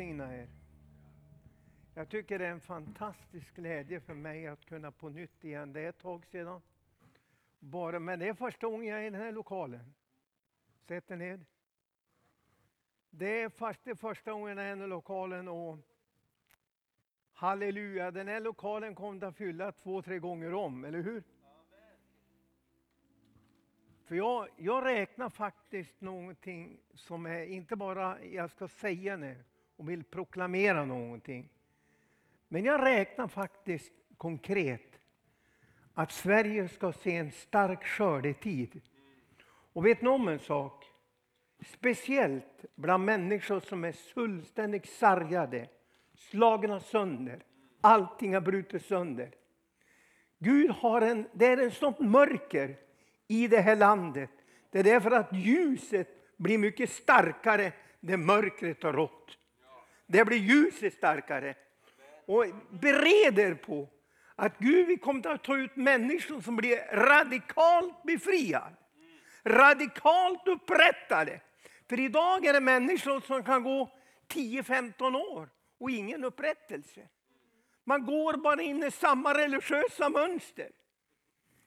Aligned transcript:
välsigna 0.00 0.36
er. 0.36 0.48
Jag 1.94 2.08
tycker 2.08 2.38
det 2.38 2.46
är 2.46 2.50
en 2.50 2.60
fantastisk 2.60 3.54
glädje 3.54 4.00
för 4.00 4.14
mig 4.14 4.46
att 4.46 4.64
kunna 4.64 4.92
på 4.92 5.08
nytt 5.08 5.44
igen. 5.44 5.72
Det 5.72 5.80
är 5.80 5.88
ett 5.88 5.98
tag 5.98 6.26
sedan. 6.26 6.62
Bara, 7.58 7.98
men 7.98 8.18
det 8.18 8.28
är 8.28 8.34
första 8.34 8.66
gången 8.66 8.88
jag 8.88 8.98
är 8.98 9.06
i 9.06 9.10
den 9.10 9.20
här 9.20 9.32
lokalen. 9.32 9.94
Sätt 10.88 11.10
er 11.10 11.16
ned. 11.16 11.44
Det 13.10 13.42
är 13.42 13.48
fast 13.48 13.84
det 13.84 13.96
första 13.96 14.32
gången 14.32 14.56
jag 14.56 14.66
är 14.66 14.68
i 14.68 14.70
den 14.70 14.80
här 14.80 14.86
lokalen 14.86 15.48
och 15.48 15.78
halleluja, 17.32 18.10
den 18.10 18.28
här 18.28 18.40
lokalen 18.40 18.94
kommer 18.94 19.26
att 19.26 19.36
fylla 19.36 19.72
två, 19.72 20.02
tre 20.02 20.18
gånger 20.18 20.54
om, 20.54 20.84
eller 20.84 21.02
hur? 21.02 21.22
För 24.04 24.14
jag, 24.14 24.48
jag 24.56 24.84
räknar 24.84 25.30
faktiskt 25.30 26.00
någonting 26.00 26.80
som 26.94 27.26
är 27.26 27.44
inte 27.44 27.76
bara 27.76 28.24
jag 28.24 28.50
ska 28.50 28.68
säga 28.68 29.16
nu 29.16 29.44
och 29.80 29.88
vill 29.88 30.04
proklamera 30.04 30.84
någonting. 30.84 31.48
Men 32.48 32.64
jag 32.64 32.82
räknar 32.82 33.28
faktiskt 33.28 33.92
konkret 34.16 35.00
att 35.94 36.12
Sverige 36.12 36.68
ska 36.68 36.92
se 36.92 37.16
en 37.16 37.32
stark 37.32 37.84
skördetid. 37.84 38.80
Och 39.72 39.86
vet 39.86 40.02
ni 40.02 40.08
om 40.08 40.28
en 40.28 40.38
sak? 40.38 40.84
Speciellt 41.66 42.64
bland 42.74 43.04
människor 43.04 43.60
som 43.60 43.84
är 43.84 43.92
fullständigt 43.92 44.88
sargade, 44.88 45.68
slagna 46.14 46.80
sönder. 46.80 47.44
Allting 47.80 48.34
har 48.34 48.40
brutit 48.40 48.86
sönder. 48.86 49.30
Gud 50.38 50.70
har 50.70 51.02
en, 51.02 51.28
det 51.32 51.46
är 51.46 51.66
ett 51.66 51.74
sånt 51.74 51.98
mörker 51.98 52.76
i 53.28 53.48
det 53.48 53.60
här 53.60 53.76
landet. 53.76 54.30
Det 54.70 54.78
är 54.78 54.84
därför 54.84 55.10
att 55.10 55.32
ljuset 55.32 56.08
blir 56.36 56.58
mycket 56.58 56.90
starkare 56.90 57.72
när 58.00 58.16
mörkret 58.16 58.82
har 58.82 58.92
rått. 58.92 59.36
Det 60.12 60.24
blir 60.24 60.38
ljuset 60.38 60.94
starkare. 60.94 61.54
Och 62.26 62.46
bereder 62.70 63.54
på 63.54 63.88
att 64.34 64.58
Gud 64.58 64.86
vi 64.86 64.96
kommer 64.96 65.28
att 65.28 65.44
ta 65.44 65.56
ut 65.56 65.76
människor 65.76 66.40
som 66.40 66.56
blir 66.56 66.76
radikalt 66.92 68.02
befriade. 68.02 68.74
Radikalt 69.44 70.48
upprättade. 70.48 71.40
För 71.88 72.00
idag 72.00 72.44
är 72.44 72.52
det 72.52 72.60
människor 72.60 73.20
som 73.20 73.42
kan 73.42 73.62
gå 73.62 73.90
10-15 74.28 75.16
år 75.16 75.48
och 75.78 75.90
ingen 75.90 76.24
upprättelse. 76.24 77.08
Man 77.84 78.06
går 78.06 78.36
bara 78.36 78.62
in 78.62 78.82
i 78.82 78.90
samma 78.90 79.34
religiösa 79.34 80.08
mönster. 80.08 80.70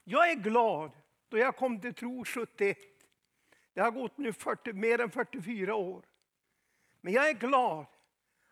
Jag 0.04 0.30
är 0.30 0.34
glad 0.34 0.90
då 1.28 1.38
jag 1.38 1.56
kom 1.56 1.80
till 1.80 1.94
tro 1.94 2.24
71. 2.24 2.78
Det 3.74 3.80
har 3.80 3.90
gått 3.90 4.18
nu 4.18 4.32
40, 4.32 4.72
mer 4.72 5.00
än 5.00 5.10
44 5.10 5.74
år. 5.74 6.04
Men 7.00 7.12
jag 7.12 7.28
är 7.28 7.32
glad 7.32 7.86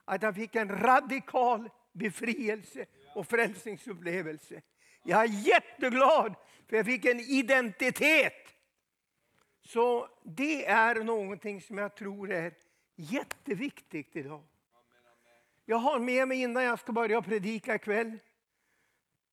att 0.04 0.22
jag 0.22 0.34
fick 0.34 0.54
en 0.54 0.68
radikal 0.68 1.70
befrielse 1.92 2.86
och 3.14 3.26
frälsningsupplevelse. 3.26 4.62
Jag 5.02 5.20
är 5.20 5.28
jätteglad 5.28 6.34
för 6.68 6.76
jag 6.76 6.86
fick 6.86 7.04
en 7.04 7.20
identitet. 7.20 8.48
Så 9.64 10.08
det 10.22 10.66
är 10.66 10.94
någonting 10.94 11.60
som 11.60 11.78
jag 11.78 11.94
tror 11.94 12.30
är 12.30 12.54
jätteviktigt 12.96 14.16
idag. 14.16 14.42
Jag 15.64 15.76
har 15.76 15.98
med 15.98 16.28
mig 16.28 16.40
innan 16.40 16.64
jag 16.64 16.78
ska 16.78 16.92
börja 16.92 17.22
predika 17.22 17.74
ikväll 17.74 18.18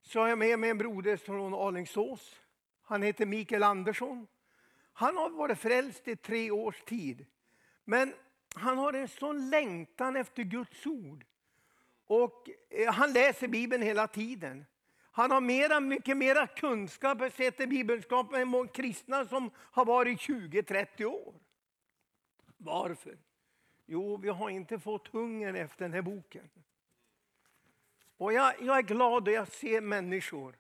så 0.01 0.19
har 0.19 0.27
jag 0.27 0.37
med 0.37 0.59
mig 0.59 0.69
en 0.69 0.77
broder 0.77 1.17
från 1.17 1.53
Alingsås. 1.53 2.39
Han 2.81 3.01
heter 3.01 3.25
Mikael 3.25 3.63
Andersson. 3.63 4.27
Han 4.93 5.17
har 5.17 5.29
varit 5.29 5.59
frälst 5.59 6.07
i 6.07 6.15
tre 6.15 6.51
års 6.51 6.81
tid. 6.81 7.25
Men 7.85 8.13
han 8.55 8.77
har 8.77 8.93
en 8.93 9.07
sån 9.07 9.49
längtan 9.49 10.15
efter 10.15 10.43
Guds 10.43 10.85
ord. 10.85 11.25
Och 12.07 12.49
eh, 12.69 12.93
han 12.93 13.13
läser 13.13 13.47
Bibeln 13.47 13.83
hela 13.83 14.07
tiden. 14.07 14.65
Han 15.11 15.31
har 15.31 15.41
mera, 15.41 15.79
mycket 15.79 16.17
mera 16.17 16.47
kunskap 16.47 17.17
sett 17.33 17.59
i 17.59 17.67
bibelskap 17.67 18.33
än 18.33 18.67
kristna 18.67 19.25
som 19.25 19.51
har 19.55 19.85
varit 19.85 20.19
20-30 20.19 21.05
år. 21.05 21.33
Varför? 22.57 23.17
Jo, 23.85 24.17
vi 24.17 24.29
har 24.29 24.49
inte 24.49 24.79
fått 24.79 25.07
hunger 25.07 25.53
efter 25.53 25.85
den 25.85 25.93
här 25.93 26.01
boken. 26.01 26.49
Och 28.17 28.33
jag, 28.33 28.53
jag 28.61 28.77
är 28.77 28.81
glad 28.81 29.23
då 29.23 29.31
jag 29.31 29.47
ser 29.47 29.81
människor 29.81 30.55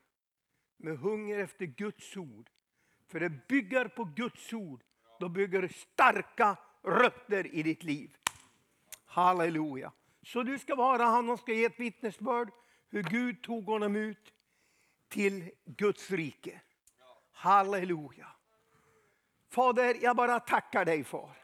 med 0.77 0.97
hunger 0.97 1.39
efter 1.39 1.65
Guds 1.65 2.17
ord. 2.17 2.49
För 3.07 3.19
det 3.19 3.47
bygger 3.47 3.87
på 3.87 4.03
Guds 4.03 4.53
ord. 4.53 4.83
Då 5.19 5.29
bygger 5.29 5.61
det 5.61 5.75
starka 5.75 6.57
rötter 6.83 7.55
i 7.55 7.63
ditt 7.63 7.83
liv. 7.83 8.15
Halleluja. 9.05 9.91
Så 10.23 10.43
du 10.43 10.59
ska 10.59 10.75
vara 10.75 11.03
han 11.03 11.27
som 11.27 11.37
ska 11.37 11.53
ge 11.53 11.65
ett 11.65 11.79
vittnesbörd 11.79 12.49
hur 12.89 13.03
Gud 13.03 13.41
tog 13.41 13.65
honom 13.65 13.95
ut 13.95 14.33
till 15.09 15.51
Guds 15.65 16.11
rike. 16.11 16.61
Halleluja. 17.31 18.27
Fader, 19.51 19.95
jag 20.01 20.15
bara 20.15 20.39
tackar 20.39 20.85
dig 20.85 21.03
far. 21.03 21.37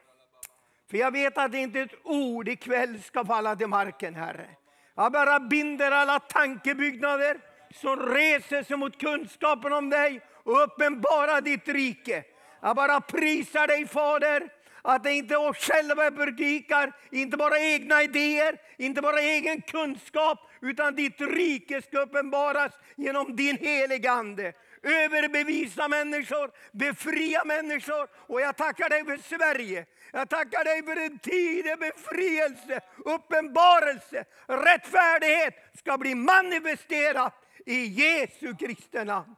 För 0.89 0.97
jag 0.97 1.11
vet 1.11 1.37
att 1.37 1.53
inte 1.53 1.79
ett 1.79 1.95
ord 2.03 2.47
ikväll 2.47 3.03
ska 3.03 3.25
falla 3.25 3.55
till 3.55 3.67
marken, 3.67 4.15
Herre. 4.15 4.49
Jag 4.95 5.11
bara 5.11 5.39
binder 5.39 5.91
alla 5.91 6.19
tankebyggnader 6.19 7.39
som 7.71 7.99
reser 7.99 8.63
sig 8.63 8.77
mot 8.77 8.99
kunskapen 8.99 9.73
om 9.73 9.89
dig 9.89 10.21
och 10.43 10.63
uppenbara 10.63 11.41
ditt 11.41 11.67
rike. 11.67 12.23
Jag 12.61 12.75
bara 12.75 13.01
prisar 13.01 13.67
dig 13.67 13.87
Fader, 13.87 14.49
att 14.85 15.03
det 15.03 15.13
inte 15.13 15.33
är 15.33 15.49
oss 15.49 15.57
själva 15.57 16.11
predikar, 16.11 16.93
inte 17.11 17.37
bara 17.37 17.59
egna 17.59 18.03
idéer, 18.03 18.61
inte 18.77 19.01
bara 19.01 19.19
egen 19.19 19.61
kunskap, 19.61 20.39
utan 20.61 20.95
ditt 20.95 21.21
rike 21.21 21.81
ska 21.81 21.99
uppenbaras 21.99 22.73
genom 22.95 23.35
din 23.35 23.57
heliga 23.57 24.11
Ande. 24.11 24.53
Överbevisa 24.83 25.87
människor, 25.87 26.51
befria 26.71 27.43
människor. 27.45 28.07
Och 28.15 28.41
jag 28.41 28.57
tackar 28.57 28.89
dig 28.89 29.05
för 29.05 29.17
Sverige. 29.17 29.85
Jag 30.11 30.29
tackar 30.29 30.63
dig 30.63 30.83
för 30.83 30.95
en 30.95 31.19
tid 31.19 31.71
av 31.71 31.77
befrielse, 31.77 32.81
uppenbarelse, 33.05 34.25
rättfärdighet 34.47 35.53
ska 35.77 35.97
bli 35.97 36.15
manifesterat 36.15 37.33
i 37.65 37.85
Jesu 37.85 38.55
Kristi 38.55 39.03
namn. 39.03 39.35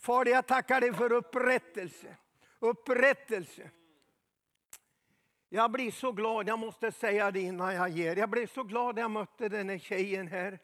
Fader, 0.00 0.32
jag 0.32 0.46
tackar 0.46 0.80
dig 0.80 0.92
för 0.92 1.12
upprättelse. 1.12 2.16
Upprättelse. 2.60 3.70
Jag 5.54 5.70
blir 5.70 5.90
så 5.90 6.12
glad, 6.12 6.48
jag 6.48 6.58
måste 6.58 6.92
säga 6.92 7.30
det 7.30 7.40
innan 7.40 7.74
jag 7.74 7.88
ger. 7.88 8.16
Jag 8.16 8.30
blev 8.30 8.46
så 8.46 8.62
glad 8.62 8.94
när 8.94 9.02
jag 9.02 9.10
mötte 9.10 9.48
den 9.48 9.68
här 9.68 9.78
tjejen 9.78 10.28
här 10.28 10.58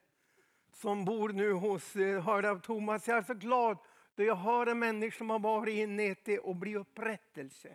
som 0.73 1.05
bor 1.05 1.29
nu 1.29 1.53
hos 1.53 1.97
eh, 1.97 2.23
Hörd 2.23 2.45
av 2.45 2.61
Thomas. 2.61 3.09
Jag 3.09 3.19
är 3.19 3.23
så 3.23 3.35
glad 3.35 3.79
då 4.15 4.25
jag 4.25 4.35
hör 4.35 4.67
en 4.67 4.79
människa 4.79 5.19
som 5.19 5.31
har 5.31 5.39
varit 5.39 5.75
inne 5.75 6.05
i 6.05 6.17
det 6.25 6.39
och 6.39 6.57
blir 6.57 6.77
upprättelse. 6.77 7.69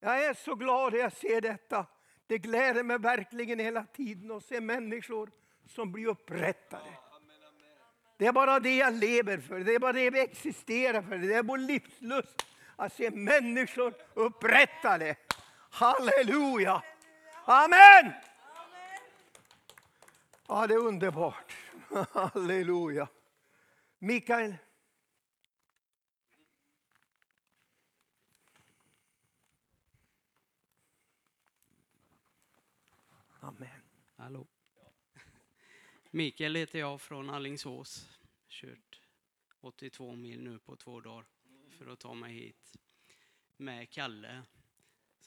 Jag 0.00 0.24
är 0.24 0.34
så 0.34 0.54
glad 0.54 0.92
när 0.92 1.00
jag 1.00 1.12
ser 1.12 1.40
detta. 1.40 1.86
Det 2.26 2.38
gläder 2.38 2.82
mig 2.82 2.98
verkligen 2.98 3.58
hela 3.58 3.84
tiden 3.84 4.30
att 4.30 4.44
se 4.44 4.60
människor 4.60 5.30
som 5.66 5.92
blir 5.92 6.06
upprättade. 6.06 6.90
Det 8.16 8.26
är 8.26 8.32
bara 8.32 8.60
det 8.60 8.76
jag 8.76 8.94
lever 8.94 9.38
för, 9.38 9.60
det 9.60 9.74
är 9.74 9.78
bara 9.78 9.92
det 9.92 10.10
vi 10.10 10.20
existerar 10.20 11.02
för. 11.02 11.18
Det 11.18 11.34
är 11.34 11.42
vår 11.42 11.58
livslust 11.58 12.46
att 12.76 12.92
se 12.92 13.10
människor 13.10 13.94
upprättade. 14.14 15.16
Halleluja! 15.70 16.82
Amen! 17.44 18.12
Ja, 20.48 20.66
det 20.66 20.74
är 20.74 20.78
underbart. 20.78 21.56
Halleluja. 22.10 23.08
Mikael. 23.98 24.56
Amen. 33.40 33.68
Hallå. 34.16 34.46
Mikael 36.10 36.54
heter 36.54 36.78
jag 36.78 37.00
från 37.00 37.30
Allingsås. 37.30 38.08
Kört 38.48 39.00
82 39.60 40.16
mil 40.16 40.42
nu 40.42 40.58
på 40.58 40.76
två 40.76 41.00
dagar 41.00 41.24
för 41.78 41.86
att 41.86 42.00
ta 42.00 42.14
mig 42.14 42.32
hit 42.32 42.76
med 43.56 43.90
Kalle 43.90 44.42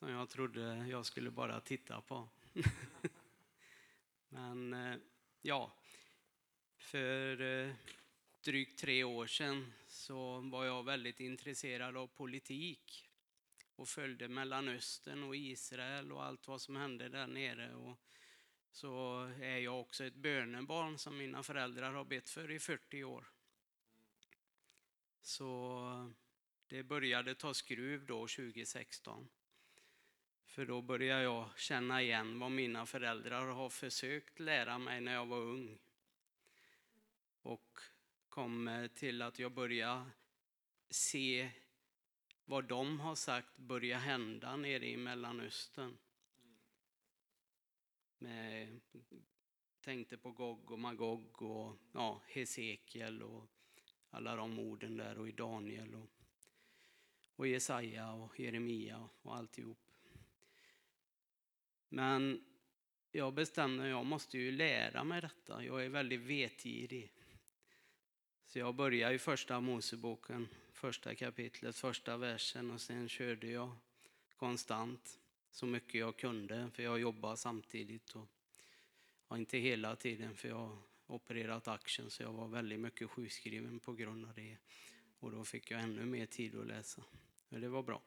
som 0.03 0.11
jag 0.11 0.29
trodde 0.29 0.87
jag 0.87 1.05
skulle 1.05 1.31
bara 1.31 1.59
titta 1.59 2.01
på. 2.01 2.29
Men 4.29 4.73
eh, 4.73 4.95
ja, 5.41 5.73
för 6.77 7.41
eh, 7.41 7.73
drygt 8.41 8.79
tre 8.79 9.03
år 9.03 9.27
sedan 9.27 9.73
så 9.87 10.39
var 10.39 10.65
jag 10.65 10.83
väldigt 10.83 11.19
intresserad 11.19 11.97
av 11.97 12.07
politik 12.07 13.09
och 13.75 13.87
följde 13.87 14.27
Mellanöstern 14.27 15.23
och 15.23 15.35
Israel 15.35 16.11
och 16.11 16.25
allt 16.25 16.47
vad 16.47 16.61
som 16.61 16.75
hände 16.75 17.09
där 17.09 17.27
nere. 17.27 17.73
Och 17.73 17.99
så 18.71 19.21
är 19.41 19.57
jag 19.57 19.81
också 19.81 20.05
ett 20.05 20.15
bönebarn 20.15 20.97
som 20.97 21.17
mina 21.17 21.43
föräldrar 21.43 21.93
har 21.93 22.05
bett 22.05 22.29
för 22.29 22.51
i 22.51 22.59
40 22.59 23.03
år. 23.03 23.25
Så 25.21 25.79
eh, 25.89 26.07
det 26.67 26.83
började 26.83 27.35
ta 27.35 27.53
skruv 27.53 28.05
då 28.05 28.27
2016. 28.27 29.29
För 30.53 30.65
då 30.65 30.81
börjar 30.81 31.19
jag 31.19 31.59
känna 31.59 32.01
igen 32.01 32.39
vad 32.39 32.51
mina 32.51 32.85
föräldrar 32.85 33.45
har 33.45 33.69
försökt 33.69 34.39
lära 34.39 34.77
mig 34.77 35.01
när 35.01 35.13
jag 35.13 35.25
var 35.25 35.37
ung. 35.37 35.79
Och 37.41 37.79
kom 38.29 38.67
eh, 38.67 38.87
till 38.87 39.21
att 39.21 39.39
jag 39.39 39.51
börjar 39.51 40.11
se 40.89 41.51
vad 42.45 42.65
de 42.65 42.99
har 42.99 43.15
sagt 43.15 43.57
börja 43.57 43.97
hända 43.97 44.55
nere 44.55 44.87
i 44.87 44.97
Mellanöstern. 44.97 45.97
Med, 48.17 48.81
tänkte 49.81 50.17
på 50.17 50.31
Gog 50.31 50.71
och 50.71 50.79
Magog 50.79 51.41
och 51.41 51.77
ja, 51.93 52.21
Hesekiel 52.27 53.23
och 53.23 53.49
alla 54.09 54.35
de 54.35 54.59
orden 54.59 54.97
där 54.97 55.17
och 55.17 55.29
i 55.29 55.31
Daniel 55.31 55.95
och, 55.95 56.09
och 57.35 57.47
Jesaja 57.47 58.11
och 58.11 58.39
Jeremia 58.39 59.09
och 59.21 59.35
alltihop. 59.35 59.82
Men 61.93 62.43
jag 63.11 63.33
bestämde 63.33 63.87
jag 63.87 64.05
måste 64.05 64.37
ju 64.37 64.51
lära 64.51 65.03
mig 65.03 65.21
detta. 65.21 65.63
Jag 65.63 65.85
är 65.85 65.89
väldigt 65.89 66.19
vetgirig. 66.21 67.13
Så 68.45 68.59
jag 68.59 68.75
började 68.75 69.15
i 69.15 69.19
första 69.19 69.59
Moseboken, 69.59 70.47
första 70.71 71.15
kapitlet, 71.15 71.75
första 71.75 72.17
versen 72.17 72.71
och 72.71 72.81
sen 72.81 73.09
körde 73.09 73.47
jag 73.47 73.75
konstant 74.37 75.19
så 75.51 75.65
mycket 75.65 75.93
jag 75.93 76.17
kunde 76.17 76.69
för 76.73 76.83
jag 76.83 76.99
jobbade 76.99 77.37
samtidigt. 77.37 78.15
Och, 78.15 78.29
ja, 79.27 79.37
inte 79.37 79.57
hela 79.57 79.95
tiden 79.95 80.35
för 80.35 80.49
jag 80.49 80.55
har 80.55 80.77
opererat 81.07 81.67
axeln 81.67 82.09
så 82.09 82.23
jag 82.23 82.33
var 82.33 82.47
väldigt 82.47 82.79
mycket 82.79 83.09
sjukskriven 83.09 83.79
på 83.79 83.93
grund 83.93 84.25
av 84.25 84.33
det. 84.33 84.57
Och 85.19 85.31
då 85.31 85.43
fick 85.43 85.71
jag 85.71 85.81
ännu 85.81 86.05
mer 86.05 86.25
tid 86.25 86.55
att 86.55 86.67
läsa. 86.67 87.03
Men 87.49 87.61
det 87.61 87.69
var 87.69 87.83
bra. 87.83 88.01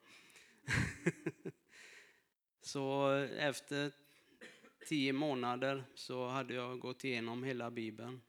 så 2.67 3.11
efter 3.39 3.93
tio 4.87 5.13
månader 5.13 5.85
så 5.95 6.27
hade 6.27 6.55
jag 6.55 6.79
gått 6.79 7.05
igenom 7.05 7.45
hela 7.45 7.71
Bibeln 7.71 8.21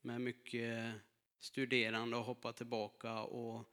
med 0.00 0.20
mycket 0.20 0.94
studerande 1.38 2.16
och 2.16 2.24
hoppa 2.24 2.52
tillbaka 2.52 3.20
och 3.20 3.72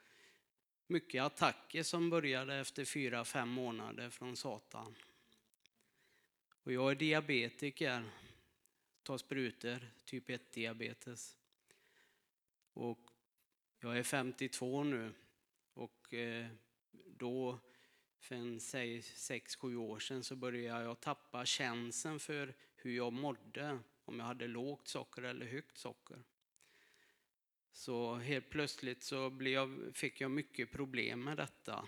mycket 0.87 1.23
attacker 1.23 1.83
som 1.83 2.09
började 2.09 2.55
efter 2.55 2.85
fyra, 2.85 3.25
fem 3.25 3.49
månader 3.49 4.09
från 4.09 4.37
Satan. 4.37 4.95
Och 6.63 6.71
jag 6.71 6.91
är 6.91 6.95
diabetiker, 6.95 8.03
tar 9.03 9.17
sprutor, 9.17 9.91
typ 10.05 10.29
1 10.29 10.51
diabetes. 10.51 11.37
Och 12.73 13.09
jag 13.79 13.97
är 13.97 14.03
52 14.03 14.83
nu 14.83 15.13
och 15.73 16.13
eh, 16.13 16.47
då 17.05 17.59
för 18.19 18.35
en 18.35 18.59
6-7 18.59 19.75
år 19.75 19.99
sedan 19.99 20.23
så 20.23 20.35
började 20.35 20.83
jag 20.83 20.99
tappa 20.99 21.45
känseln 21.45 22.19
för 22.19 22.53
hur 22.75 22.95
jag 22.95 23.13
mådde 23.13 23.79
om 24.05 24.19
jag 24.19 24.25
hade 24.25 24.47
lågt 24.47 24.87
socker 24.87 25.21
eller 25.21 25.45
högt 25.45 25.77
socker. 25.77 26.17
Så 27.71 28.15
helt 28.15 28.49
plötsligt 28.49 29.03
så 29.03 29.37
jag, 29.39 29.91
fick 29.93 30.21
jag 30.21 30.31
mycket 30.31 30.71
problem 30.71 31.23
med 31.23 31.37
detta 31.37 31.87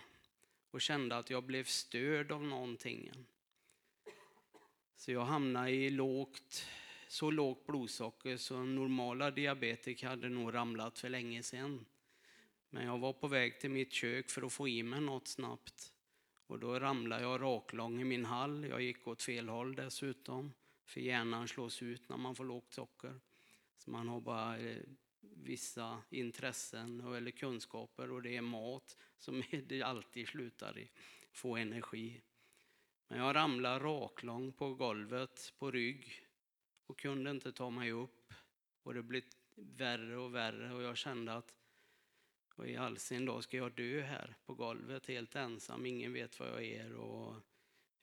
och 0.70 0.80
kände 0.80 1.16
att 1.16 1.30
jag 1.30 1.44
blev 1.44 1.64
störd 1.64 2.32
av 2.32 2.44
någonting. 2.44 3.12
Så 4.96 5.12
jag 5.12 5.24
hamnade 5.24 5.70
i 5.70 5.90
lågt, 5.90 6.66
så 7.08 7.30
lågt 7.30 7.66
blodsocker 7.66 8.36
så 8.36 8.64
normala 8.64 9.30
diabetiker 9.30 10.06
hade 10.06 10.28
nog 10.28 10.54
ramlat 10.54 10.98
för 10.98 11.08
länge 11.08 11.42
sedan. 11.42 11.86
Men 12.70 12.86
jag 12.86 12.98
var 12.98 13.12
på 13.12 13.28
väg 13.28 13.60
till 13.60 13.70
mitt 13.70 13.92
kök 13.92 14.30
för 14.30 14.42
att 14.42 14.52
få 14.52 14.68
i 14.68 14.82
mig 14.82 15.00
något 15.00 15.28
snabbt. 15.28 15.92
Och 16.50 16.58
då 16.58 16.78
ramlade 16.78 17.22
jag 17.22 17.42
raklång 17.42 18.00
i 18.00 18.04
min 18.04 18.24
hall. 18.24 18.64
Jag 18.64 18.82
gick 18.82 19.06
åt 19.06 19.22
fel 19.22 19.48
håll 19.48 19.74
dessutom. 19.74 20.52
För 20.84 21.00
hjärnan 21.00 21.48
slås 21.48 21.82
ut 21.82 22.08
när 22.08 22.16
man 22.16 22.34
får 22.34 22.44
lågt 22.44 22.72
socker. 22.72 23.20
Så 23.76 23.90
man 23.90 24.08
har 24.08 24.20
bara 24.20 24.58
eh, 24.58 24.82
vissa 25.20 26.02
intressen 26.10 27.00
eller 27.00 27.30
kunskaper 27.30 28.10
och 28.10 28.22
det 28.22 28.36
är 28.36 28.42
mat 28.42 28.96
som 29.18 29.42
det 29.66 29.82
alltid 29.82 30.28
slutar 30.28 30.78
i. 30.78 30.90
Få 31.32 31.56
energi. 31.56 32.22
Men 33.08 33.18
jag 33.18 33.36
ramlade 33.36 33.84
raklång 33.84 34.52
på 34.52 34.74
golvet 34.74 35.54
på 35.58 35.70
rygg 35.70 36.26
och 36.86 36.98
kunde 36.98 37.30
inte 37.30 37.52
ta 37.52 37.70
mig 37.70 37.92
upp. 37.92 38.32
Och 38.82 38.94
det 38.94 39.02
blev 39.02 39.22
värre 39.54 40.16
och 40.16 40.34
värre 40.34 40.74
och 40.74 40.82
jag 40.82 40.96
kände 40.96 41.34
att 41.34 41.59
och 42.60 42.68
i 42.68 42.76
all 42.76 42.98
sin 42.98 43.24
dag 43.24 43.42
ska 43.44 43.56
jag 43.56 43.72
dö 43.72 44.02
här 44.02 44.34
på 44.46 44.54
golvet 44.54 45.06
helt 45.06 45.36
ensam, 45.36 45.86
ingen 45.86 46.12
vet 46.12 46.40
vad 46.40 46.48
jag 46.48 46.64
är 46.64 46.94
och 46.94 47.34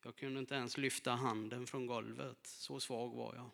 jag 0.04 0.16
kunde 0.16 0.40
inte 0.40 0.56
ens 0.56 0.78
lyfta 0.78 1.12
handen 1.12 1.68
från 1.68 1.86
golvet, 1.86 2.48
så 2.48 2.80
svag 2.80 3.16
var 3.16 3.36
jag. 3.36 3.50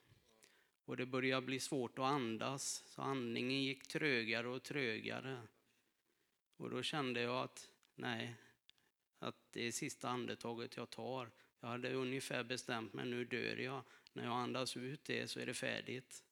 Och 0.85 0.97
det 0.97 1.05
började 1.05 1.45
bli 1.45 1.59
svårt 1.59 1.99
att 1.99 2.05
andas, 2.05 2.83
så 2.85 3.01
andningen 3.01 3.63
gick 3.63 3.87
trögare 3.87 4.47
och 4.47 4.63
trögare. 4.63 5.41
Och 6.57 6.69
då 6.69 6.81
kände 6.81 7.21
jag 7.21 7.43
att 7.43 7.69
nej, 7.95 8.35
att 9.19 9.51
det 9.51 9.67
är 9.67 9.71
sista 9.71 10.09
andetaget 10.09 10.77
jag 10.77 10.89
tar. 10.89 11.31
Jag 11.59 11.67
hade 11.67 11.93
ungefär 11.93 12.43
bestämt 12.43 12.93
mig, 12.93 13.05
nu 13.05 13.25
dör 13.25 13.57
jag. 13.57 13.83
När 14.13 14.23
jag 14.23 14.33
andas 14.33 14.77
ut 14.77 15.05
det 15.05 15.27
så 15.27 15.39
är 15.39 15.45
det 15.45 15.53
färdigt. 15.53 16.23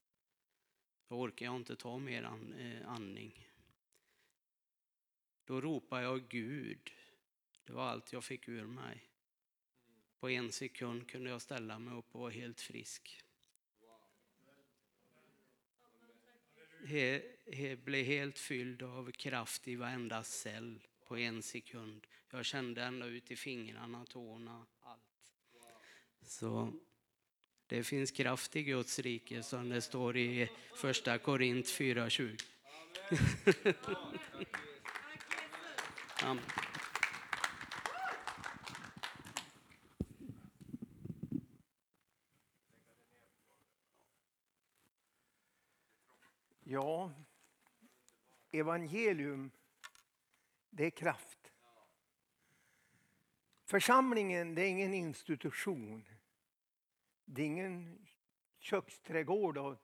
Då 1.08 1.16
orkar 1.16 1.46
jag 1.46 1.56
inte 1.56 1.76
ta 1.76 1.98
mer 1.98 2.24
eh, 2.60 2.90
andning. 2.90 3.51
Då 5.52 5.62
ropade 5.62 6.04
jag 6.04 6.30
Gud. 6.30 6.92
Det 7.64 7.74
var 7.74 7.84
allt 7.84 8.14
jag 8.14 8.24
fick 8.24 8.48
ur 8.48 8.66
mig. 8.66 9.10
På 10.20 10.30
en 10.30 10.52
sekund 10.52 11.10
kunde 11.10 11.30
jag 11.30 11.42
ställa 11.42 11.80
mig 11.80 11.98
upp 11.98 12.16
och 12.16 12.22
vara 12.22 12.32
helt 12.32 12.62
frisk. 12.62 13.24
Jag 16.84 17.22
blev 17.78 18.06
helt 18.06 18.40
fylld 18.40 18.84
av 18.84 19.12
kraft 19.12 19.68
i 19.68 19.76
varenda 19.76 20.24
cell 20.24 20.80
på 21.08 21.18
en 21.18 21.42
sekund. 21.42 22.08
Jag 22.30 22.46
kände 22.46 22.84
ända 22.84 23.06
ut 23.06 23.32
i 23.32 23.36
fingrarna, 23.36 24.06
tårna, 24.06 24.66
allt. 24.82 25.02
Så 26.22 26.74
det 27.68 27.84
finns 27.84 28.12
kraft 28.12 28.56
i 28.56 28.64
Guds 28.64 29.00
rike 29.00 29.44
som 29.44 29.70
det 29.70 29.82
står 29.82 30.18
i 30.18 30.50
första 30.76 31.18
Korint 31.18 31.66
4.20. 31.66 32.42
Amen. 36.24 36.44
Ja, 46.64 47.12
evangelium, 48.52 49.52
det 50.70 50.86
är 50.86 50.90
kraft. 50.90 51.52
Församlingen, 53.66 54.56
det 54.56 54.62
är 54.62 54.70
ingen 54.70 54.94
institution. 54.94 56.06
Det 57.26 57.42
är 57.42 57.46
ingen 57.46 58.08
köksträdgård 58.60 59.78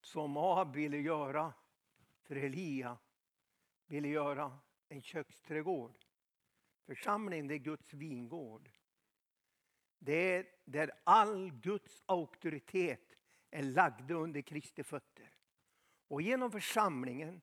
som 0.00 0.36
Ahab 0.36 0.74
ville 0.74 0.98
göra 0.98 1.52
för 2.22 2.36
Elia. 2.36 2.98
Ville 3.86 4.08
göra 4.08 4.58
en 4.88 5.02
köksträdgård. 5.02 5.98
Församlingen, 6.86 7.48
det 7.48 7.54
är 7.54 7.58
Guds 7.58 7.94
vingård. 7.94 8.70
Det 9.98 10.34
är 10.34 10.46
där 10.64 10.90
all 11.04 11.50
Guds 11.50 12.02
auktoritet 12.06 13.16
är 13.50 13.62
lagd 13.62 14.10
under 14.10 14.40
Kristi 14.40 14.82
fötter. 14.82 15.30
Och 16.08 16.22
genom 16.22 16.52
församlingen 16.52 17.40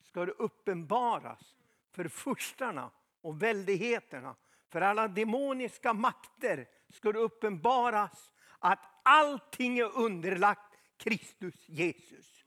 ska 0.00 0.26
det 0.26 0.32
uppenbaras 0.32 1.56
för 1.90 2.08
furstarna 2.08 2.90
och 3.20 3.42
väldigheterna, 3.42 4.36
för 4.68 4.80
alla 4.80 5.08
demoniska 5.08 5.92
makter 5.92 6.68
ska 6.88 7.12
det 7.12 7.18
uppenbaras 7.18 8.32
att 8.58 8.78
allting 9.02 9.78
är 9.78 9.98
underlagt 9.98 10.76
Kristus 10.96 11.68
Jesus. 11.68 12.39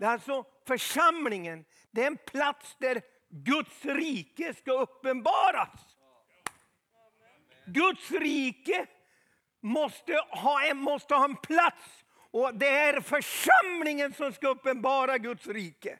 Det 0.00 0.06
är 0.06 0.10
alltså 0.10 0.44
församlingen, 0.66 1.64
det 1.90 2.02
är 2.02 2.06
en 2.06 2.16
plats 2.16 2.76
där 2.78 3.02
Guds 3.28 3.84
rike 3.84 4.54
ska 4.54 4.72
uppenbaras. 4.72 5.96
Guds 7.66 8.10
rike 8.10 8.86
måste 9.60 10.12
ha, 10.30 10.64
en, 10.64 10.76
måste 10.76 11.14
ha 11.14 11.24
en 11.24 11.36
plats 11.36 12.04
och 12.30 12.54
det 12.54 12.68
är 12.68 13.00
församlingen 13.00 14.12
som 14.12 14.32
ska 14.32 14.48
uppenbara 14.48 15.18
Guds 15.18 15.46
rike. 15.46 15.98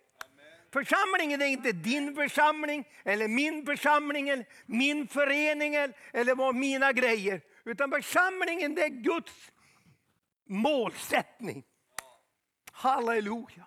Församlingen 0.73 1.42
är 1.42 1.47
inte 1.47 1.73
din 1.73 2.14
församling, 2.14 2.88
eller 3.04 3.28
min 3.28 3.66
församling, 3.66 4.28
eller 4.28 4.47
min 4.66 5.09
förening 5.09 5.75
eller 6.12 6.35
vad 6.35 6.54
mina 6.54 6.92
grejer. 6.92 7.40
Utan 7.64 7.90
församlingen 7.90 8.75
det 8.75 8.83
är 8.83 8.88
Guds 8.88 9.52
målsättning. 10.47 11.64
Halleluja. 12.73 13.66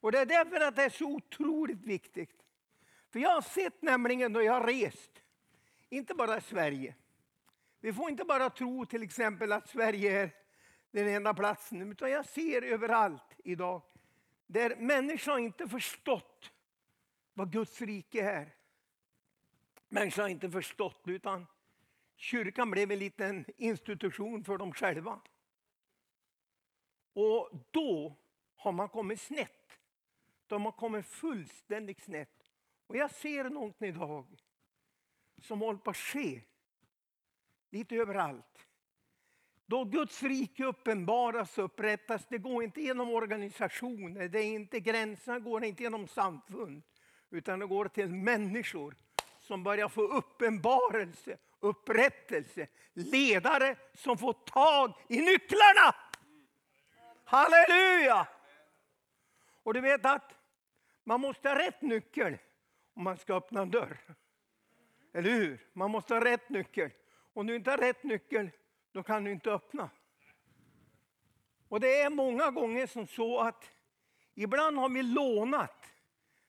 Och 0.00 0.12
det 0.12 0.18
är 0.18 0.26
därför 0.26 0.60
att 0.60 0.76
det 0.76 0.82
är 0.82 0.90
så 0.90 1.06
otroligt 1.06 1.84
viktigt. 1.84 2.42
För 3.10 3.20
jag 3.20 3.30
har 3.30 3.42
sett 3.42 3.82
nämligen 3.82 4.32
när 4.32 4.40
jag 4.40 4.52
har 4.52 4.66
rest, 4.66 5.22
inte 5.88 6.14
bara 6.14 6.36
i 6.38 6.40
Sverige. 6.40 6.94
Vi 7.80 7.92
får 7.92 8.10
inte 8.10 8.24
bara 8.24 8.50
tro 8.50 8.86
till 8.86 9.02
exempel 9.02 9.52
att 9.52 9.68
Sverige 9.68 10.20
är 10.20 10.30
den 10.90 11.08
enda 11.08 11.34
platsen, 11.34 11.92
utan 11.92 12.10
jag 12.10 12.26
ser 12.26 12.62
överallt 12.62 13.34
idag 13.44 13.82
där 14.46 14.76
människor 14.76 15.38
inte 15.38 15.68
förstått 15.68 16.50
vad 17.34 17.52
Guds 17.52 17.80
rike 17.80 18.20
är. 18.20 18.54
Människor 19.88 20.22
har 20.22 20.28
inte 20.28 20.50
förstått, 20.50 21.02
utan 21.04 21.46
kyrkan 22.16 22.70
blev 22.70 22.92
en 22.92 22.98
liten 22.98 23.44
institution 23.56 24.44
för 24.44 24.58
dem 24.58 24.72
själva. 24.72 25.20
Och 27.12 27.50
då 27.70 28.16
har 28.56 28.72
man 28.72 28.88
kommit 28.88 29.20
snett. 29.20 29.59
De 30.50 30.64
har 30.64 30.72
kommit 30.72 31.06
fullständigt 31.06 32.02
snett. 32.02 32.50
Och 32.86 32.96
jag 32.96 33.10
ser 33.10 33.44
något 33.44 33.82
idag 33.82 34.26
som 35.42 35.60
håller 35.60 35.78
på 35.78 35.90
att 35.90 35.96
ske 35.96 36.40
lite 37.70 37.96
överallt. 37.96 38.66
Då 39.66 39.84
Guds 39.84 40.22
rike 40.22 40.64
uppenbaras 40.64 41.58
och 41.58 41.64
upprättas, 41.64 42.26
det 42.28 42.38
går 42.38 42.64
inte 42.64 42.80
genom 42.80 43.10
organisationer, 43.10 44.28
det 44.28 44.38
är 44.38 44.44
inte 44.44 44.80
gränserna 44.80 45.38
går 45.38 45.64
inte 45.64 45.82
genom 45.82 46.08
samfund, 46.08 46.82
utan 47.30 47.58
det 47.58 47.66
går 47.66 47.88
till 47.88 48.08
människor 48.08 48.96
som 49.40 49.62
börjar 49.62 49.88
få 49.88 50.02
uppenbarelse, 50.02 51.38
upprättelse, 51.60 52.68
ledare 52.92 53.76
som 53.94 54.18
får 54.18 54.32
tag 54.32 54.92
i 55.08 55.20
nycklarna. 55.20 55.94
Halleluja! 57.24 58.28
Och 59.62 59.74
du 59.74 59.80
vet 59.80 60.06
att 60.06 60.39
man 61.04 61.20
måste 61.20 61.48
ha 61.48 61.58
rätt 61.58 61.82
nyckel 61.82 62.38
om 62.94 63.04
man 63.04 63.16
ska 63.16 63.34
öppna 63.34 63.62
en 63.62 63.70
dörr. 63.70 63.98
Eller 65.12 65.30
hur? 65.30 65.66
Man 65.72 65.90
måste 65.90 66.14
ha 66.14 66.24
rätt 66.24 66.48
nyckel. 66.48 66.90
Om 67.32 67.46
du 67.46 67.56
inte 67.56 67.70
har 67.70 67.78
rätt 67.78 68.02
nyckel, 68.02 68.50
då 68.92 69.02
kan 69.02 69.24
du 69.24 69.32
inte 69.32 69.50
öppna. 69.50 69.90
Och 71.68 71.80
det 71.80 72.00
är 72.00 72.10
många 72.10 72.50
gånger 72.50 72.86
som 72.86 73.06
så 73.06 73.38
att 73.38 73.70
ibland 74.34 74.78
har 74.78 74.88
vi 74.88 75.02
lånat. 75.02 75.86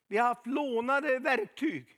Vi 0.07 0.17
har 0.17 0.27
haft 0.27 0.47
lånade 0.47 1.19
verktyg 1.19 1.97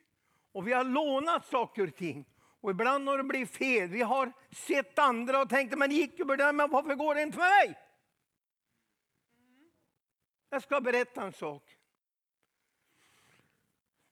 och 0.51 0.67
vi 0.67 0.73
har 0.73 0.83
lånat 0.83 1.45
saker 1.45 1.87
och 1.87 1.95
ting. 1.95 2.25
Och 2.61 2.71
ibland 2.71 3.07
har 3.09 3.17
det 3.17 3.23
blivit 3.23 3.57
fel. 3.57 3.89
Vi 3.89 4.01
har 4.01 4.31
sett 4.51 4.99
andra 4.99 5.41
och 5.41 5.49
tänkt 5.49 5.77
men 5.77 5.89
det 5.89 5.95
gick 5.95 6.19
ju 6.19 6.25
bra, 6.25 6.51
men 6.51 6.71
varför 6.71 6.95
går 6.95 7.15
det 7.15 7.21
inte 7.21 7.37
för 7.37 7.65
mig? 7.65 7.79
Jag 10.49 10.63
ska 10.63 10.81
berätta 10.81 11.23
en 11.23 11.33
sak. 11.33 11.77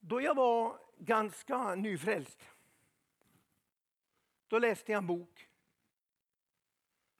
Då 0.04 0.22
jag 0.22 0.36
var 0.36 0.80
ganska 0.98 1.76
nyfrälst, 1.76 2.50
då 4.48 4.60
läste 4.60 4.92
jag 4.92 4.98
en 4.98 5.08
bok. 5.08 5.48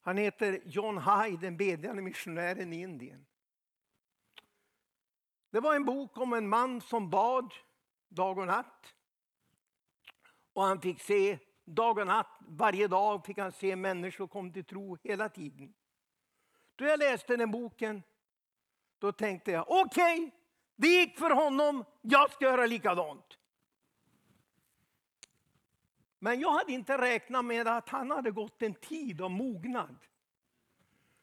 Han 0.02 0.18
heter 0.18 0.62
John 0.66 0.98
Hyde, 0.98 1.42
den 1.42 1.58
bedjande 1.58 2.02
missionären 2.02 2.74
i 2.74 2.82
Indien. 2.82 3.26
Det 5.50 5.60
var 5.60 5.76
en 5.76 5.86
bok 5.86 6.18
om 6.18 6.34
en 6.34 6.50
man 6.50 6.82
som 6.82 7.10
bad 7.10 7.54
dag 8.10 8.38
och 8.38 8.48
natt. 8.48 8.94
Och 10.54 10.64
han 10.64 10.82
fick 10.82 11.02
se 11.02 11.40
dag 11.66 11.98
och 11.98 12.08
natt, 12.08 12.40
varje 12.40 12.88
dag 12.88 13.26
fick 13.26 13.38
han 13.38 13.52
se 13.52 13.76
människor 13.76 14.28
komma 14.28 14.54
till 14.54 14.66
tro 14.66 14.98
hela 15.04 15.30
tiden. 15.30 15.74
Då 16.76 16.86
jag 16.86 17.00
läste 17.00 17.38
den 17.38 17.52
boken, 17.52 18.04
då 19.00 19.12
tänkte 19.12 19.52
jag 19.52 19.66
okej, 19.72 20.26
okay, 20.26 20.41
det 20.82 20.88
gick 20.88 21.20
för 21.20 21.30
honom, 21.30 21.86
jag 22.02 22.32
ska 22.32 22.46
göra 22.46 22.66
likadant. 22.66 23.38
Men 26.20 26.40
jag 26.40 26.52
hade 26.52 26.72
inte 26.72 26.98
räknat 26.98 27.46
med 27.46 27.68
att 27.68 27.90
han 27.90 28.12
hade 28.12 28.32
gått 28.32 28.62
en 28.62 28.74
tid 28.74 29.22
av 29.22 29.32
mognad. 29.32 29.96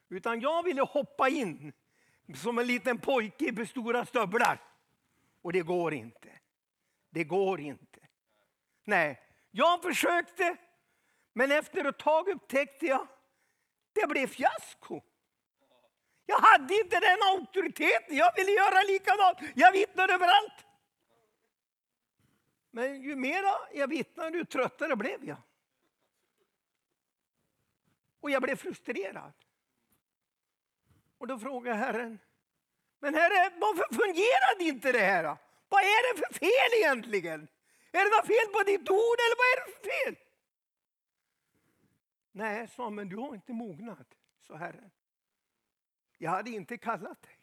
Utan 0.08 0.40
jag 0.40 0.62
ville 0.62 0.82
hoppa 0.82 1.28
in 1.28 1.72
som 2.34 2.58
en 2.58 2.66
liten 2.66 2.98
pojke 2.98 3.62
i 3.62 3.66
stora 3.66 4.06
stövlar. 4.06 4.62
Och 5.42 5.52
det 5.52 5.62
går 5.62 5.94
inte. 5.94 6.28
Det 7.10 7.24
går 7.24 7.60
inte. 7.60 8.00
Nej, 8.84 9.20
jag 9.50 9.82
försökte. 9.82 10.56
Men 11.32 11.52
efter 11.52 11.84
ett 11.84 11.98
tag 11.98 12.28
upptäckte 12.28 12.86
jag 12.86 13.06
det 13.92 14.06
blev 14.06 14.26
fiasko. 14.26 15.02
Jag 16.30 16.38
hade 16.38 16.74
inte 16.74 17.00
den 17.00 17.18
auktoriteten. 17.22 18.16
Jag 18.16 18.36
ville 18.36 18.50
göra 18.50 18.82
likadant. 18.82 19.38
Jag 19.54 19.72
vittnade 19.72 20.14
överallt. 20.14 20.66
Men 22.70 23.02
ju 23.02 23.16
mera 23.16 23.54
jag 23.74 23.88
vittnade, 23.88 24.38
ju 24.38 24.44
tröttare 24.44 24.96
blev 24.96 25.24
jag. 25.24 25.36
Och 28.20 28.30
jag 28.30 28.42
blev 28.42 28.56
frustrerad. 28.56 29.32
Och 31.18 31.26
då 31.26 31.38
frågade 31.38 31.76
Herren, 31.76 32.18
men 32.98 33.14
Herre, 33.14 33.52
varför 33.60 33.94
fungerade 33.94 34.64
inte 34.64 34.92
det 34.92 35.04
här? 35.04 35.36
Vad 35.68 35.82
är 35.82 36.14
det 36.14 36.26
för 36.26 36.34
fel 36.34 36.78
egentligen? 36.78 37.48
Är 37.92 38.04
det 38.04 38.16
något 38.16 38.26
fel 38.26 38.52
på 38.52 38.62
ditt 38.62 38.90
ord 38.90 39.18
eller 39.24 39.36
vad 39.38 39.48
är 39.52 39.66
det 39.66 39.72
för 39.72 39.90
fel? 39.90 40.16
Nej, 42.32 42.68
sa 42.68 42.90
men 42.90 43.08
du 43.08 43.16
har 43.16 43.34
inte 43.34 43.52
mognat, 43.52 44.14
sa 44.46 44.56
Herren. 44.56 44.90
Jag 46.18 46.30
hade 46.30 46.50
inte 46.50 46.78
kallat 46.78 47.22
dig. 47.22 47.38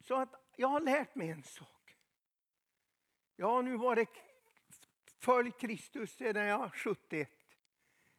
Så 0.00 0.14
att 0.14 0.34
jag 0.56 0.68
har 0.68 0.80
lärt 0.80 1.14
mig 1.14 1.30
en 1.30 1.42
sak. 1.42 1.96
Jag 3.36 3.46
har 3.46 3.62
nu 3.62 3.76
varit 3.76 4.22
följt 5.18 5.60
Kristus 5.60 6.16
sedan 6.16 6.44
jag 6.44 6.58
var 6.58 6.68
71. 6.68 7.30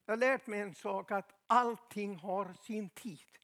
Jag 0.05 0.11
har 0.11 0.17
lärt 0.17 0.47
mig 0.47 0.59
en 0.59 0.75
sak 0.75 1.11
att 1.11 1.33
allting 1.47 2.15
har 2.15 2.53
sin 2.53 2.89
tid. 2.89 3.37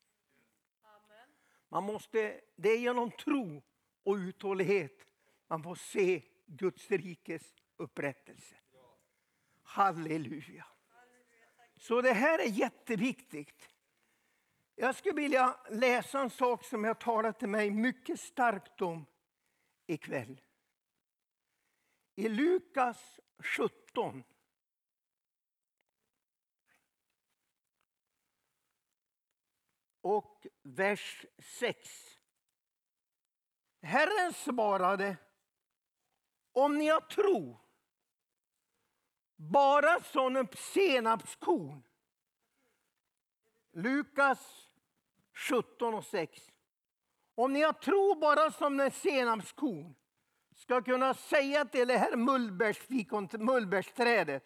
Man 1.69 1.83
måste, 1.83 2.41
det 2.55 2.69
är 2.69 2.77
genom 2.77 3.11
tro 3.11 3.63
och 4.03 4.15
uthållighet 4.15 5.05
man 5.47 5.63
får 5.63 5.75
se 5.75 6.21
Guds 6.45 6.91
rikes 6.91 7.53
upprättelse. 7.77 8.55
Halleluja. 9.63 10.65
Så 11.77 12.01
det 12.01 12.13
här 12.13 12.39
är 12.39 12.49
jätteviktigt. 12.49 13.68
Jag 14.81 14.95
skulle 14.95 15.21
vilja 15.21 15.59
läsa 15.69 16.19
en 16.19 16.29
sak 16.29 16.65
som 16.65 16.83
jag 16.83 16.99
talat 16.99 17.39
till 17.39 17.49
mig 17.49 17.71
mycket 17.71 18.19
starkt 18.19 18.81
om 18.81 19.05
ikväll. 19.87 20.41
I 22.15 22.29
Lukas 22.29 23.19
17. 23.37 24.23
Och 30.01 30.47
vers 30.61 31.25
6. 31.37 31.89
Herren 33.81 34.33
svarade, 34.33 35.17
om 36.51 36.77
ni 36.77 36.87
har 36.87 37.01
tro, 37.01 37.59
bara 39.35 39.99
som 40.03 40.35
ett 40.35 40.59
senapskorn. 40.59 41.83
Lukas 43.71 44.68
17 45.39 45.93
och 45.93 46.05
6. 46.05 46.41
Om 47.35 47.53
ni 47.53 47.61
har 47.61 47.73
tro 47.73 48.15
bara 48.15 48.51
som 48.51 48.79
en 48.79 48.91
senapskorn 48.91 49.95
ska 50.55 50.81
kunna 50.81 51.13
säga 51.13 51.65
till 51.65 51.87
det 51.87 51.97
här 51.97 52.15
mullbärsträdet, 53.37 54.43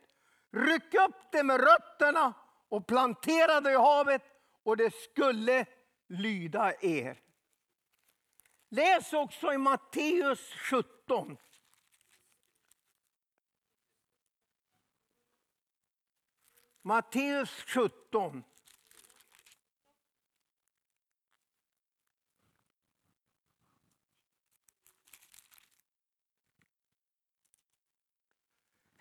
ryck 0.52 0.94
upp 0.94 1.32
det 1.32 1.44
med 1.44 1.62
rötterna 1.62 2.34
och 2.70 2.88
plantera 2.88 3.62
det 3.62 3.72
i 3.72 3.76
havet 3.76 4.22
och 4.64 4.78
det 4.78 4.94
skulle 4.94 5.66
lyda 6.08 6.74
er. 6.82 7.22
Läs 8.70 9.14
också 9.14 9.54
i 9.54 9.58
Matteus 9.58 10.54
17. 10.70 11.38
Matteus 16.82 17.64
17. 17.68 18.44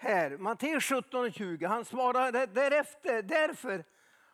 Här, 0.03 0.39
Matteus 0.39 0.85
17 0.85 1.25
och 1.25 1.33
20, 1.33 1.67
han 1.67 1.85
svarar 1.85 2.47
därefter, 2.47 3.23
därför 3.23 3.85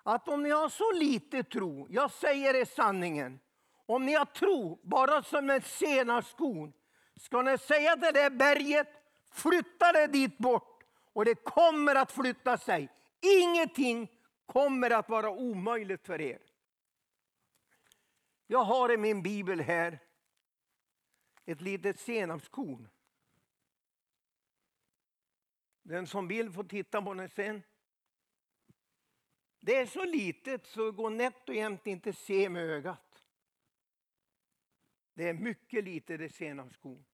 att 0.03 0.29
om 0.29 0.43
ni 0.43 0.51
har 0.51 0.69
så 0.69 0.93
lite 0.93 1.43
tro, 1.43 1.87
jag 1.91 2.11
säger 2.11 2.55
er 2.55 2.65
sanningen, 2.65 3.41
Om 3.87 4.07
ni 4.07 4.15
har 4.15 4.25
tro, 4.25 4.81
bara 4.83 5.23
som 5.23 5.51
en 5.51 5.63
senapskorn, 5.63 6.73
ska 7.17 7.43
ni 7.43 7.59
säga 7.59 7.93
till 7.93 8.01
det 8.01 8.13
där 8.13 8.31
berget, 8.31 8.89
flytta 9.33 9.93
det 9.93 10.07
dit 10.07 10.39
bort 10.39 10.83
och 11.13 11.25
det 11.25 11.35
kommer 11.35 11.95
att 11.95 12.13
flytta 12.13 12.59
sig. 12.59 12.89
Ingenting 13.43 14.11
kommer 14.47 14.91
att 14.91 15.09
vara 15.09 15.31
omöjligt 15.31 16.07
för 16.07 16.21
er. 16.21 16.39
Jag 18.47 18.65
har 18.65 18.93
i 18.93 18.97
min 18.97 19.23
bibel 19.23 19.61
här 19.61 19.99
ett 21.47 21.61
litet 21.61 22.01
senapskorn. 22.01 22.89
Den 25.89 26.07
som 26.07 26.29
vill 26.29 26.53
får 26.53 26.65
titta 26.65 27.03
på 27.03 27.15
den 27.15 27.29
sen. 27.29 27.63
Det 29.61 29.77
är 29.77 29.87
så 29.87 30.05
litet 30.05 30.67
så 30.67 30.85
det 30.85 30.93
går 30.93 31.11
nätt 31.11 31.49
och 31.49 31.55
jämnt 31.55 31.87
inte 31.87 32.13
se 32.13 32.49
med 32.49 32.63
ögat. 32.63 33.25
Det 35.15 35.29
är 35.29 35.35
mycket 35.35 35.85
lite, 35.85 36.17
det 36.17 36.29
senapskorn. 36.29 37.05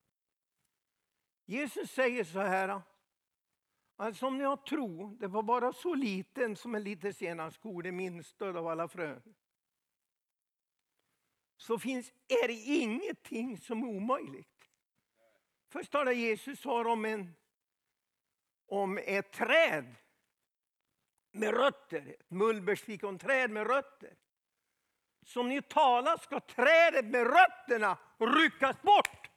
Jesus 1.45 1.91
säger 1.91 2.25
så 2.25 2.39
här. 2.39 2.83
Alltså 3.97 4.27
om 4.27 4.39
ni 4.39 4.45
har 4.45 4.57
tro, 4.57 5.17
det 5.21 5.27
var 5.27 5.43
bara 5.43 5.73
så 5.73 5.95
liten 5.95 6.57
som 6.57 6.75
en 6.75 6.83
liten 6.83 7.15
senapskorn, 7.15 7.83
det 7.83 7.93
minsta 7.93 8.49
av 8.49 8.67
alla 8.67 8.89
frön. 8.89 9.35
Så 11.57 11.79
finns, 11.79 12.13
är 12.29 12.49
det 12.49 12.55
ingenting 12.55 13.59
som 13.59 13.83
är 13.83 13.87
omöjligt. 13.87 14.71
Först 15.69 15.93
talar 15.93 16.13
Jesus 16.13 16.67
om, 16.67 17.05
en, 17.05 17.35
om 18.67 18.99
ett 18.99 19.33
träd 19.33 19.95
med 21.33 21.55
rötter, 21.55 22.17
ett 22.21 22.31
mullbärsfikonträd 22.31 23.51
med 23.51 23.67
rötter. 23.67 24.17
Som 25.23 25.49
ni 25.49 25.63
talar 25.63 26.17
ska 26.17 26.41
trädet 26.41 27.05
med 27.05 27.27
rötterna 27.27 27.99
ryckas 28.19 28.83
bort. 28.83 29.31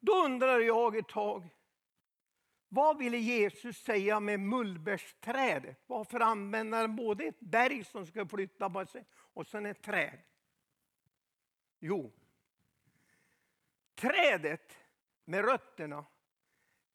Då 0.00 0.12
undrar 0.12 0.60
jag 0.60 0.96
ett 0.96 1.08
tag, 1.08 1.48
vad 2.68 2.98
ville 2.98 3.18
Jesus 3.18 3.76
säga 3.76 4.20
med 4.20 4.40
mullbärsträdet? 4.40 5.82
Varför 5.86 6.20
använder 6.20 6.80
han 6.80 6.96
både 6.96 7.24
ett 7.24 7.40
berg 7.40 7.84
som 7.84 8.06
ska 8.06 8.26
flytta 8.26 8.70
på 8.70 8.86
sig 8.86 9.04
och 9.12 9.46
sen 9.46 9.66
ett 9.66 9.82
träd? 9.82 10.18
Jo, 11.78 12.12
trädet 13.94 14.78
med 15.24 15.44
rötterna, 15.44 16.04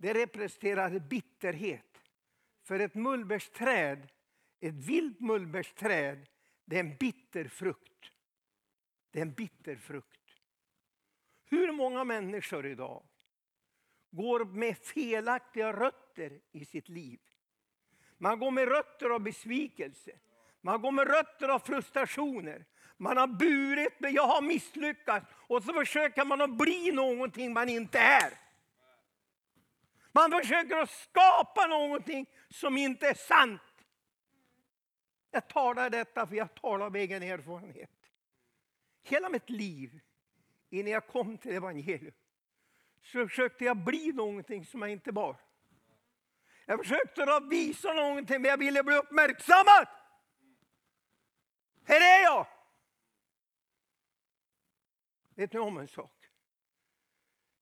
det 0.03 0.13
representerar 0.13 0.99
bitterhet. 0.99 2.01
För 2.63 2.79
ett 2.79 2.95
mullbärsträd, 2.95 4.07
ett 4.59 4.73
vilt 4.73 5.19
mullbärsträd, 5.19 6.27
det 6.65 6.75
är 6.75 6.79
en 6.79 6.95
bitter 6.95 7.47
frukt. 7.47 8.11
Det 9.11 9.19
är 9.19 9.21
en 9.21 9.33
bitter 9.33 9.75
frukt. 9.75 10.41
Hur 11.45 11.71
många 11.71 12.03
människor 12.03 12.65
idag 12.65 13.03
går 14.11 14.45
med 14.45 14.77
felaktiga 14.77 15.73
rötter 15.73 16.41
i 16.51 16.65
sitt 16.65 16.89
liv? 16.89 17.19
Man 18.17 18.39
går 18.39 18.51
med 18.51 18.67
rötter 18.67 19.09
av 19.09 19.19
besvikelse. 19.19 20.11
Man 20.61 20.81
går 20.81 20.91
med 20.91 21.07
rötter 21.07 21.49
av 21.49 21.59
frustrationer. 21.59 22.65
Man 22.97 23.17
har 23.17 23.27
burit, 23.27 23.99
men 23.99 24.13
jag 24.13 24.27
har 24.27 24.41
misslyckats. 24.41 25.25
Och 25.47 25.63
så 25.63 25.73
försöker 25.73 26.25
man 26.25 26.41
att 26.41 26.57
bli 26.57 26.91
någonting 26.91 27.53
man 27.53 27.69
inte 27.69 27.99
är. 27.99 28.42
Man 30.15 30.31
försöker 30.31 30.77
att 30.77 30.89
skapa 30.89 31.67
någonting 31.67 32.29
som 32.49 32.77
inte 32.77 33.07
är 33.07 33.13
sant. 33.13 33.61
Jag 35.31 35.47
talar 35.47 35.89
detta 35.89 36.27
för 36.27 36.35
jag 36.35 36.55
talar 36.55 36.85
av 36.85 36.95
egen 36.95 37.23
erfarenhet. 37.23 37.89
Hela 39.03 39.29
mitt 39.29 39.49
liv, 39.49 39.99
innan 40.69 40.91
jag 40.91 41.07
kom 41.07 41.37
till 41.37 41.51
evangelium, 41.51 42.13
så 43.03 43.27
försökte 43.27 43.65
jag 43.65 43.77
bli 43.77 44.11
någonting 44.11 44.65
som 44.65 44.81
jag 44.81 44.91
inte 44.91 45.11
var. 45.11 45.37
Jag 46.65 46.79
försökte 46.79 47.23
att 47.23 47.47
visa 47.47 47.93
någonting, 47.93 48.41
men 48.41 48.49
jag 48.49 48.57
ville 48.57 48.83
bli 48.83 48.95
uppmärksammad. 48.95 49.87
Här 51.85 52.19
är 52.19 52.23
jag! 52.23 52.47
Vet 55.35 55.53
ni 55.53 55.59
om 55.59 55.77
en 55.77 55.87
sak? 55.87 56.29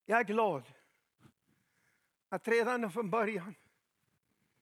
Jag 0.05 0.19
är 0.19 0.23
glad 0.23 0.80
att 2.31 2.47
redan 2.47 2.91
från 2.91 3.09
början 3.09 3.55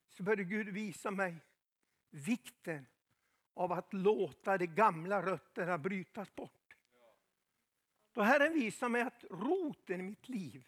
så 0.10 0.24
började 0.24 0.44
Gud 0.44 0.70
visa 0.70 1.12
mig 1.12 1.36
vikten 2.10 2.86
av 3.54 3.72
att 3.72 3.94
låta 3.94 4.58
de 4.58 4.68
gamla 4.68 5.26
rötterna 5.26 5.78
brytas 5.78 6.36
bort. 6.36 6.76
Då 8.14 8.22
Herren 8.22 8.54
visade 8.54 8.92
mig 8.92 9.02
att 9.02 9.24
roten 9.30 10.00
i 10.00 10.04
mitt 10.04 10.30
liv, 10.30 10.68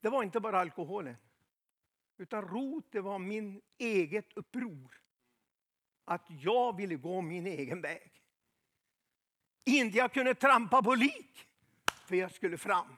det 0.00 0.08
var 0.08 0.22
inte 0.22 0.40
bara 0.40 0.60
alkoholen. 0.60 1.16
Utan 2.16 2.48
roten 2.48 3.04
var 3.04 3.18
min 3.18 3.62
eget 3.78 4.32
uppror. 4.36 5.00
Att 6.04 6.26
jag 6.28 6.76
ville 6.76 6.96
gå 6.96 7.20
min 7.20 7.46
egen 7.46 7.80
väg. 7.80 8.22
Inte 9.64 9.98
jag 9.98 10.12
kunde 10.12 10.34
trampa 10.34 10.82
på 10.82 10.94
lik, 10.94 11.46
för 12.06 12.16
jag 12.16 12.32
skulle 12.32 12.58
fram. 12.58 12.96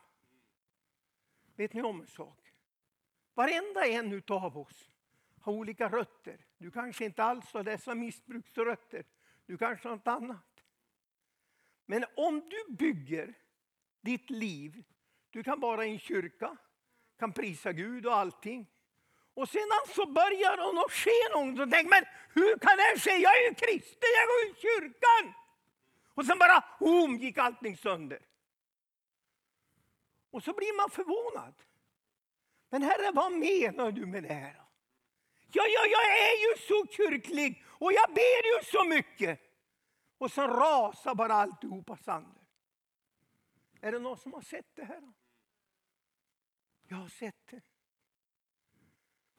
Vet 1.57 1.73
ni 1.73 1.83
om 1.83 2.01
en 2.01 2.07
sak? 2.07 2.53
Varenda 3.35 3.87
en 3.87 4.23
av 4.29 4.59
oss 4.59 4.91
har 5.41 5.53
olika 5.53 5.89
rötter. 5.89 6.47
Du 6.59 6.71
kanske 6.71 7.05
inte 7.05 7.25
alls 7.25 7.53
har 7.53 7.63
dessa 7.63 7.95
missbruksrötter. 7.95 9.05
Du 9.47 9.59
kanske 9.59 9.89
har 9.89 9.97
något 9.97 10.07
annat. 10.07 10.65
Men 11.87 12.05
om 12.17 12.49
du 12.49 12.75
bygger 12.75 13.35
ditt 14.01 14.31
liv, 14.31 14.85
du 15.31 15.43
kan 15.43 15.61
vara 15.61 15.87
i 15.87 15.91
en 15.91 15.99
kyrka, 15.99 16.57
kan 17.19 17.33
prisa 17.33 17.73
Gud 17.73 18.07
och 18.07 18.17
allting. 18.17 18.67
Och 19.35 19.49
sedan 19.49 19.83
så 19.95 20.07
börjar 20.07 20.57
det 20.57 20.81
att 20.81 20.93
ske 20.93 21.29
något. 21.33 21.61
Och 21.61 21.71
tänker, 21.71 21.91
men 21.91 22.05
hur 22.35 22.59
kan 22.59 22.77
det 22.77 23.01
ske? 23.01 23.11
Jag 23.11 23.39
är 23.39 23.49
ju 23.49 23.55
kristen, 23.55 24.09
jag 24.19 24.27
går 24.29 24.43
i 24.51 24.61
kyrkan. 24.61 25.35
Och 26.15 26.27
sen 26.27 26.39
bara, 26.39 26.65
boom, 26.81 27.17
gick 27.17 27.39
allting 27.39 27.77
sönder. 27.77 28.19
Och 30.31 30.43
så 30.43 30.53
blir 30.53 30.77
man 30.77 30.91
förvånad. 30.91 31.55
Men 32.71 32.83
Herre, 32.83 33.13
vad 33.13 33.33
menar 33.33 33.93
du 33.93 34.07
med 34.07 34.23
det 34.23 34.35
här? 34.35 34.63
Ja, 35.53 35.63
ja, 35.67 35.87
jag 35.87 36.07
är 36.07 36.51
ju 36.51 36.67
så 36.69 36.87
kyrklig 36.93 37.65
och 37.67 37.93
jag 37.93 38.15
ber 38.15 38.57
ju 38.57 38.65
så 38.65 38.85
mycket. 38.85 39.41
Och 40.19 40.33
så 40.33 40.43
rasar 40.43 41.15
bara 41.15 41.35
alltihopa 41.35 41.97
sönder. 41.97 42.43
Är 43.81 43.93
det 43.93 43.99
någon 43.99 44.19
som 44.19 44.33
har 44.33 44.41
sett 44.41 44.77
det 44.77 44.85
här? 44.85 45.13
Jag 46.89 46.97
har 46.97 47.09
sett 47.09 47.47
det. 47.47 47.61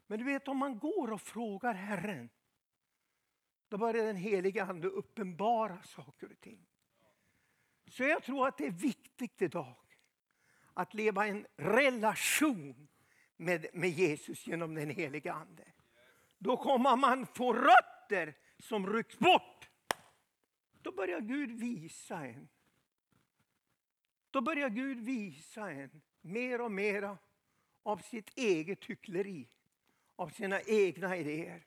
Men 0.08 0.20
du 0.20 0.26
vet 0.26 0.48
om 0.48 0.58
man 0.58 0.80
går 0.80 1.12
och 1.12 1.22
frågar 1.22 1.74
Herren, 1.74 2.30
då 3.68 3.78
börjar 3.78 4.06
den 4.06 4.16
heliga 4.16 4.66
Ande 4.66 4.88
uppenbara 4.88 5.84
saker 5.84 6.32
och 6.32 6.40
ting. 6.40 6.68
Så 7.88 8.04
jag 8.04 8.24
tror 8.24 8.48
att 8.48 8.58
det 8.58 8.66
är 8.66 8.72
viktigt 8.72 9.42
idag 9.42 9.87
att 10.78 10.94
leva 10.94 11.28
en 11.28 11.48
relation 11.56 12.88
med, 13.38 13.66
med 13.74 13.90
Jesus 13.90 14.48
genom 14.48 14.76
den 14.76 14.90
heliga 14.90 15.34
Ande. 15.34 15.64
Då 16.38 16.58
kommer 16.58 16.96
man 16.96 17.26
få 17.26 17.54
rötter 17.54 18.34
som 18.60 18.94
rycks 18.94 19.20
bort. 19.20 19.70
Då 20.82 20.92
börjar 20.92 21.20
Gud 21.20 21.52
visa 21.52 22.26
en. 22.26 22.48
Då 24.32 24.42
börjar 24.42 24.70
Gud 24.70 25.00
visa 25.00 25.72
en 25.72 26.02
mer 26.22 26.62
och 26.62 26.72
mer 26.72 27.18
av 27.84 27.98
sitt 27.98 28.38
eget 28.38 28.86
hyckleri, 28.86 29.48
av 30.16 30.30
sina 30.30 30.62
egna 30.62 31.18
idéer. 31.18 31.66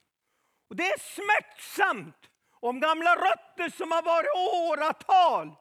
Och 0.69 0.77
Det 0.77 0.87
är 0.87 0.99
smärtsamt 0.99 2.31
om 2.51 2.81
gamla 2.81 3.17
rötter 3.17 3.69
som 3.69 3.91
har 3.91 4.03
varit 4.03 4.71
åratal 4.71 5.57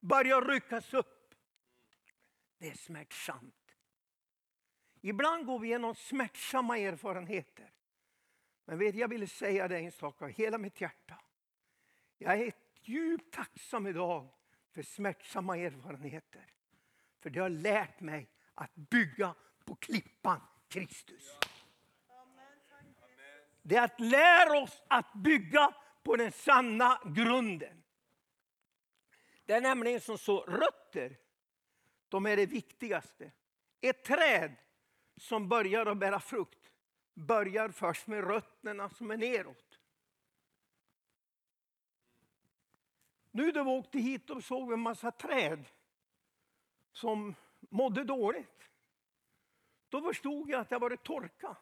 börjar 0.00 0.42
ryckas 0.42 0.94
upp. 0.94 1.13
Det 2.64 2.70
är 2.70 2.74
smärtsamt. 2.74 3.76
Ibland 5.00 5.46
går 5.46 5.58
vi 5.58 5.68
igenom 5.68 5.94
smärtsamma 5.94 6.78
erfarenheter. 6.78 7.72
Men 8.64 8.78
vet, 8.78 8.94
jag 8.94 9.08
vill 9.08 9.28
säga 9.28 9.68
dig 9.68 9.84
en 9.84 9.92
sak 9.92 10.22
av 10.22 10.28
hela 10.28 10.58
mitt 10.58 10.80
hjärta. 10.80 11.20
Jag 12.18 12.40
är 12.40 12.52
djupt 12.82 13.34
tacksam 13.34 13.86
idag 13.86 14.28
för 14.70 14.82
smärtsamma 14.82 15.56
erfarenheter. 15.56 16.52
För 17.20 17.30
det 17.30 17.40
har 17.40 17.48
lärt 17.48 18.00
mig 18.00 18.28
att 18.54 18.74
bygga 18.74 19.34
på 19.64 19.74
klippan 19.74 20.40
Kristus. 20.68 21.38
Det 23.62 23.76
är 23.76 23.84
att 23.84 24.00
lära 24.00 24.58
oss 24.62 24.82
att 24.88 25.12
bygga 25.12 25.74
på 26.02 26.16
den 26.16 26.32
sanna 26.32 27.00
grunden. 27.04 27.82
Det 29.44 29.52
är 29.52 29.60
nämligen 29.60 30.00
som 30.00 30.18
så, 30.18 30.40
rötter, 30.40 31.23
de 32.14 32.26
är 32.26 32.36
det 32.36 32.46
viktigaste. 32.46 33.32
Ett 33.80 34.04
träd 34.04 34.56
som 35.16 35.48
börjar 35.48 35.86
att 35.86 35.98
bära 35.98 36.20
frukt 36.20 36.70
börjar 37.14 37.68
först 37.68 38.06
med 38.06 38.24
rötterna 38.24 38.90
som 38.90 39.10
är 39.10 39.16
neråt. 39.16 39.78
Nu 43.30 43.50
då 43.50 43.64
vi 43.64 43.70
åkte 43.70 43.98
hit 43.98 44.30
och 44.30 44.44
såg 44.44 44.72
en 44.72 44.80
massa 44.80 45.10
träd 45.10 45.64
som 46.92 47.34
mådde 47.60 48.04
dåligt. 48.04 48.62
Då 49.88 50.02
förstod 50.02 50.50
jag 50.50 50.60
att 50.60 50.68
det 50.68 50.78
varit 50.78 51.02
torka. 51.02 51.56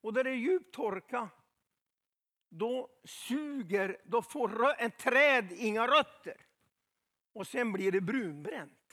Och 0.00 0.12
där 0.12 0.24
det 0.24 0.30
är 0.30 0.34
djup 0.34 0.72
torka, 0.72 1.28
då 2.48 2.90
suger, 3.04 4.00
då 4.04 4.22
får 4.22 4.70
ett 4.70 4.80
en 4.80 4.90
träd 4.90 5.52
inga 5.52 5.86
rötter. 5.86 6.46
Och 7.32 7.46
sen 7.46 7.72
blir 7.72 7.92
det 7.92 8.00
brunbränt. 8.00 8.83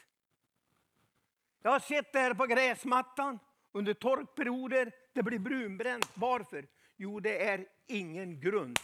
Jag 1.62 1.70
har 1.70 1.80
sett 1.80 2.12
det 2.12 2.18
här 2.18 2.34
på 2.34 2.46
gräsmattan 2.46 3.38
under 3.72 3.94
torkperioder. 3.94 4.92
Det 5.12 5.22
blir 5.22 5.38
brunbränt. 5.38 6.10
Varför? 6.14 6.66
Jo, 6.96 7.20
det 7.20 7.44
är 7.44 7.66
ingen 7.86 8.40
grund. 8.40 8.78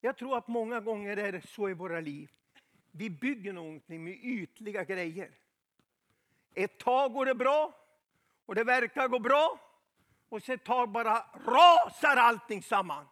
Jag 0.00 0.16
tror 0.16 0.38
att 0.38 0.48
många 0.48 0.80
gånger 0.80 1.16
är 1.16 1.32
det 1.32 1.48
så 1.48 1.68
i 1.68 1.74
våra 1.74 2.00
liv. 2.00 2.30
Vi 2.90 3.10
bygger 3.10 3.52
någonting 3.52 4.04
med 4.04 4.14
ytliga 4.22 4.84
grejer. 4.84 5.30
Ett 6.54 6.78
tag 6.78 7.12
går 7.12 7.26
det 7.26 7.34
bra 7.34 7.74
och 8.46 8.54
det 8.54 8.64
verkar 8.64 9.08
gå 9.08 9.18
bra. 9.18 9.60
Och 10.28 10.42
sen 10.42 10.54
ett 10.54 10.64
tag 10.64 10.90
bara 10.90 11.18
rasar 11.46 12.16
allting 12.16 12.62
samman. 12.62 13.06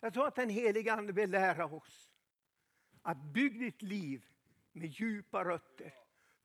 Jag 0.00 0.14
tror 0.14 0.26
att 0.26 0.34
den 0.34 0.50
heliga 0.50 0.92
Ande 0.92 1.12
vill 1.12 1.30
lära 1.30 1.64
oss 1.64 2.10
att 3.02 3.16
bygga 3.16 3.58
ditt 3.58 3.82
liv 3.82 4.24
med 4.72 4.88
djupa 4.88 5.44
rötter. 5.44 5.94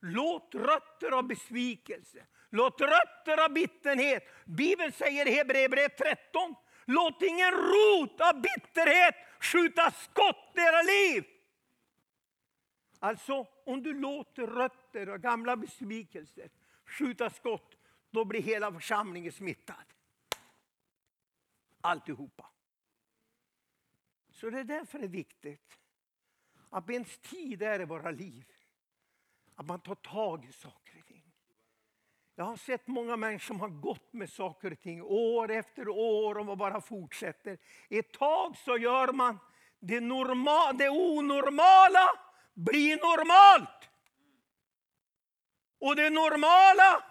Låt 0.00 0.54
rötter 0.54 1.12
av 1.12 1.26
besvikelse, 1.26 2.26
låt 2.50 2.80
rötter 2.80 3.44
av 3.44 3.52
bitterhet. 3.52 4.24
Bibeln 4.44 4.92
säger 4.92 5.28
i 5.28 5.30
Hebreerbrevet 5.30 5.96
13, 5.96 6.54
låt 6.84 7.22
ingen 7.22 7.50
rot 7.50 8.20
av 8.20 8.40
bitterhet 8.40 9.14
skjuta 9.40 9.90
skott 9.90 10.52
i 10.54 10.60
era 10.60 10.82
liv. 10.82 11.24
Alltså, 12.98 13.46
om 13.66 13.82
du 13.82 13.94
låter 13.94 14.46
rötter 14.46 15.06
av 15.06 15.18
gamla 15.18 15.56
besvikelser 15.56 16.50
skjuta 16.88 17.30
skott, 17.30 17.76
då 18.10 18.24
blir 18.24 18.42
hela 18.42 18.72
församlingen 18.72 19.32
smittad. 19.32 19.84
Alltihopa. 21.80 22.50
Så 24.30 24.50
det 24.50 24.60
är 24.60 24.64
därför 24.64 24.98
det 24.98 25.04
är 25.04 25.08
viktigt 25.08 25.77
att 26.70 26.90
ens 26.90 27.18
tid 27.18 27.62
är 27.62 27.80
i 27.80 27.84
våra 27.84 28.10
liv. 28.10 28.44
Att 29.54 29.66
man 29.66 29.80
tar 29.80 29.94
tag 29.94 30.44
i 30.44 30.52
saker 30.52 30.98
och 30.98 31.06
ting. 31.06 31.32
Jag 32.34 32.44
har 32.44 32.56
sett 32.56 32.86
många 32.86 33.16
människor 33.16 33.46
som 33.46 33.60
har 33.60 33.68
gått 33.68 34.12
med 34.12 34.30
saker 34.30 34.72
och 34.72 34.80
ting 34.80 35.02
år 35.02 35.50
efter 35.50 35.88
år 35.88 36.38
och 36.38 36.46
man 36.46 36.58
bara 36.58 36.80
fortsätter. 36.80 37.58
Ett 37.88 38.12
tag 38.12 38.56
så 38.56 38.78
gör 38.78 39.12
man 39.12 39.38
det, 39.78 40.00
norma, 40.00 40.72
det 40.72 40.88
onormala 40.88 42.08
blir 42.54 42.96
normalt. 42.96 43.90
Och 45.78 45.96
det 45.96 46.10
normala 46.10 47.04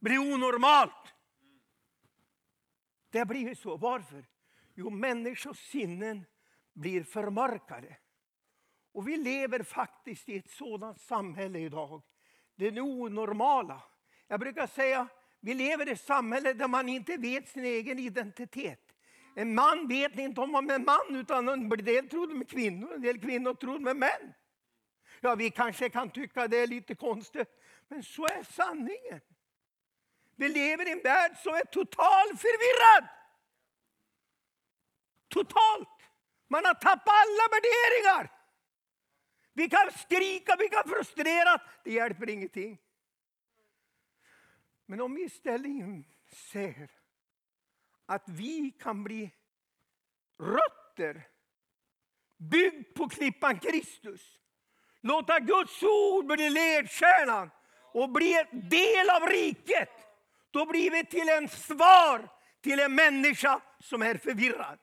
blir 0.00 0.18
onormalt. 0.18 1.14
Det 3.10 3.18
har 3.18 3.26
blivit 3.26 3.58
så. 3.58 3.76
Varför? 3.76 4.26
Jo, 4.74 4.90
människors 4.90 5.70
sinnen 5.70 6.24
blir 6.72 7.04
förmörkade. 7.04 7.96
Och 8.92 9.08
vi 9.08 9.16
lever 9.16 9.62
faktiskt 9.62 10.28
i 10.28 10.36
ett 10.36 10.50
sådant 10.50 11.00
samhälle 11.00 11.58
idag. 11.58 12.02
Det 12.56 12.66
är 12.66 12.80
onormala. 12.80 13.82
Jag 14.28 14.40
brukar 14.40 14.66
säga 14.66 15.08
vi 15.40 15.54
lever 15.54 15.88
i 15.88 15.92
ett 15.92 16.00
samhälle 16.00 16.52
där 16.52 16.68
man 16.68 16.88
inte 16.88 17.16
vet 17.16 17.48
sin 17.48 17.64
egen 17.64 17.98
identitet. 17.98 18.92
En 19.36 19.54
man 19.54 19.88
vet 19.88 20.18
inte 20.18 20.40
om 20.40 20.54
han 20.54 20.70
är 20.70 20.78
man, 20.78 21.16
utan 21.16 21.48
en 21.48 21.68
del 21.68 22.08
tror 22.08 22.26
de 22.26 22.40
är 22.40 22.44
kvinnor, 22.44 22.94
en 22.94 23.02
del 23.02 23.20
kvinnor 23.20 23.54
tror 23.54 23.74
de 23.74 23.86
är 23.86 23.94
män. 23.94 24.34
Ja, 25.20 25.34
vi 25.34 25.50
kanske 25.50 25.88
kan 25.88 26.10
tycka 26.10 26.48
det 26.48 26.56
är 26.56 26.66
lite 26.66 26.94
konstigt, 26.94 27.48
men 27.88 28.02
så 28.02 28.24
är 28.24 28.42
sanningen. 28.42 29.20
Vi 30.36 30.48
lever 30.48 30.88
i 30.88 30.92
en 30.92 31.02
värld 31.02 31.36
som 31.36 31.54
är 31.54 31.64
totalt 31.64 32.40
förvirrad. 32.40 33.08
Totalt. 35.28 35.88
Man 36.48 36.64
har 36.64 36.74
tappat 36.74 37.08
alla 37.08 37.48
värderingar. 37.50 38.41
Vi 39.52 39.68
kan 39.68 39.92
skrika, 39.92 40.56
vi 40.58 40.68
kan 40.68 40.84
frustreras, 40.88 41.60
det 41.84 41.92
hjälper 41.92 42.30
ingenting. 42.30 42.78
Men 44.86 45.00
om 45.00 45.14
vi 45.14 45.22
istället 45.22 45.66
inser 45.66 46.90
att 48.06 48.28
vi 48.28 48.70
kan 48.70 49.04
bli 49.04 49.30
rötter 50.38 51.28
byggd 52.50 52.94
på 52.94 53.08
klippan 53.08 53.58
Kristus. 53.58 54.38
Låta 55.00 55.40
Guds 55.40 55.82
ord 55.82 56.26
bli 56.26 56.50
ledstjärnan 56.50 57.50
och 57.92 58.10
bli 58.10 58.40
en 58.40 58.68
del 58.68 59.10
av 59.10 59.28
riket. 59.28 59.90
Då 60.50 60.66
blir 60.66 60.90
vi 60.90 61.06
till 61.06 61.28
en 61.28 61.48
svar 61.48 62.28
till 62.60 62.80
en 62.80 62.94
människa 62.94 63.60
som 63.78 64.02
är 64.02 64.14
förvirrad. 64.14 64.78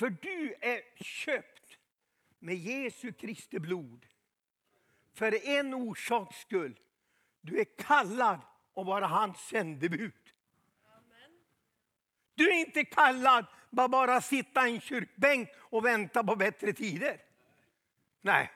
För 0.00 0.10
du 0.10 0.54
är 0.60 1.02
köpt 1.04 1.78
med 2.38 2.56
Jesu 2.56 3.12
Kristi 3.12 3.58
blod. 3.58 4.06
För 5.14 5.48
en 5.48 5.74
orsaks 5.74 6.40
skull. 6.40 6.80
Du 7.40 7.60
är 7.60 7.64
kallad 7.64 8.40
att 8.76 8.86
vara 8.86 9.06
hans 9.06 9.38
sändebud. 9.38 10.32
Du 12.34 12.50
är 12.50 12.54
inte 12.54 12.84
kallad 12.84 13.46
att 13.76 13.90
bara 13.90 14.20
sitta 14.20 14.68
i 14.68 14.74
en 14.74 14.80
kyrkbänk 14.80 15.48
och 15.56 15.84
vänta 15.84 16.24
på 16.24 16.36
bättre 16.36 16.72
tider. 16.72 17.20
Nej. 18.20 18.50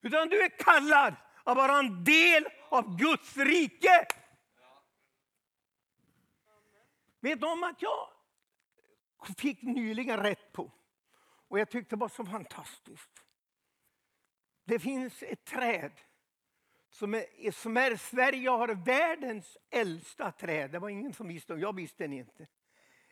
Utan 0.00 0.28
du 0.28 0.42
är 0.42 0.58
kallad 0.58 1.14
att 1.44 1.56
vara 1.56 1.78
en 1.78 2.04
del 2.04 2.46
av 2.68 2.96
Guds 2.96 3.36
rike. 3.36 4.06
Vet 7.20 7.40
du 7.40 7.46
om 7.46 7.62
att 7.62 7.82
jag 7.82 8.17
fick 9.38 9.62
nyligen 9.62 10.16
rätt 10.16 10.52
på. 10.52 10.72
Och 11.48 11.58
jag 11.58 11.70
tyckte 11.70 11.96
det 11.96 12.00
var 12.00 12.08
så 12.08 12.24
fantastiskt. 12.24 13.24
Det 14.64 14.78
finns 14.78 15.22
ett 15.22 15.44
träd 15.44 15.92
som 16.90 17.14
är, 17.14 17.50
som 17.50 17.76
är 17.76 17.96
Sverige 17.96 18.50
har 18.50 18.68
världens 18.68 19.56
äldsta 19.70 20.32
träd. 20.32 20.70
Det 20.70 20.78
var 20.78 20.88
ingen 20.88 21.12
som 21.12 21.28
visste 21.28 21.54
jag 21.54 21.74
visste 21.74 22.06
det 22.06 22.16
inte. 22.16 22.46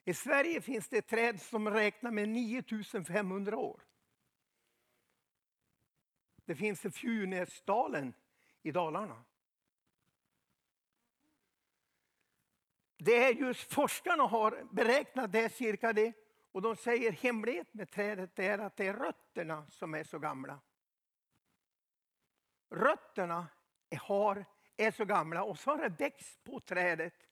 I 0.05 0.15
Sverige 0.15 0.61
finns 0.61 0.89
det 0.89 0.99
ett 0.99 1.09
träd 1.09 1.43
som 1.43 1.71
räknar 1.71 2.11
med 2.11 2.29
9500 2.29 3.57
år. 3.57 3.83
Det 6.45 6.57
finns 6.57 6.85
i 6.85 6.91
Fjunäsdalen 6.91 8.15
i 8.63 8.73
Dalarna. 8.73 9.25
Det 12.99 13.25
är 13.25 13.33
just 13.33 13.73
forskarna 13.73 14.23
har 14.23 14.65
beräknat 14.71 15.33
det 15.33 15.53
cirka 15.53 15.93
det. 15.93 16.13
Och 16.53 16.63
de 16.63 16.77
säger 16.77 17.13
hemligheten 17.13 17.73
med 17.73 17.91
trädet 17.91 18.39
är 18.39 18.59
att 18.59 18.77
det 18.77 18.87
är 18.87 18.95
rötterna 18.95 19.67
som 19.71 19.95
är 19.95 20.05
så 20.05 20.19
gamla. 20.19 20.61
Rötterna 22.71 23.47
är, 23.91 23.97
har, 23.97 24.45
är 24.77 24.91
så 24.91 25.05
gamla 25.05 25.45
och 25.45 25.59
så 25.59 25.71
har 25.71 25.79
det 25.79 25.89
växt 25.89 26.45
på 26.45 26.61
trädet 26.61 27.29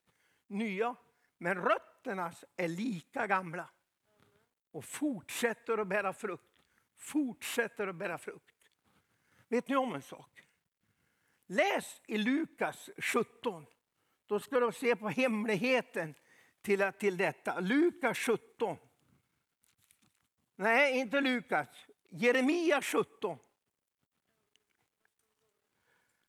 nya. 0.46 0.96
Men 1.38 1.64
rötterna 1.64 2.32
är 2.56 2.68
lika 2.68 3.26
gamla. 3.26 3.70
Och 4.70 4.84
fortsätter 4.84 5.78
att 5.78 5.88
bära 5.88 6.12
frukt. 6.12 6.50
Fortsätter 6.96 7.86
att 7.86 7.96
bära 7.96 8.18
frukt. 8.18 8.54
Vet 9.48 9.68
ni 9.68 9.76
om 9.76 9.94
en 9.94 10.02
sak? 10.02 10.48
Läs 11.46 12.02
i 12.06 12.18
Lukas 12.18 12.90
17. 12.98 13.66
Då 14.26 14.40
ska 14.40 14.60
du 14.60 14.72
se 14.72 14.96
på 14.96 15.08
hemligheten 15.08 16.14
till, 16.62 16.92
till 16.98 17.16
detta. 17.16 17.60
Lukas 17.60 18.18
17. 18.18 18.76
Nej, 20.56 20.98
inte 20.98 21.20
Lukas. 21.20 21.68
Jeremia 22.10 22.82
17. 22.82 23.38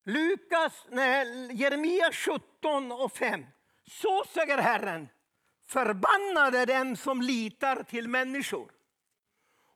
Lukas, 0.04 0.86
nej, 0.90 1.48
Jeremia 1.52 2.12
17 2.12 2.92
och 2.92 3.12
5. 3.12 3.46
Så 3.86 4.24
säger 4.24 4.58
Herren, 4.58 5.08
förbannade 5.66 6.64
dem 6.64 6.96
som 6.96 7.22
litar 7.22 7.82
till 7.82 8.08
människor 8.08 8.72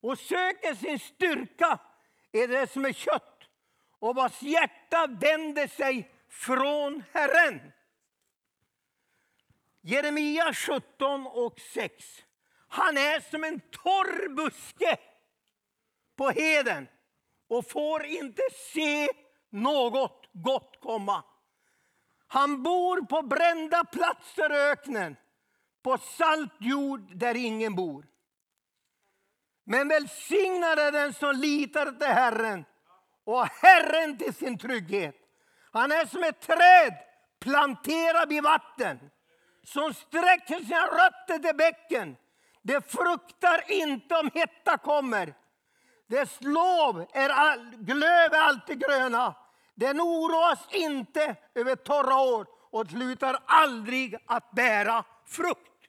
och 0.01 0.19
söker 0.19 0.75
sin 0.75 0.99
styrka 0.99 1.79
i 2.33 2.47
det 2.47 2.71
som 2.71 2.85
är 2.85 2.93
kött 2.93 3.43
och 3.99 4.15
vars 4.15 4.43
hjärta 4.43 5.07
vänder 5.07 5.67
sig 5.67 6.11
från 6.29 7.03
Herren. 7.13 7.73
Jeremia 9.83 10.55
17 10.55 11.27
och 11.27 11.61
6. 11.61 12.05
Han 12.69 12.97
är 12.97 13.31
som 13.31 13.45
en 13.45 13.61
torr 13.61 14.29
buske 14.29 14.97
på 16.17 16.31
heden 16.31 16.89
och 17.49 17.71
får 17.71 18.05
inte 18.05 18.43
se 18.73 19.09
något 19.51 20.27
gott 20.33 20.81
komma. 20.81 21.25
Han 22.27 22.63
bor 22.63 23.07
på 23.07 23.23
brända 23.23 23.85
platser 23.85 24.53
i 24.53 24.71
öknen, 24.71 25.17
på 25.83 25.99
salt 25.99 26.53
jord 26.59 27.17
där 27.19 27.37
ingen 27.37 27.75
bor. 27.75 28.07
Men 29.65 29.89
välsignad 29.89 30.79
är 30.79 30.93
den 30.93 31.15
som 31.15 31.37
litar 31.37 31.93
till 31.93 32.07
Herren 32.07 32.65
och 33.25 33.47
Herren 33.47 34.19
till 34.19 34.35
sin 34.35 34.59
trygghet. 34.59 35.17
Han 35.73 35.93
är 35.93 36.07
som 36.07 36.25
ett 36.25 36.41
träd 36.41 36.95
planterat 37.41 38.29
vid 38.29 38.43
vatten 38.43 39.11
som 39.63 39.95
sträcker 39.95 40.65
sina 40.65 40.87
rötter 40.87 41.39
till 41.39 41.57
bäcken. 41.57 42.17
Det 42.63 42.91
fruktar 42.91 43.71
inte 43.71 44.17
om 44.17 44.31
hetta 44.35 44.79
kommer. 44.79 45.35
Dess 46.07 46.41
lov 46.41 47.07
är 47.13 47.29
all, 47.29 47.77
glöv 47.77 48.33
är 48.33 48.41
alltid 48.41 48.81
gröna. 48.81 49.35
Den 49.75 50.01
oroas 50.01 50.75
inte 50.75 51.37
över 51.55 51.77
torra 51.77 52.21
år 52.21 52.47
och 52.71 52.91
slutar 52.91 53.43
aldrig 53.47 54.17
att 54.27 54.51
bära 54.51 55.05
frukt. 55.27 55.89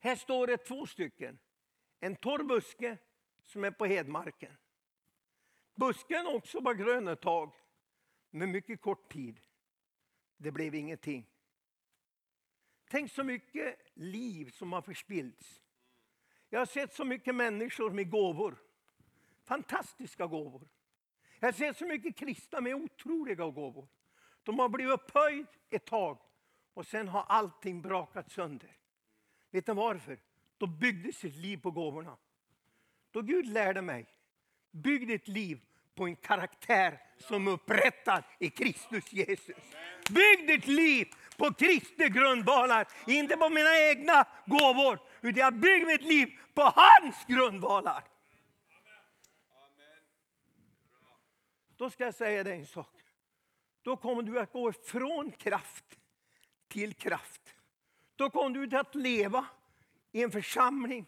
Här 0.00 0.16
står 0.16 0.46
det 0.46 0.56
två 0.56 0.86
stycken. 0.86 1.38
En 2.00 2.16
torr 2.16 2.42
buske 2.42 2.98
som 3.44 3.64
är 3.64 3.70
på 3.70 3.86
hedmarken. 3.86 4.56
Busken 5.74 6.26
också 6.26 6.60
var 6.60 6.74
grön 6.74 7.08
ett 7.08 7.20
tag, 7.20 7.52
men 8.30 8.50
mycket 8.50 8.80
kort 8.80 9.12
tid. 9.12 9.40
Det 10.38 10.50
blev 10.50 10.74
ingenting. 10.74 11.26
Tänk 12.88 13.12
så 13.12 13.24
mycket 13.24 13.78
liv 13.94 14.50
som 14.50 14.72
har 14.72 14.82
förspillts. 14.82 15.62
Jag 16.48 16.58
har 16.58 16.66
sett 16.66 16.94
så 16.94 17.04
mycket 17.04 17.34
människor 17.34 17.90
med 17.90 18.10
gåvor. 18.10 18.58
Fantastiska 19.44 20.26
gåvor. 20.26 20.68
Jag 21.38 21.48
har 21.48 21.52
sett 21.52 21.76
så 21.76 21.86
mycket 21.86 22.16
kristna 22.16 22.60
med 22.60 22.74
otroliga 22.74 23.50
gåvor. 23.50 23.88
De 24.42 24.58
har 24.58 24.68
blivit 24.68 24.92
upphöjd 24.92 25.46
ett 25.70 25.86
tag 25.86 26.18
och 26.74 26.86
sen 26.86 27.08
har 27.08 27.22
allting 27.28 27.82
brakat 27.82 28.30
sönder. 28.30 28.76
Vet 29.50 29.66
ni 29.66 29.74
varför? 29.74 30.20
De 30.58 30.78
byggde 30.78 31.12
sitt 31.12 31.36
liv 31.36 31.56
på 31.56 31.70
gåvorna. 31.70 32.16
Då 33.10 33.22
Gud 33.22 33.46
lärde 33.46 33.82
mig, 33.82 34.06
bygg 34.70 35.08
ditt 35.08 35.28
liv 35.28 35.67
på 35.98 36.06
en 36.06 36.16
karaktär 36.16 37.00
som 37.18 37.48
upprättad 37.48 38.22
i 38.38 38.50
Kristus 38.50 39.12
Jesus. 39.12 39.56
Bygg 40.10 40.46
ditt 40.46 40.66
liv 40.66 41.08
på 41.36 41.52
Kristi 41.54 42.08
grundvalar, 42.08 42.88
inte 43.06 43.36
på 43.36 43.48
mina 43.48 43.78
egna 43.78 44.26
gåvor. 44.46 44.98
Utan 45.20 45.40
jag 45.40 45.54
bygger 45.54 45.86
mitt 45.86 46.02
liv 46.02 46.38
på 46.54 46.62
hans 46.62 47.24
grundvalar. 47.26 48.04
Då 51.76 51.90
ska 51.90 52.04
jag 52.04 52.14
säga 52.14 52.44
dig 52.44 52.58
en 52.58 52.66
sak. 52.66 52.94
Då 53.82 53.96
kommer 53.96 54.22
du 54.22 54.40
att 54.40 54.52
gå 54.52 54.72
från 54.72 55.30
kraft 55.30 55.84
till 56.68 56.94
kraft. 56.94 57.54
Då 58.16 58.30
kommer 58.30 58.66
du 58.66 58.78
att 58.78 58.94
leva 58.94 59.46
i 60.12 60.22
en 60.22 60.30
församling 60.30 61.06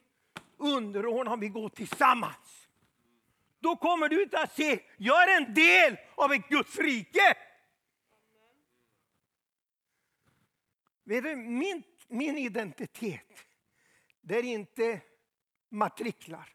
underordnad 0.56 1.40
vi 1.40 1.48
går 1.48 1.68
tillsammans. 1.68 2.59
Då 3.60 3.76
kommer 3.76 4.08
du 4.08 4.22
inte 4.22 4.38
att 4.38 4.56
se, 4.56 4.80
jag 4.96 5.30
är 5.30 5.36
en 5.36 5.54
del 5.54 5.96
av 6.14 6.32
ett 6.32 6.48
Guds 6.48 6.78
rike. 6.78 7.36
Vet 11.04 11.24
du, 11.24 11.36
min, 11.36 11.82
min 12.08 12.38
identitet, 12.38 13.46
det 14.20 14.38
är 14.38 14.42
inte 14.42 15.00
matriklar. 15.68 16.54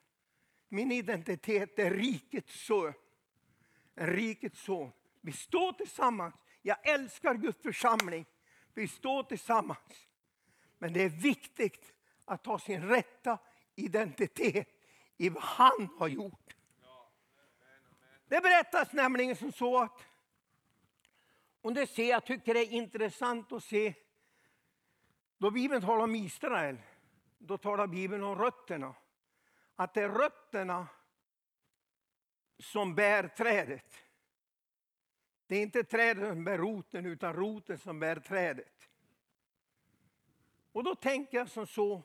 Min 0.70 0.92
identitet 0.92 1.80
är 1.80 1.92
rikets 1.92 2.66
son. 2.66 2.94
En 3.96 4.08
rikets 4.08 4.62
son. 4.62 4.92
Vi 5.22 5.32
står 5.32 5.74
tillsammans. 5.74 6.36
Jag 6.62 6.90
älskar 6.90 7.36
Guds 7.36 7.62
församling. 7.62 8.26
Vi 8.74 8.88
står 8.88 9.24
tillsammans. 9.24 10.08
Men 10.78 10.94
det 10.94 11.02
är 11.02 11.10
viktigt 11.10 11.94
att 12.26 12.46
ha 12.46 12.60
sin 12.60 12.88
rätta 12.88 13.38
identitet 13.76 14.70
i 15.18 15.30
vad 15.30 15.44
han 15.44 15.90
har 15.98 16.08
gjort. 16.08 16.55
Det 18.28 18.42
berättas 18.42 18.94
nämligen 18.94 19.36
som 19.36 19.52
så 19.52 19.82
att, 19.82 20.06
och 21.62 21.74
det 21.74 21.88
ser 21.88 22.10
jag 22.10 22.26
tycker 22.26 22.54
det 22.54 22.60
är 22.60 22.72
intressant 22.72 23.52
att 23.52 23.64
se, 23.64 23.94
då 25.38 25.52
Bibeln 25.52 25.82
talar 25.82 26.04
om 26.04 26.16
Israel, 26.16 26.78
då 27.38 27.58
talar 27.58 27.88
Bibeln 27.88 28.24
om 28.24 28.36
rötterna. 28.36 28.96
Att 29.76 29.94
det 29.94 30.02
är 30.02 30.10
rötterna 30.10 30.88
som 32.60 32.96
bär 32.96 33.28
trädet. 33.28 33.96
Det 35.48 35.56
är 35.56 35.62
inte 35.62 35.84
trädet 35.84 36.30
som 36.30 36.44
bär 36.44 36.58
roten, 36.58 37.06
utan 37.06 37.34
roten 37.34 37.78
som 37.78 38.00
bär 38.00 38.20
trädet. 38.20 38.90
Och 40.72 40.84
då 40.84 40.96
tänker 40.96 41.38
jag 41.38 41.50
som 41.50 41.68
så, 41.68 42.04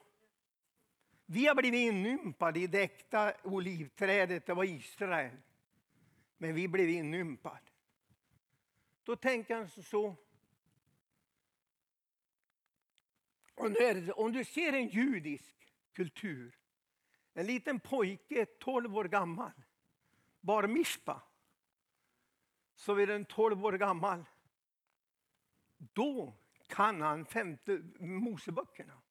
vi 1.26 1.46
har 1.46 1.54
blivit 1.54 1.92
inympade 1.92 2.60
i 2.60 2.66
det 2.66 2.82
äkta 2.82 3.32
olivträdet, 3.42 4.46
det 4.46 4.54
var 4.54 4.64
Israel. 4.64 5.36
Men 6.42 6.54
vi 6.54 6.68
blev 6.68 6.88
inympade. 6.88 7.70
Då 9.02 9.16
tänker 9.16 9.56
jag 9.56 9.70
som 9.70 9.82
så, 9.82 10.16
om 14.14 14.32
du 14.32 14.44
ser 14.44 14.72
en 14.72 14.88
judisk 14.88 15.74
kultur, 15.92 16.58
en 17.32 17.46
liten 17.46 17.80
pojke, 17.80 18.46
12 18.46 18.96
år 18.96 19.04
gammal, 19.04 19.52
bar 20.40 20.66
mishpa, 20.66 21.22
så 22.74 22.94
är 22.94 23.06
den 23.06 23.24
12 23.24 23.64
år 23.66 23.72
gammal. 23.72 24.24
Då 25.76 26.34
kan 26.66 27.00
han 27.00 27.26
femte 27.26 27.82
Moseböckerna. 27.98 29.02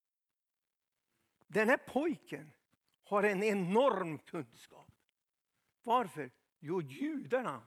Den 1.47 1.69
här 1.69 1.77
pojken 1.77 2.51
har 3.03 3.23
en 3.23 3.43
enorm 3.43 4.17
kunskap. 4.19 4.91
Varför? 5.83 6.31
Jo, 6.59 6.81
judarna 6.81 7.61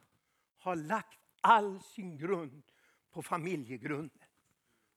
har 0.58 0.76
lagt 0.76 1.20
all 1.40 1.80
sin 1.80 2.18
grund 2.18 2.62
på 3.10 3.22
familjegrunden. 3.22 4.28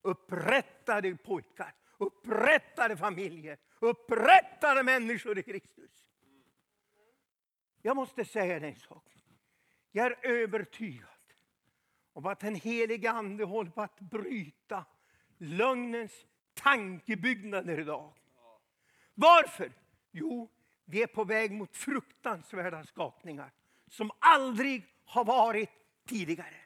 Upprättade 0.02 1.16
pojkar, 1.16 1.74
upprättade 1.98 2.96
familjer, 2.96 3.58
upprättade 3.78 4.82
människor 4.82 5.38
i 5.38 5.42
Kristus. 5.42 6.06
Jag 7.82 7.96
måste 7.96 8.24
säga 8.24 8.60
dig 8.60 8.70
en 8.70 8.76
sak. 8.76 9.04
Jag 9.90 10.06
är 10.06 10.26
övertygad 10.26 11.08
om 12.12 12.26
att 12.26 12.40
den 12.40 12.54
helige 12.54 13.10
Ande 13.10 13.44
håller 13.44 13.70
på 13.70 13.82
att 13.82 14.00
bryta 14.00 14.84
lögnens 15.38 16.26
tankebyggnader 16.54 17.80
idag. 17.80 18.12
Varför? 19.14 19.72
Jo, 20.10 20.50
vi 20.84 21.02
är 21.02 21.06
på 21.06 21.24
väg 21.24 21.52
mot 21.52 21.76
fruktansvärda 21.76 22.84
skakningar 22.84 23.52
som 23.90 24.10
aldrig 24.18 24.86
har 25.04 25.24
varit 25.24 25.70
tidigare. 26.06 26.56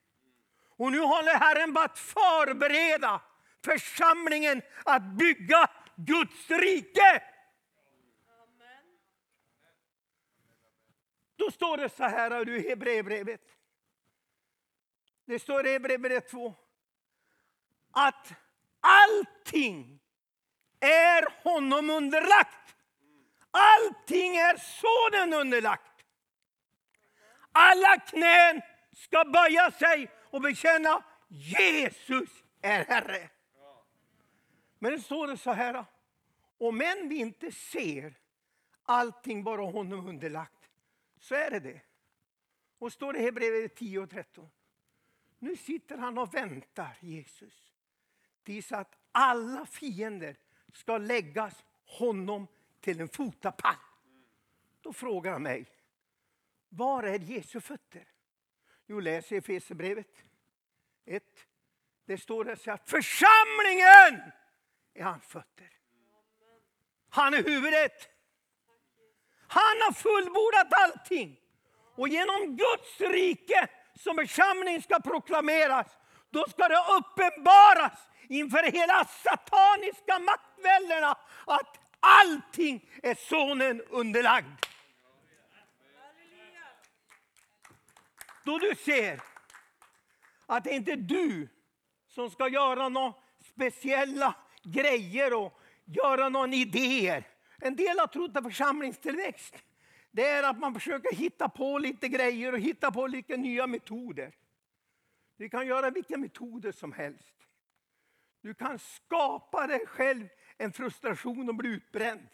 Och 0.77 0.93
nu 0.93 1.01
håller 1.01 1.35
Herren 1.35 1.75
på 1.75 1.81
att 1.81 1.99
förbereda 1.99 3.21
församlingen 3.65 4.63
att 4.85 5.03
bygga 5.03 5.71
Guds 5.97 6.51
rike. 6.51 7.23
Då 11.37 11.51
står 11.51 11.77
det 11.77 11.89
så 11.89 12.05
här 12.05 12.49
i 12.49 12.69
Hebreerbrevet. 12.69 13.41
Det 15.25 15.39
står 15.39 15.67
i 15.67 15.73
Hebreerbrevet 15.73 16.29
2. 16.29 16.55
Att 17.91 18.33
allting 18.81 20.01
är 20.81 21.43
honom 21.45 21.91
underlagt. 21.91 22.77
Allting 23.51 24.37
är 24.37 24.57
sonen 24.57 25.41
underlagt. 25.41 25.90
Alla 27.53 27.99
knän 27.99 28.63
ska 28.93 29.25
böja 29.25 29.71
sig 29.71 30.11
och 30.31 30.41
bekänna 30.41 31.05
Jesus 31.29 32.45
är 32.63 32.85
Herre. 32.85 33.31
Men 34.79 34.93
det 34.93 35.01
står 35.01 35.27
det 35.27 35.37
så 35.37 35.53
här. 35.53 35.85
Om 36.59 36.81
än 36.81 37.09
vi 37.09 37.17
inte 37.17 37.53
ser 37.53 38.15
allting 38.83 39.45
bara 39.45 39.63
honom 39.63 40.09
underlagt, 40.09 40.71
så 41.21 41.35
är 41.35 41.51
det 41.51 41.61
det. 41.61 41.81
Och 42.79 42.93
står 42.93 43.13
det 43.13 43.19
i 43.19 43.23
Hebreerbrevet 43.23 43.77
10 43.77 43.99
och 43.99 44.11
13. 44.11 44.51
Nu 45.39 45.57
sitter 45.57 45.99
han 45.99 46.19
och 46.19 46.35
väntar, 46.35 46.99
Jesus, 47.01 47.73
tills 48.43 48.73
att 48.73 48.97
alla 49.13 49.67
fiender 49.67 50.37
ska 50.73 50.99
läggas 50.99 51.65
honom 51.87 52.47
till 52.81 53.01
en 53.01 53.09
fotapall. 53.09 53.75
Då 54.81 54.93
frågar 54.93 55.33
han 55.33 55.43
mig, 55.43 55.67
var 56.71 57.03
är 57.03 57.19
Jesu 57.19 57.61
fötter? 57.61 58.09
Jo, 58.87 59.01
läs 59.01 59.33
i 59.33 59.37
Efesierbrevet 59.37 60.25
1. 61.07 61.23
Det 62.07 62.19
står 62.19 62.45
där 62.45 62.57
så 62.57 62.71
att 62.71 62.91
församlingen 62.91 64.33
är 64.95 65.03
hans 65.03 65.25
fötter. 65.25 65.71
Han 67.11 67.35
är 67.35 67.43
huvudet. 67.43 68.09
Han 69.49 69.81
har 69.83 69.93
fullbordat 69.93 70.73
allting. 70.73 71.41
Och 71.95 72.09
genom 72.09 72.57
Guds 72.57 73.01
rike 73.01 73.69
som 73.95 74.17
församling 74.17 74.83
ska 74.83 75.01
proklameras, 75.01 75.87
då 76.31 76.45
ska 76.49 76.69
det 76.69 76.85
uppenbaras 76.99 78.09
inför 78.29 78.63
hela 78.63 79.05
sataniska 79.05 80.19
maktväldena 80.19 81.17
att 81.47 81.79
allting 82.01 82.91
är 83.03 83.15
sonen 83.15 83.81
underlagd. 83.81 84.67
Då 88.45 88.59
du 88.59 88.75
ser 88.75 89.23
att 90.47 90.65
det 90.65 90.71
inte 90.71 90.93
är 90.93 90.97
du 90.97 91.49
som 92.09 92.31
ska 92.31 92.49
göra 92.49 92.89
några 92.89 93.15
speciella 93.41 94.35
grejer 94.63 95.35
och 95.35 95.61
göra 95.85 96.29
några 96.29 96.55
idéer. 96.55 97.29
En 97.59 97.77
del 97.77 97.99
har 97.99 98.07
trott 98.07 98.37
att 98.37 98.45
församlingstillväxt 98.45 99.55
det 100.11 100.27
är 100.27 100.43
att 100.43 100.59
man 100.59 100.75
försöker 100.75 101.17
hitta 101.17 101.49
på 101.49 101.79
lite 101.79 102.09
grejer 102.09 102.53
och 102.53 102.59
hitta 102.59 102.93
på 102.93 103.07
lite 103.07 103.37
nya 103.37 103.67
metoder. 103.67 104.35
Du 105.37 105.49
kan 105.49 105.67
göra 105.67 105.91
vilka 105.91 106.19
metoder 106.19 106.73
som 106.73 106.93
helst. 106.93 107.35
Du 108.41 108.55
kan 108.55 108.79
skapa 108.79 109.67
dig 109.67 109.87
själv 109.87 110.29
en 110.57 110.73
frustration 110.73 111.49
och 111.49 111.55
bli 111.55 111.69
utbränd. 111.69 112.29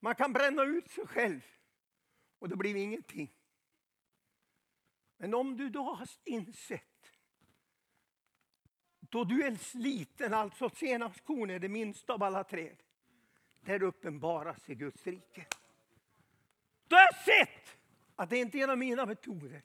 Man 0.00 0.14
kan 0.14 0.32
bränna 0.32 0.62
ut 0.62 0.90
sig 0.90 1.06
själv 1.06 1.40
och 2.38 2.48
det 2.48 2.56
blir 2.56 2.76
ingenting. 2.76 3.37
Men 5.18 5.34
om 5.34 5.56
du 5.56 5.68
då 5.68 5.82
har 5.82 6.08
insett 6.24 6.82
då 9.10 9.24
du 9.24 9.46
är 9.46 9.76
liten, 9.76 10.34
alltså 10.34 10.70
senapskorn 10.70 11.50
är 11.50 11.58
det 11.58 11.68
minsta 11.68 12.12
av 12.12 12.22
alla 12.22 12.44
träd. 12.44 12.76
Där 13.60 13.82
uppenbaras 13.82 14.68
i 14.68 14.74
Guds 14.74 15.06
rike. 15.06 15.46
Då 16.88 16.96
har 16.96 17.02
jag 17.02 17.16
sett 17.24 17.76
att 18.16 18.30
det 18.30 18.38
inte 18.38 18.58
är 18.58 18.64
en 18.64 18.70
av 18.70 18.78
mina 18.78 19.06
metoder. 19.06 19.62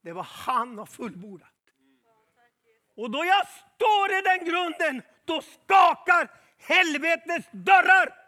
Det 0.00 0.12
var 0.12 0.22
han 0.22 0.78
har 0.78 0.86
fullbordat. 0.86 1.50
Och 2.94 3.10
då 3.10 3.24
jag 3.24 3.46
står 3.48 4.12
i 4.18 4.20
den 4.20 4.48
grunden, 4.48 5.02
då 5.24 5.42
skakar 5.42 6.30
helvetets 6.58 7.48
dörrar. 7.52 8.20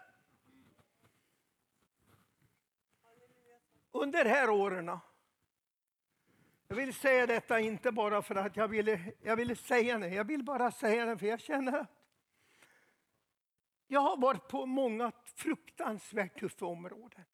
Under 3.91 4.23
de 4.23 4.29
här 4.29 4.49
åren 4.49 4.99
jag 6.67 6.75
vill 6.75 6.93
säga 6.93 7.27
detta 7.27 7.59
inte 7.59 7.91
bara 7.91 8.21
för 8.21 8.35
att 8.35 8.57
jag 8.57 8.67
ville, 8.67 8.99
jag 9.21 9.35
ville 9.35 9.55
säga 9.55 9.97
det. 9.97 10.07
Jag 10.09 10.23
vill 10.23 10.43
bara 10.43 10.71
säga 10.71 11.05
det 11.05 11.17
för 11.17 11.27
jag 11.27 11.39
känner 11.39 11.79
att 11.79 11.91
jag 13.87 13.99
har 13.99 14.17
varit 14.17 14.47
på 14.47 14.65
många 14.65 15.11
fruktansvärt 15.35 16.39
tuffa 16.39 16.65
områden. 16.65 17.25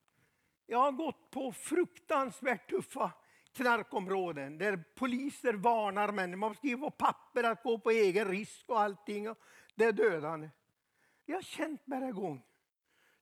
Jag 0.65 0.77
har 0.77 0.91
gått 0.91 1.31
på 1.31 1.51
fruktansvärt 1.51 2.69
tuffa 2.69 3.11
knarkområden 3.53 4.57
där 4.57 4.83
poliser 4.95 5.53
varnar 5.53 6.11
människor. 6.11 6.37
Man 6.37 6.55
skriver 6.55 6.77
på 6.77 6.91
papper 6.91 7.43
att 7.43 7.63
gå 7.63 7.79
på 7.79 7.91
egen 7.91 8.27
risk 8.27 8.69
och 8.69 8.81
allting. 8.81 9.29
Och 9.29 9.37
det 9.75 9.85
är 9.85 9.91
dödande. 9.91 10.49
Jag 11.25 11.35
har 11.35 11.41
känt 11.41 11.81
varje 11.85 12.11
gång 12.11 12.43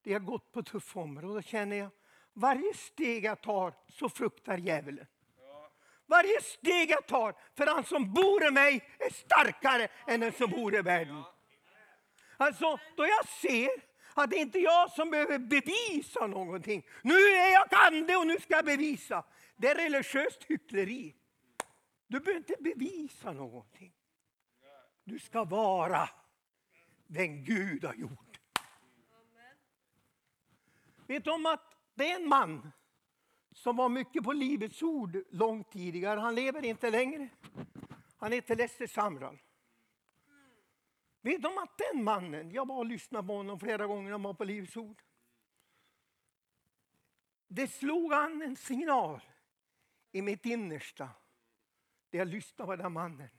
det 0.03 0.13
har 0.13 0.19
gått 0.19 0.51
på 0.51 0.63
tuffa 0.63 0.99
områden. 0.99 1.33
Då 1.33 1.41
känner 1.41 1.75
jag 1.75 1.89
varje 2.33 2.73
steg 2.73 3.25
jag 3.25 3.41
tar 3.41 3.73
så 3.87 4.09
fruktar 4.09 4.57
djävulen. 4.57 5.07
Varje 6.11 6.41
steg 6.41 6.89
jag 6.89 7.07
tar, 7.07 7.35
för 7.57 7.67
han 7.67 7.83
som 7.83 8.13
bor 8.13 8.47
i 8.47 8.51
mig 8.51 8.89
är 8.99 9.13
starkare 9.13 9.87
än 10.07 10.19
den 10.19 10.31
som 10.31 10.51
bor 10.51 10.75
i 10.75 10.81
världen. 10.81 11.23
Alltså, 12.37 12.79
då 12.95 13.05
jag 13.05 13.27
ser 13.27 13.69
att 14.13 14.29
det 14.29 14.35
inte 14.35 14.59
är 14.59 14.63
jag 14.63 14.91
som 14.91 15.09
behöver 15.09 15.39
bevisa 15.39 16.27
någonting. 16.27 16.85
Nu 17.01 17.13
är 17.13 17.53
jag 17.53 17.67
ande 17.71 18.15
och 18.15 18.27
nu 18.27 18.39
ska 18.39 18.55
jag 18.55 18.65
bevisa. 18.65 19.23
Det 19.55 19.67
är 19.67 19.75
religiöst 19.75 20.43
hyckleri. 20.43 21.15
Du 22.07 22.19
behöver 22.19 22.37
inte 22.37 22.55
bevisa 22.59 23.31
någonting. 23.31 23.93
Du 25.03 25.19
ska 25.19 25.43
vara 25.43 26.09
den 27.07 27.43
Gud 27.43 27.83
har 27.83 27.93
gjort. 27.93 28.39
Vet 31.07 31.23
du 31.23 31.31
om 31.31 31.45
att 31.45 31.73
det 31.95 32.11
är 32.11 32.15
en 32.15 32.27
man 32.27 32.71
som 33.51 33.75
var 33.75 33.89
mycket 33.89 34.23
på 34.23 34.33
Livets 34.33 34.83
ord 34.83 35.17
långt 35.29 35.71
tidigare. 35.71 36.19
Han 36.19 36.35
lever 36.35 36.65
inte 36.65 36.89
längre. 36.89 37.29
Han 38.17 38.31
heter 38.31 38.55
Lester 38.55 38.87
Samral. 38.87 39.39
Vet 41.21 41.41
de 41.41 41.57
att 41.57 41.81
den 41.91 42.03
mannen, 42.03 42.51
jag 42.51 42.67
var 42.67 42.77
och 42.77 42.85
lyssnade 42.85 43.27
på 43.27 43.33
honom 43.33 43.59
flera 43.59 43.87
gånger 43.87 44.03
när 44.03 44.11
han 44.11 44.23
var 44.23 44.33
på 44.33 44.43
Livets 44.43 44.77
ord. 44.77 45.01
Det 47.47 47.67
slog 47.67 48.13
an 48.13 48.41
en 48.41 48.55
signal 48.55 49.21
i 50.11 50.21
mitt 50.21 50.45
innersta. 50.45 51.09
När 52.11 52.19
jag 52.19 52.27
lyssnade 52.27 52.67
på 52.67 52.83
den 52.83 52.91
mannen. 52.91 53.29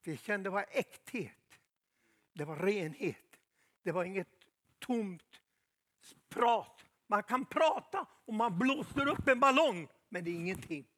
För 0.00 0.10
jag 0.10 0.20
kände 0.20 0.50
det 0.50 0.54
var 0.54 0.66
äkthet. 0.70 1.60
Det 2.32 2.44
var 2.44 2.56
renhet. 2.56 3.40
Det 3.82 3.92
var 3.92 4.04
inget 4.04 4.28
tomt 4.78 5.40
prat. 6.28 6.84
Man 7.10 7.22
kan 7.22 7.46
prata 7.46 8.06
och 8.24 8.34
man 8.34 8.58
blåser 8.58 9.08
upp 9.08 9.28
en 9.28 9.40
ballong, 9.40 9.88
men 10.08 10.24
det 10.24 10.30
är 10.30 10.34
ingenting. 10.34 10.88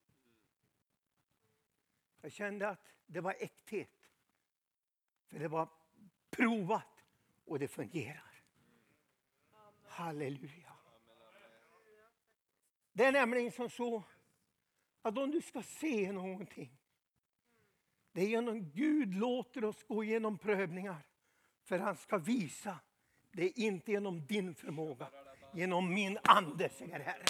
Jag 2.21 2.33
kände 2.33 2.69
att 2.69 2.89
det 3.07 3.21
var 3.21 3.35
äkthet. 3.39 4.11
För 5.27 5.39
det 5.39 5.49
var 5.49 5.69
provat 6.31 7.05
och 7.45 7.59
det 7.59 7.69
fungerar. 7.69 8.45
Halleluja. 9.85 10.77
Det 12.93 13.05
är 13.05 13.13
nämligen 13.13 13.53
som 13.53 13.71
så 13.71 14.03
att 15.03 15.19
om 15.19 15.31
du 15.31 15.41
ska 15.41 15.63
se 15.63 16.13
någonting. 16.13 16.79
Det 18.13 18.21
är 18.21 18.29
genom 18.29 18.71
Gud 18.71 19.15
låter 19.15 19.65
oss 19.65 19.83
gå 19.83 20.05
igenom 20.05 20.39
prövningar. 20.39 21.07
För 21.63 21.79
han 21.79 21.97
ska 21.97 22.19
visa. 22.19 22.79
Det 23.31 23.45
är 23.45 23.59
inte 23.59 23.93
genom 23.93 24.27
din 24.27 24.55
förmåga 24.55 25.11
genom 25.53 25.95
min 25.95 26.19
ande, 26.23 26.69
säger 26.69 27.01
Herren. 27.01 27.27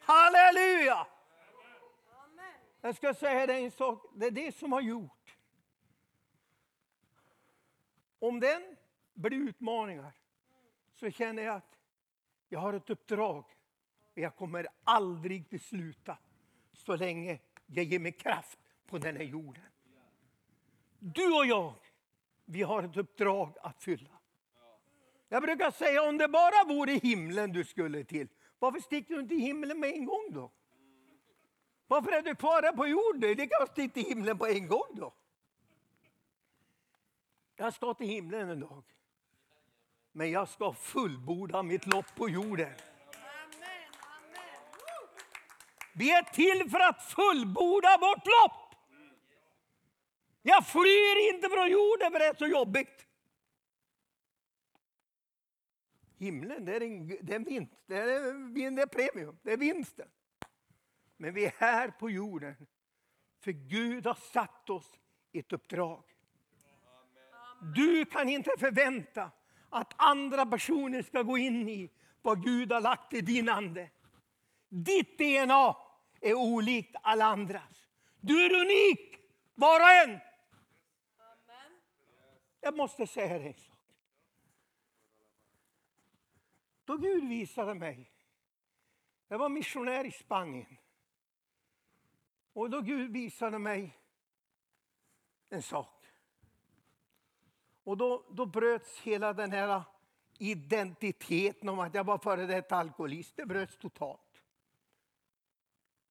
Halleluja! 0.00 1.06
Jag 2.80 2.96
ska 2.96 3.14
säga 3.14 3.46
dig 3.46 3.64
en 3.64 3.70
sak, 3.70 4.06
det 4.14 4.26
är 4.26 4.30
det 4.30 4.56
som 4.56 4.72
har 4.72 4.80
gjort. 4.80 5.36
Om 8.18 8.40
den 8.40 8.76
blir 9.14 9.48
utmaningar 9.48 10.12
så 10.94 11.10
känner 11.10 11.42
jag 11.42 11.56
att 11.56 11.78
jag 12.48 12.60
har 12.60 12.72
ett 12.72 12.90
uppdrag. 12.90 13.44
Jag 14.14 14.36
kommer 14.36 14.66
aldrig 14.84 15.48
till 15.48 15.60
sluta 15.60 16.18
så 16.72 16.96
länge 16.96 17.38
jag 17.66 17.84
ger 17.84 17.98
mig 17.98 18.12
kraft 18.12 18.58
på 18.86 18.98
den 18.98 19.16
här 19.16 19.24
jorden. 19.24 19.64
Du 20.98 21.34
och 21.34 21.46
jag, 21.46 21.74
vi 22.44 22.62
har 22.62 22.82
ett 22.82 22.96
uppdrag 22.96 23.56
att 23.62 23.82
fylla. 23.82 24.18
Jag 25.34 25.42
brukar 25.42 25.70
säga 25.70 26.02
om 26.02 26.18
det 26.18 26.28
bara 26.28 26.64
vore 26.64 26.92
himlen 26.92 27.52
du 27.52 27.64
skulle 27.64 28.04
till, 28.04 28.28
varför 28.58 28.80
sticker 28.80 29.14
du 29.14 29.20
inte 29.20 29.34
i 29.34 29.38
himlen 29.38 29.80
med 29.80 29.90
en 29.90 30.04
gång 30.04 30.28
då? 30.30 30.50
Varför 31.86 32.12
är 32.12 32.22
du 32.22 32.34
kvar 32.34 32.62
här 32.62 32.72
på 32.72 32.86
jorden? 32.86 33.36
Det 33.36 33.46
kan 33.46 33.66
sticka 33.66 33.94
till 33.94 34.04
himlen 34.04 34.38
på 34.38 34.46
en 34.46 34.68
gång 34.68 34.88
då. 34.92 35.14
Jag 37.56 37.74
ska 37.74 37.94
till 37.94 38.06
himlen 38.06 38.50
en 38.50 38.60
dag. 38.60 38.84
Men 40.12 40.30
jag 40.30 40.48
ska 40.48 40.72
fullborda 40.72 41.62
mitt 41.62 41.86
lopp 41.86 42.06
på 42.16 42.28
jorden. 42.28 42.74
Vi 45.94 46.10
är 46.10 46.22
till 46.22 46.70
för 46.70 46.80
att 46.80 47.02
fullborda 47.02 47.98
vårt 48.00 48.26
lopp. 48.26 48.74
Jag 50.42 50.66
flyr 50.66 51.34
inte 51.34 51.48
från 51.48 51.70
jorden 51.70 52.12
för 52.12 52.18
det 52.18 52.26
är 52.26 52.34
så 52.34 52.46
jobbigt. 52.46 53.06
Himlen, 56.16 56.64
det 56.64 56.76
är 56.76 56.80
en, 56.80 57.08
det 57.08 57.32
är 57.32 57.36
en 57.36 57.44
vinst. 57.44 57.72
Det 57.86 57.96
är, 57.96 58.70
det 58.70 58.82
är 58.82 58.86
premium. 58.86 59.38
Det 59.42 59.52
är 59.52 59.56
vinsten. 59.56 60.08
Men 61.16 61.34
vi 61.34 61.44
är 61.44 61.52
här 61.58 61.88
på 61.88 62.10
jorden. 62.10 62.66
För 63.40 63.52
Gud 63.52 64.06
har 64.06 64.14
satt 64.14 64.70
oss 64.70 64.90
i 65.32 65.38
ett 65.38 65.52
uppdrag. 65.52 66.04
Du 67.74 68.04
kan 68.04 68.28
inte 68.28 68.50
förvänta 68.58 69.30
att 69.70 69.94
andra 69.96 70.46
personer 70.46 71.02
ska 71.02 71.22
gå 71.22 71.38
in 71.38 71.68
i 71.68 71.90
vad 72.22 72.44
Gud 72.44 72.72
har 72.72 72.80
lagt 72.80 73.14
i 73.14 73.20
din 73.20 73.48
ande. 73.48 73.90
Ditt 74.68 75.18
DNA 75.18 75.76
är 76.20 76.34
olikt 76.34 76.96
alla 77.02 77.24
andras. 77.24 77.88
Du 78.20 78.44
är 78.44 78.60
unik, 78.60 79.16
var 79.54 79.80
och 79.80 79.90
en. 79.90 80.20
Jag 82.60 82.76
måste 82.76 83.06
säga 83.06 83.38
det. 83.38 83.73
Då 86.84 86.96
Gud 86.96 87.28
visade 87.28 87.74
mig. 87.74 88.10
Jag 89.28 89.38
var 89.38 89.48
missionär 89.48 90.04
i 90.04 90.10
Spanien. 90.10 90.76
Och 92.52 92.70
då 92.70 92.80
Gud 92.80 93.12
visade 93.12 93.58
mig 93.58 93.98
en 95.48 95.62
sak. 95.62 96.06
Och 97.84 97.96
då, 97.96 98.24
då 98.30 98.46
bröts 98.46 99.00
hela 99.00 99.32
den 99.32 99.52
här 99.52 99.82
identiteten 100.38 101.68
om 101.68 101.80
att 101.80 101.94
jag 101.94 102.04
var 102.04 102.18
före 102.18 102.46
detta 102.46 102.76
alkoholist. 102.76 103.36
Det 103.36 103.46
bröts 103.46 103.76
totalt. 103.76 104.42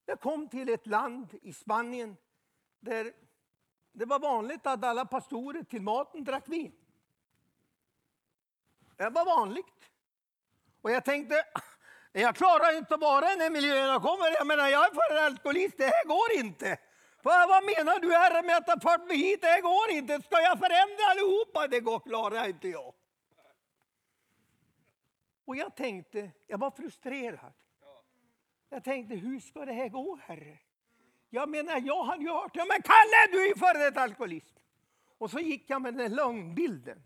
Jag 0.05 0.19
kom 0.19 0.47
till 0.47 0.69
ett 0.69 0.87
land 0.87 1.39
i 1.41 1.53
Spanien 1.53 2.17
där 2.79 3.13
det 3.91 4.05
var 4.05 4.19
vanligt 4.19 4.67
att 4.67 4.83
alla 4.83 5.05
pastorer 5.05 5.63
till 5.63 5.81
maten 5.81 6.23
drack 6.23 6.49
vin. 6.49 6.71
Det 8.95 9.09
var 9.09 9.25
vanligt. 9.25 9.92
Och 10.83 10.91
jag 10.91 11.05
tänkte, 11.05 11.45
jag 12.11 12.35
klarar 12.35 12.77
inte 12.77 12.93
att 12.93 13.01
vara 13.01 13.25
i 13.27 13.29
den 13.29 13.41
här 13.41 13.49
miljön 13.49 13.87
jag 13.87 14.01
kommer. 14.01 14.31
Jag 14.37 14.47
menar, 14.47 14.67
jag 14.67 14.85
är 14.85 14.93
för 14.93 15.25
alkoholist, 15.25 15.77
det 15.77 15.83
här 15.83 16.05
går 16.05 16.45
inte. 16.45 16.77
Vad, 17.21 17.49
vad 17.49 17.63
menar 17.63 17.99
du 17.99 18.13
herre 18.13 18.43
med 18.43 18.57
att 18.57 18.67
ha 18.67 18.79
fört 18.91 19.07
mig 19.07 19.17
hit? 19.17 19.41
Det 19.41 19.47
här 19.47 19.61
går 19.61 19.97
inte. 19.97 20.21
Ska 20.21 20.41
jag 20.41 20.59
förändra 20.59 21.03
allihopa? 21.11 21.67
Det 21.67 21.79
går, 21.79 21.99
klarar 21.99 22.47
inte 22.47 22.67
jag. 22.67 22.93
Och 25.45 25.55
jag 25.55 25.75
tänkte, 25.75 26.31
jag 26.47 26.57
var 26.57 26.71
frustrerad. 26.71 27.53
Jag 28.69 28.83
tänkte, 28.83 29.15
hur 29.15 29.39
ska 29.39 29.65
det 29.65 29.73
här 29.73 29.89
gå 29.89 30.19
Herre? 30.23 30.57
Jag 31.29 31.49
menar, 31.49 31.81
jag 31.85 32.03
hade 32.03 32.23
ju 32.23 32.29
hört, 32.29 32.51
ja 32.53 32.65
men 32.65 32.81
Kalle 32.81 33.31
du 33.31 33.43
är 33.43 33.47
ju 33.47 33.55
före 33.55 33.77
detta 33.77 34.01
alkoholist. 34.01 34.55
Och 35.17 35.31
så 35.31 35.39
gick 35.39 35.69
jag 35.69 35.81
med 35.81 35.93
den 35.93 36.15
lögnbilden. 36.15 37.03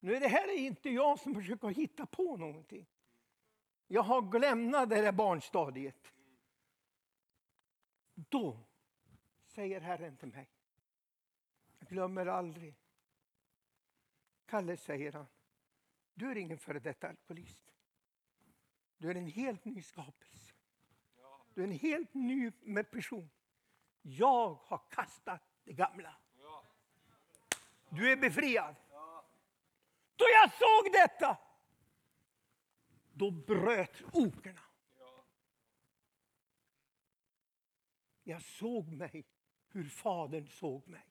Nu 0.00 0.16
är 0.16 0.20
det 0.20 0.28
här 0.28 0.56
inte 0.56 0.90
jag 0.90 1.18
som 1.18 1.34
försöker 1.34 1.68
hitta 1.68 2.06
på 2.06 2.36
någonting. 2.36 2.86
Jag 3.86 4.02
har 4.02 4.38
lämnat 4.38 4.90
det 4.90 5.02
där 5.02 5.12
barnstadiet. 5.12 6.12
Då 8.14 8.60
säger 9.46 9.80
Herren 9.80 10.16
till 10.16 10.28
mig. 10.28 10.48
Jag 11.78 11.88
glömmer 11.88 12.26
aldrig. 12.26 12.74
Kalle 14.46 14.76
säger 14.76 15.12
han. 15.12 15.26
Du 16.14 16.30
är 16.30 16.36
ingen 16.36 16.58
före 16.58 16.78
detta 16.78 17.08
alkoholist. 17.08 17.72
Du 18.98 19.10
är 19.10 19.14
en 19.14 19.26
helt 19.26 19.64
ny 19.64 19.82
skapelse. 19.82 20.52
Du 21.54 21.62
är 21.62 21.66
en 21.66 21.78
helt 21.78 22.14
ny 22.14 22.50
person. 22.90 23.30
Jag 24.02 24.54
har 24.54 24.80
kastat 24.90 25.42
det 25.64 25.72
gamla. 25.72 26.14
Du 27.88 28.12
är 28.12 28.16
befriad. 28.16 28.74
Då 30.20 30.26
jag 30.28 30.50
såg 30.52 30.92
detta, 30.92 31.36
då 33.12 33.30
bröt 33.30 34.02
okerna. 34.12 34.60
Jag 38.22 38.42
såg 38.42 38.88
mig 38.88 39.24
hur 39.72 39.84
Fadern 39.84 40.48
såg 40.48 40.88
mig. 40.88 41.06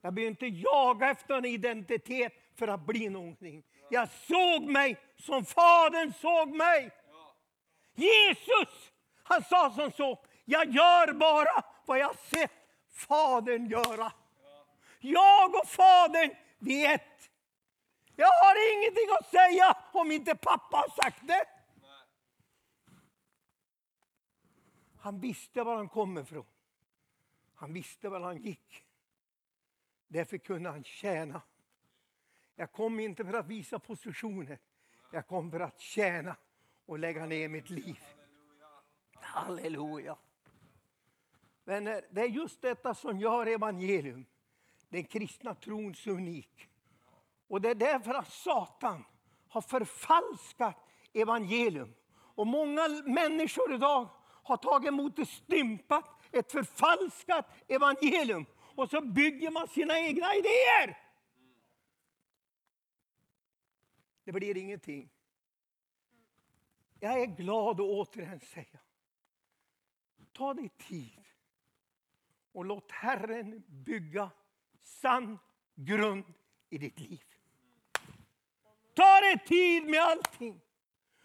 Jag 0.00 0.14
behöver 0.14 0.30
inte 0.30 0.46
jaga 0.46 1.10
efter 1.10 1.34
en 1.34 1.44
identitet 1.44 2.32
för 2.54 2.68
att 2.68 2.86
bli 2.86 3.08
någonting. 3.08 3.64
Jag 3.90 4.08
såg 4.10 4.62
mig 4.62 4.96
som 5.16 5.44
Fadern 5.44 6.12
såg 6.12 6.48
mig. 6.48 6.90
Jesus, 7.94 8.92
han 9.22 9.44
sa 9.44 9.70
som 9.70 9.92
så, 9.92 10.24
jag 10.44 10.74
gör 10.74 11.12
bara 11.12 11.64
vad 11.86 11.98
jag 11.98 12.18
sett 12.18 12.52
Fadern 12.90 13.66
göra. 13.66 14.12
Jag 15.00 15.54
och 15.54 15.68
Fadern, 15.68 16.30
vi 16.58 16.86
är 16.86 16.94
ett. 16.94 17.31
Jag 18.16 18.26
har 18.26 18.76
ingenting 18.76 19.08
att 19.20 19.30
säga 19.30 19.76
om 19.92 20.10
inte 20.10 20.34
pappa 20.34 20.76
har 20.76 21.02
sagt 21.02 21.26
det. 21.26 21.46
Han 24.98 25.20
visste 25.20 25.62
var 25.62 25.76
han 25.76 25.88
kom 25.88 26.18
ifrån. 26.18 26.46
Han 27.54 27.72
visste 27.72 28.08
var 28.08 28.20
han 28.20 28.42
gick. 28.42 28.84
Därför 30.08 30.38
kunde 30.38 30.70
han 30.70 30.84
tjäna. 30.84 31.42
Jag 32.56 32.72
kom 32.72 33.00
inte 33.00 33.24
för 33.24 33.32
att 33.34 33.46
visa 33.46 33.78
positioner. 33.78 34.58
Jag 35.12 35.26
kom 35.26 35.50
för 35.50 35.60
att 35.60 35.80
tjäna 35.80 36.36
och 36.86 36.98
lägga 36.98 37.26
ner 37.26 37.48
mitt 37.48 37.70
liv. 37.70 37.98
Halleluja. 39.14 40.16
Vänner, 41.64 42.04
det 42.10 42.20
är 42.20 42.28
just 42.28 42.62
detta 42.62 42.94
som 42.94 43.20
gör 43.20 43.46
evangelium, 43.46 44.26
den 44.88 45.04
kristna 45.04 45.54
trons 45.54 46.06
unik. 46.06 46.71
Och 47.52 47.60
det 47.60 47.70
är 47.70 47.74
därför 47.74 48.14
att 48.14 48.32
Satan 48.32 49.04
har 49.48 49.60
förfalskat 49.60 50.76
evangelium. 51.12 51.94
Och 52.14 52.46
många 52.46 52.88
människor 53.04 53.74
idag 53.74 54.08
har 54.22 54.56
tagit 54.56 54.88
emot 54.88 55.18
ett 55.18 55.28
stympat, 55.28 56.04
ett 56.30 56.52
förfalskat 56.52 57.46
evangelium. 57.68 58.46
Och 58.76 58.90
så 58.90 59.00
bygger 59.00 59.50
man 59.50 59.68
sina 59.68 59.98
egna 59.98 60.34
idéer. 60.34 60.98
Det 64.24 64.32
blir 64.32 64.56
ingenting. 64.56 65.10
Jag 67.00 67.20
är 67.20 67.26
glad 67.26 67.80
att 67.80 67.86
återigen 67.86 68.40
säga. 68.40 68.80
Ta 70.32 70.54
dig 70.54 70.68
tid 70.68 71.24
och 72.52 72.64
låt 72.64 72.90
Herren 72.90 73.62
bygga 73.66 74.30
sann 74.82 75.38
grund 75.74 76.24
i 76.70 76.78
ditt 76.78 77.00
liv. 77.00 77.31
Ta 78.94 79.20
dig 79.20 79.38
tid 79.46 79.84
med 79.84 80.00
allting. 80.00 80.60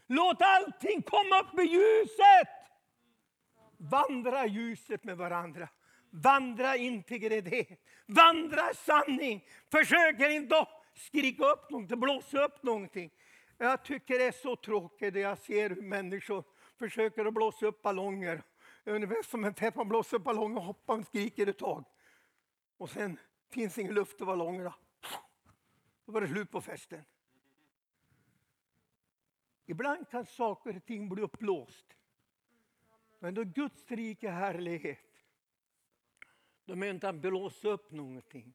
Låt 0.07 0.41
allting 0.41 1.01
komma 1.01 1.39
upp 1.39 1.59
i 1.59 1.63
ljuset. 1.63 2.49
Vandra 3.78 4.45
ljuset 4.45 5.03
med 5.03 5.18
varandra. 5.18 5.70
Vandra 6.09 6.76
integritet. 6.76 7.80
Vandra 8.05 8.74
sanning. 8.74 9.45
Försök 9.72 10.20
inte 10.20 10.59
att 10.59 10.70
skrika 10.95 11.45
upp 11.45 11.70
någonting, 11.70 11.99
blåsa 11.99 12.45
upp 12.45 12.63
någonting. 12.63 13.11
Jag 13.57 13.84
tycker 13.84 14.20
det 14.20 14.26
är 14.26 14.32
så 14.32 14.55
tråkigt 14.55 15.13
när 15.13 15.22
jag 15.22 15.38
ser 15.38 15.70
hur 15.70 15.82
människor 15.82 16.43
försöker 16.80 17.26
att 17.26 17.34
blåsa 17.34 17.65
upp 17.65 17.82
ballonger. 17.82 18.43
Ungefär 18.84 19.24
som 19.24 19.45
en 19.45 19.53
peppa 19.53 19.86
blåser 19.86 20.18
upp 20.18 20.24
ballonger 20.24 20.57
och 20.57 20.63
hoppar 20.63 20.97
och 20.97 21.05
skriker 21.05 21.47
ett 21.47 21.57
tag. 21.57 21.86
Och 22.78 22.89
sen 22.89 23.20
finns 23.51 23.78
ingen 23.78 23.93
luft 23.93 24.22
i 24.22 24.26
ballongerna. 24.26 24.74
Då 26.05 26.11
var 26.11 26.22
det 26.22 26.28
slut 26.28 26.51
på 26.51 26.61
festen. 26.61 27.03
Ibland 29.70 30.09
kan 30.09 30.26
saker 30.26 30.76
och 30.76 30.86
ting 30.86 31.09
bli 31.09 31.22
uppblåst. 31.22 31.86
Men 33.20 33.34
då 33.34 33.43
Guds 33.43 33.91
rike 33.91 34.30
härlighet, 34.30 35.24
då 36.65 36.76
menar 36.76 36.93
inte 36.93 37.07
han 37.07 37.22
blåsa 37.22 37.68
upp 37.70 37.91
någonting. 37.91 38.53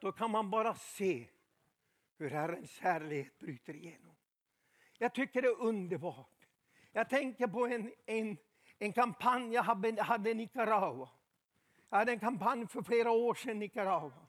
Då 0.00 0.12
kan 0.12 0.30
man 0.30 0.50
bara 0.50 0.74
se 0.74 1.28
hur 2.18 2.30
Herrens 2.30 2.78
härlighet 2.78 3.38
bryter 3.38 3.76
igenom. 3.76 4.16
Jag 4.98 5.14
tycker 5.14 5.42
det 5.42 5.48
är 5.48 5.60
underbart. 5.60 6.48
Jag 6.92 7.08
tänker 7.08 7.46
på 7.46 7.66
en, 7.66 7.92
en, 8.06 8.36
en 8.78 8.92
kampanj 8.92 9.54
jag 9.54 9.62
hade, 9.62 10.02
hade 10.02 10.30
i 10.30 10.34
Nicaragua. 10.34 11.08
Jag 11.88 11.98
hade 11.98 12.12
en 12.12 12.20
kampanj 12.20 12.66
för 12.66 12.82
flera 12.82 13.10
år 13.10 13.34
sedan 13.34 13.50
i 13.50 13.54
Nicaragua. 13.54 14.26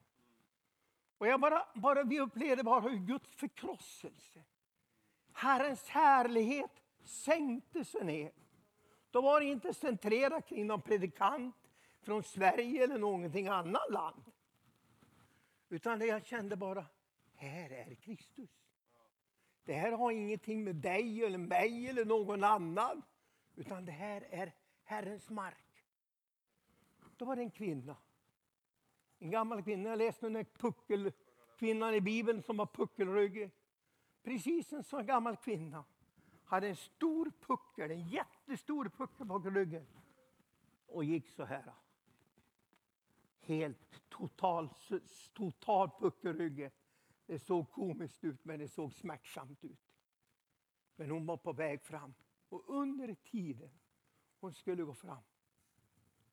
Och 1.18 1.28
jag 1.28 1.40
bara, 1.40 1.68
bara, 1.76 2.04
vi 2.04 2.20
upplevde 2.20 2.64
bara 2.64 2.80
hur 2.80 2.98
Guds 2.98 3.36
förkrosselse, 3.36 4.44
Herrens 5.38 5.90
härlighet 5.90 6.84
sänkte 7.04 7.86
sig 7.86 8.04
ner. 8.06 8.32
Då 9.12 9.22
var 9.22 9.40
det 9.40 9.46
inte 9.46 9.74
centrerat 9.74 10.48
kring 10.48 10.68
någon 10.68 10.82
predikant 10.82 11.56
från 12.02 12.24
Sverige 12.24 12.84
eller 12.84 12.98
någonting 12.98 13.48
annat 13.48 13.90
land. 13.90 14.32
Utan 15.70 16.00
det 16.00 16.06
jag 16.06 16.26
kände 16.26 16.56
bara, 16.56 16.86
här 17.36 17.70
är 17.70 17.96
Kristus. 17.96 18.50
Det 19.64 19.74
här 19.74 19.92
har 19.92 20.12
ingenting 20.12 20.64
med 20.64 20.76
dig 20.76 21.26
eller 21.26 21.38
mig 21.38 21.90
eller 21.90 22.06
någon 22.06 22.44
annan. 22.44 23.02
Utan 23.56 23.86
det 23.86 23.92
här 23.92 24.28
är 24.30 24.54
Herrens 24.84 25.30
mark. 25.30 25.84
Då 27.18 27.26
var 27.26 27.36
det 27.36 27.42
en 27.42 27.52
kvinna. 27.52 27.98
En 29.20 29.32
gammal 29.32 29.64
kvinna. 29.64 29.90
Jag 29.90 29.98
läste 29.98 30.30
den 30.30 30.46
puckelkvinnan 30.46 31.96
i 31.96 32.02
Bibeln 32.02 32.44
som 32.44 32.58
var 32.58 32.66
puckelryggig. 32.66 33.52
Precis 34.24 34.74
en 34.74 34.84
sån 34.84 35.06
gammal 35.06 35.38
kvinna. 35.38 35.86
Hade 36.46 36.68
en 36.68 36.76
stor 36.76 37.32
puckel, 37.42 37.92
en 37.92 38.08
jättestor 38.08 38.90
puckel 38.90 39.28
bakom 39.28 39.56
ryggen. 39.56 39.88
Och 40.88 41.04
gick 41.04 41.30
så 41.30 41.46
här. 41.46 41.74
Helt 43.40 44.10
total, 44.10 44.70
total 45.34 45.90
puckelrygge. 46.00 46.72
Det 47.26 47.40
såg 47.40 47.72
komiskt 47.72 48.24
ut 48.24 48.46
men 48.46 48.60
det 48.60 48.68
såg 48.68 48.94
smärtsamt 48.94 49.64
ut. 49.64 49.80
Men 50.96 51.12
hon 51.12 51.26
var 51.26 51.38
på 51.38 51.54
väg 51.54 51.82
fram. 51.82 52.14
Och 52.50 52.64
under 52.68 53.14
tiden 53.14 53.70
hon 54.40 54.54
skulle 54.54 54.84
gå 54.84 54.94
fram, 54.94 55.24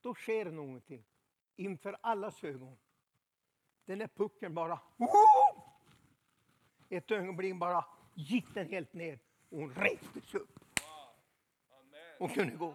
då 0.01 0.15
sker 0.15 0.51
någonting 0.51 1.05
inför 1.57 1.97
allas 2.01 2.45
ögon. 2.45 2.77
Den 3.85 3.99
där 3.99 4.09
pucken 4.09 4.55
bara... 4.55 4.81
Ett 6.89 7.11
ögonblick 7.11 7.57
bara 7.57 7.85
gick 8.15 8.55
den 8.55 8.69
helt 8.69 8.93
ner 8.93 9.19
och 9.51 9.59
hon 9.59 9.75
reste 9.75 10.21
sig 10.31 10.41
upp. 10.41 10.59
Och 12.19 12.35
kunde 12.35 12.57
gå. 12.57 12.75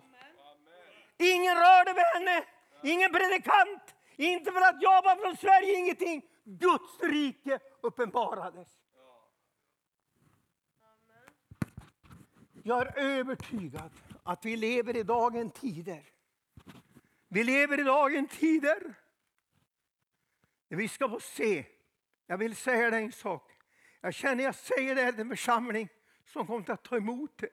Ingen 1.17 1.55
rörde 1.55 1.93
vid 1.93 2.03
henne, 2.03 2.45
ingen 2.83 3.11
predikant, 3.11 3.95
inte 4.15 4.51
för 4.51 4.61
att 4.61 4.81
jag 4.81 5.03
var 5.03 5.15
från 5.15 5.37
Sverige, 5.37 5.79
ingenting. 5.79 6.25
Guds 6.43 6.99
rike 6.99 7.59
uppenbarades. 7.81 8.67
Jag 12.63 12.87
är 12.87 12.97
övertygad 12.97 13.91
att 14.23 14.45
vi 14.45 14.55
lever 14.55 14.97
i 14.97 15.03
dagen 15.03 15.51
tider. 15.51 16.03
Vi 17.27 17.43
lever 17.43 17.79
i 17.79 17.83
dagen 17.83 18.27
tider. 18.27 18.93
Vi 20.67 20.87
ska 20.87 21.09
få 21.09 21.19
se. 21.19 21.65
Jag 22.27 22.37
vill 22.37 22.55
säga 22.55 22.89
dig 22.89 23.03
en 23.03 23.11
sak. 23.11 23.48
Jag 24.01 24.13
känner 24.13 24.43
jag 24.43 24.55
säger 24.55 24.95
det 24.95 25.11
till 25.11 25.21
en 25.21 25.29
församling 25.29 25.89
som 26.25 26.47
kommer 26.47 26.71
att 26.71 26.83
ta 26.83 26.97
emot 26.97 27.37
det. 27.37 27.49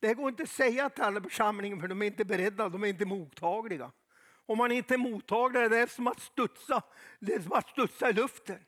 Det 0.00 0.14
går 0.14 0.28
inte 0.28 0.42
att 0.42 0.50
säga 0.50 0.90
till 0.90 1.04
alla 1.04 1.22
församlingar 1.22 1.80
för 1.80 1.88
de 1.88 2.02
är 2.02 2.06
inte 2.06 2.24
beredda, 2.24 2.68
de 2.68 2.82
är 2.82 2.86
inte 2.86 3.04
mottagliga. 3.04 3.92
Om 4.46 4.58
man 4.58 4.72
inte 4.72 4.94
är 4.94 4.98
mottaglig 4.98 5.70
det 5.70 5.78
är 5.78 5.86
som 5.86 6.06
att 6.06 6.20
studsa, 6.20 6.82
det 7.20 7.34
är 7.34 7.40
som 7.40 7.52
att 7.52 7.68
studsa 7.68 8.10
i 8.10 8.12
luften. 8.12 8.64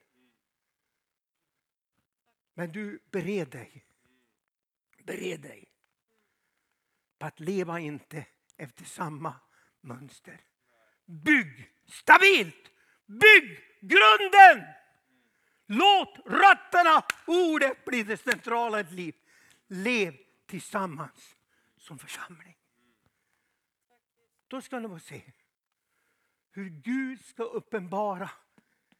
Men 2.54 2.72
du, 2.72 3.02
bered 3.10 3.48
dig. 3.48 3.84
Bered 5.04 5.40
dig 5.40 5.68
på 7.18 7.26
att 7.26 7.40
leva 7.40 7.80
inte 7.80 8.26
efter 8.56 8.84
samma 8.84 9.34
mönster. 9.80 10.40
Bygg 11.04 11.72
stabilt! 11.86 12.70
Bygg 13.06 13.60
grunden! 13.80 14.66
Låt 15.66 16.18
rötterna, 16.26 17.04
ordet 17.26 17.84
bli 17.84 18.02
det 18.02 18.16
centrala 18.16 18.80
i 18.80 18.82
ditt 18.82 18.92
liv. 18.92 19.14
Lev 19.68 20.16
tillsammans 20.46 21.36
som 21.76 21.98
församling. 21.98 22.56
Då 24.48 24.60
ska 24.60 24.78
ni 24.78 24.88
få 24.88 24.98
se 24.98 25.22
hur 26.50 26.68
Gud 26.68 27.24
ska 27.24 27.42
uppenbara 27.42 28.30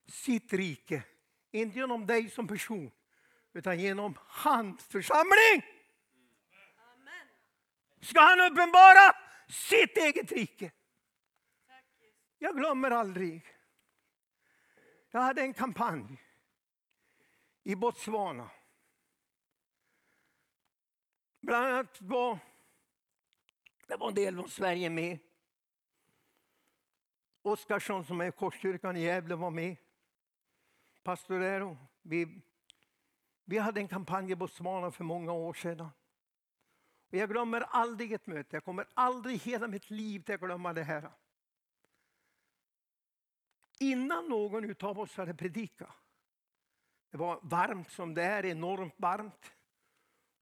sitt 0.08 0.52
rike. 0.52 1.02
Inte 1.50 1.78
genom 1.78 2.06
dig 2.06 2.30
som 2.30 2.48
person, 2.48 2.90
utan 3.52 3.80
genom 3.80 4.18
hans 4.18 4.84
församling. 4.84 5.62
Ska 8.00 8.20
han 8.20 8.40
uppenbara 8.40 9.16
sitt 9.48 9.96
eget 9.96 10.32
rike. 10.32 10.70
Jag 12.38 12.56
glömmer 12.56 12.90
aldrig. 12.90 13.46
Jag 15.10 15.20
hade 15.20 15.42
en 15.42 15.54
kampanj 15.54 16.25
i 17.66 17.76
Botswana. 17.76 18.50
Bland 21.40 21.66
annat 21.66 22.00
var 22.00 22.38
det 23.86 23.96
var 23.96 24.08
en 24.08 24.14
del 24.14 24.34
från 24.34 24.48
Sverige 24.48 24.90
med. 24.90 25.18
Oskarsson 27.42 28.04
som 28.04 28.20
är 28.20 28.30
Korskyrkan 28.30 28.96
i 28.96 29.02
Gävle 29.02 29.34
var 29.34 29.50
med. 29.50 29.76
Pastor 31.02 31.42
Ero. 31.42 31.76
Vi, 32.02 32.42
vi 33.44 33.58
hade 33.58 33.80
en 33.80 33.88
kampanj 33.88 34.32
i 34.32 34.36
Botswana 34.36 34.90
för 34.90 35.04
många 35.04 35.32
år 35.32 35.54
sedan. 35.54 35.88
Och 37.08 37.14
jag 37.14 37.28
glömmer 37.28 37.60
aldrig 37.60 38.12
ett 38.12 38.26
möte. 38.26 38.56
Jag 38.56 38.64
kommer 38.64 38.86
aldrig 38.94 39.40
hela 39.40 39.68
mitt 39.68 39.90
liv 39.90 40.24
att 40.28 40.40
glömma 40.40 40.72
det 40.72 40.84
här. 40.84 41.10
Innan 43.78 44.28
någon 44.28 44.74
av 44.80 45.00
oss 45.00 45.16
hade 45.16 45.34
predikat. 45.34 46.05
Det 47.10 47.16
var 47.16 47.40
varmt 47.42 47.90
som 47.90 48.14
det 48.14 48.22
är, 48.22 48.44
enormt 48.44 48.94
varmt. 48.96 49.52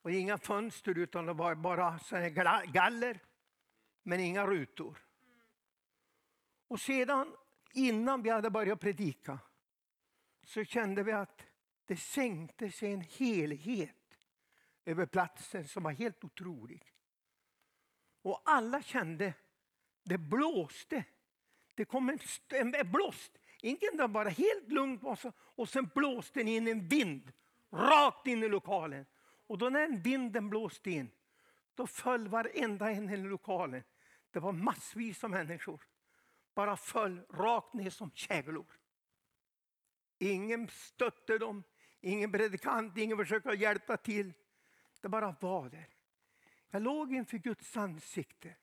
Och 0.01 0.11
inga 0.11 0.37
fönster 0.37 0.97
utan 0.97 1.25
det 1.25 1.33
var 1.33 1.55
bara 1.55 1.99
galler. 2.65 3.19
Men 4.03 4.19
inga 4.19 4.47
rutor. 4.47 5.05
Och 6.67 6.79
sedan 6.79 7.35
innan 7.73 8.21
vi 8.21 8.29
hade 8.29 8.49
börjat 8.49 8.79
predika 8.79 9.39
så 10.43 10.63
kände 10.63 11.03
vi 11.03 11.11
att 11.11 11.45
det 11.85 11.97
sänkte 11.97 12.71
sig 12.71 12.93
en 12.93 13.01
helhet 13.01 14.19
över 14.85 15.05
platsen 15.05 15.67
som 15.67 15.83
var 15.83 15.91
helt 15.91 16.23
otrolig. 16.23 16.93
Och 18.21 18.41
alla 18.45 18.81
kände, 18.81 19.33
det 20.03 20.17
blåste. 20.17 21.03
Det 21.75 21.85
kom 21.85 22.09
en, 22.09 22.19
en 22.49 22.91
blåst, 22.91 23.31
inte 23.69 24.07
bara 24.07 24.29
helt 24.29 24.71
lugnt 24.71 25.01
och 25.35 25.69
sen 25.69 25.89
blåste 25.95 26.43
det 26.43 26.51
in 26.51 26.67
en 26.67 26.87
vind 26.87 27.31
rakt 27.71 28.27
in 28.27 28.43
i 28.43 28.49
lokalen. 28.49 29.05
Och 29.47 29.57
då 29.57 29.69
när 29.69 29.87
vinden 29.87 30.49
blåste 30.49 30.91
in, 30.91 31.11
då 31.75 31.87
föll 31.87 32.27
varenda 32.27 32.91
en 32.91 33.09
i 33.09 33.17
lokalen. 33.17 33.83
Det 34.31 34.39
var 34.39 34.51
massvis 34.51 35.23
av 35.23 35.29
människor. 35.29 35.83
Bara 36.55 36.77
föll 36.77 37.21
rakt 37.29 37.73
ner 37.73 37.89
som 37.89 38.11
käglor. 38.11 38.77
Ingen 40.17 40.67
stötte 40.67 41.37
dem, 41.37 41.63
ingen 42.01 42.31
predikant, 42.31 42.97
ingen 42.97 43.17
försökte 43.17 43.49
hjälpa 43.49 43.97
till. 43.97 44.33
Det 45.01 45.09
bara 45.09 45.35
var 45.39 45.69
där. 45.69 45.87
Jag 46.69 46.81
låg 46.81 47.13
inför 47.13 47.37
Guds 47.37 47.77
ansikte. 47.77 48.55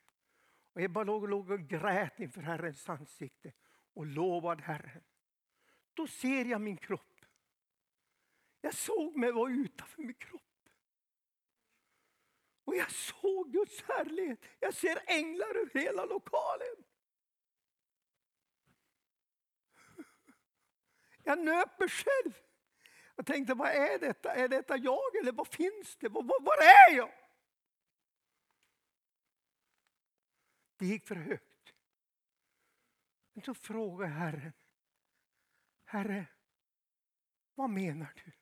Och 0.73 0.81
jag 0.81 0.91
bara 0.91 1.05
låg, 1.05 1.29
låg 1.29 1.51
och 1.51 1.61
grät 1.61 2.21
inför 2.21 2.43
Herrens 2.43 2.89
ansikte 2.89 3.53
och 3.95 4.07
lovad 4.07 4.61
Herren. 4.61 5.05
Då 5.95 6.07
ser 6.07 6.45
jag 6.45 6.61
min 6.61 6.77
kropp. 6.77 7.25
Jag 8.61 8.75
såg 8.75 9.17
mig 9.17 9.33
vara 9.33 9.53
utanför 9.53 10.03
min 10.03 10.15
kropp. 10.15 10.43
Och 12.65 12.77
jag 12.77 12.91
såg 12.91 13.53
Guds 13.53 13.83
härlighet. 13.83 14.45
Jag 14.61 14.75
ser 14.75 15.03
änglar 15.07 15.55
över 15.55 15.81
hela 15.81 16.05
lokalen. 16.05 16.85
Jag 21.25 21.39
nöp 21.39 21.79
mig 21.79 21.89
själv. 21.89 22.33
Jag 23.17 23.27
tänkte, 23.27 23.55
vad 23.55 23.69
är 23.69 23.99
detta? 23.99 24.35
Är 24.35 24.49
detta 24.49 24.77
jag 24.77 25.17
eller 25.21 25.33
vad 25.33 25.49
finns 25.49 25.97
det? 25.97 26.09
Var, 26.09 26.23
var, 26.23 26.41
var 26.41 26.57
är 26.57 26.97
jag? 26.97 27.13
Det 30.77 30.87
gick 30.87 31.07
för 31.07 31.15
högt. 31.15 31.52
Men 33.33 33.45
så 33.45 33.55
Herren. 34.07 34.53
Herre, 35.85 36.27
vad 37.55 37.71
menar 37.71 38.13
du? 38.25 38.33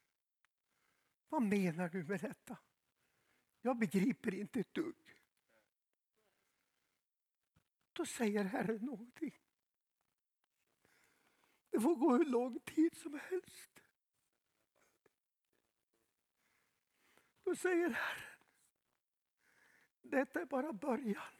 Vad 1.28 1.42
menar 1.42 1.88
du 1.88 2.04
med 2.04 2.20
detta? 2.20 2.58
Jag 3.60 3.78
begriper 3.78 4.34
inte 4.34 4.60
ett 4.60 4.74
dugg. 4.74 5.16
Då 7.92 8.06
säger 8.06 8.44
Herren 8.44 8.84
någonting. 8.84 9.40
Det 11.70 11.80
får 11.80 11.94
gå 11.94 12.12
hur 12.12 12.24
lång 12.24 12.60
tid 12.60 12.96
som 12.96 13.20
helst. 13.22 13.80
Då 17.42 17.56
säger 17.56 17.90
Herren, 17.90 18.38
detta 20.02 20.40
är 20.40 20.46
bara 20.46 20.72
början. 20.72 21.39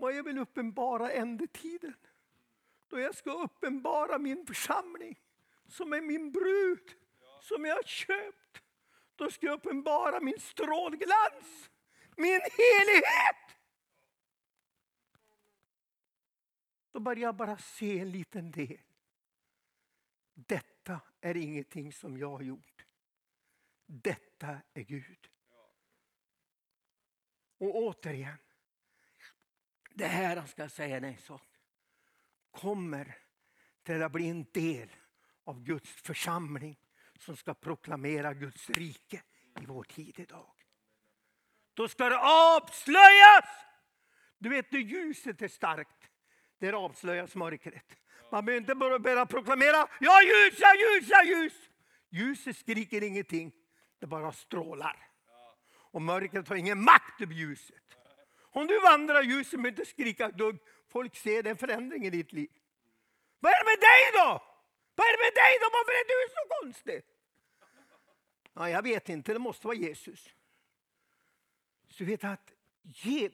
Vad 0.00 0.14
jag 0.14 0.22
vill 0.22 0.38
uppenbara 0.38 1.12
ändetiden. 1.12 1.94
Då 2.88 2.98
jag 2.98 3.14
ska 3.14 3.42
uppenbara 3.42 4.18
min 4.18 4.46
församling 4.46 5.20
som 5.68 5.92
är 5.92 6.00
min 6.00 6.32
brud, 6.32 6.94
som 7.40 7.64
jag 7.64 7.74
har 7.74 7.82
köpt. 7.82 8.62
Då 9.16 9.30
ska 9.30 9.46
jag 9.46 9.54
uppenbara 9.54 10.20
min 10.20 10.40
strålglans, 10.40 11.70
min 12.16 12.40
helighet. 12.40 13.58
Då 16.92 17.00
börjar 17.00 17.22
jag 17.22 17.36
bara 17.36 17.58
se 17.58 17.98
en 17.98 18.10
liten 18.10 18.50
del. 18.50 18.80
Detta 20.34 21.00
är 21.20 21.36
ingenting 21.36 21.92
som 21.92 22.18
jag 22.18 22.30
har 22.30 22.42
gjort. 22.42 22.86
Detta 23.86 24.60
är 24.74 24.82
Gud. 24.82 25.30
Och 27.58 27.76
återigen, 27.76 28.38
det 29.94 30.06
här 30.06 30.36
han 30.36 30.48
ska 30.48 30.68
säga 30.68 31.00
dig 31.00 31.10
en 31.10 31.18
sak. 31.18 31.42
Kommer 32.50 33.16
till 33.82 34.02
att 34.02 34.12
bli 34.12 34.28
en 34.28 34.46
del 34.52 34.88
av 35.44 35.62
Guds 35.62 35.90
församling 35.90 36.76
som 37.18 37.36
ska 37.36 37.54
proklamera 37.54 38.34
Guds 38.34 38.70
rike 38.70 39.22
i 39.60 39.66
vår 39.66 39.84
tid 39.84 40.18
idag. 40.18 40.54
Då 41.74 41.88
ska 41.88 42.08
det 42.08 42.18
avslöjas! 42.18 43.44
Du 44.38 44.48
vet, 44.48 44.72
när 44.72 44.80
ljuset 44.80 45.42
är 45.42 45.48
starkt, 45.48 46.10
där 46.58 46.72
avslöjas 46.72 47.34
mörkret. 47.34 47.96
Man 48.30 48.44
behöver 48.44 48.60
inte 48.60 48.74
bara 48.74 48.98
börja 48.98 49.26
proklamera, 49.26 49.88
ja 50.00 50.22
ljus, 50.22 50.58
ja 50.58 50.74
ljus, 50.74 51.08
ja 51.08 51.24
ljus. 51.24 51.52
Ljuset 52.10 52.56
skriker 52.56 53.02
ingenting, 53.02 53.52
det 53.98 54.06
bara 54.06 54.32
strålar. 54.32 55.08
Och 55.72 56.02
mörkret 56.02 56.48
har 56.48 56.56
ingen 56.56 56.82
makt 56.82 57.20
över 57.20 57.34
ljuset. 57.34 57.96
Om 58.50 58.66
du 58.66 58.80
vandrar 58.80 59.22
i 59.24 59.26
ljuset 59.26 59.50
behöver 59.50 59.68
inte 59.68 59.84
skrika 59.84 60.26
ett 60.26 60.38
dugg. 60.38 60.58
Folk 60.88 61.16
ser 61.16 61.42
den 61.42 61.56
förändring 61.56 62.06
i 62.06 62.10
ditt 62.10 62.32
liv. 62.32 62.50
Vad 63.40 63.52
är 63.52 63.64
det 63.64 63.70
med 63.70 63.80
dig 63.80 64.10
då? 64.12 64.42
Vad 64.94 65.06
är 65.06 65.12
det 65.12 65.22
med 65.22 65.34
dig 65.34 65.58
då? 65.60 65.68
Varför 65.72 65.92
är 65.92 66.06
du 66.12 66.32
så 66.34 66.42
konstig? 66.60 67.02
Ja, 68.54 68.70
jag 68.70 68.82
vet 68.82 69.08
inte, 69.08 69.32
det 69.32 69.38
måste 69.38 69.66
vara 69.66 69.76
Jesus. 69.76 70.28
Så 71.88 71.96
du 71.98 72.04
vet 72.04 72.24
att 72.24 72.52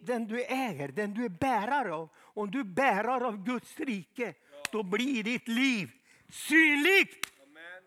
den 0.01 0.27
du 0.27 0.45
äger, 0.45 0.89
den 0.89 1.15
du 1.15 1.25
är 1.25 1.29
bärare 1.29 1.95
av, 1.95 2.09
om 2.17 2.51
du 2.51 2.61
är 2.61 2.65
bärare 2.65 3.27
av 3.27 3.45
Guds 3.45 3.81
rike, 3.81 4.35
då 4.73 4.83
blir 4.83 5.23
ditt 5.23 5.49
liv 5.49 5.91
synligt. 6.31 7.33
Amen. 7.43 7.83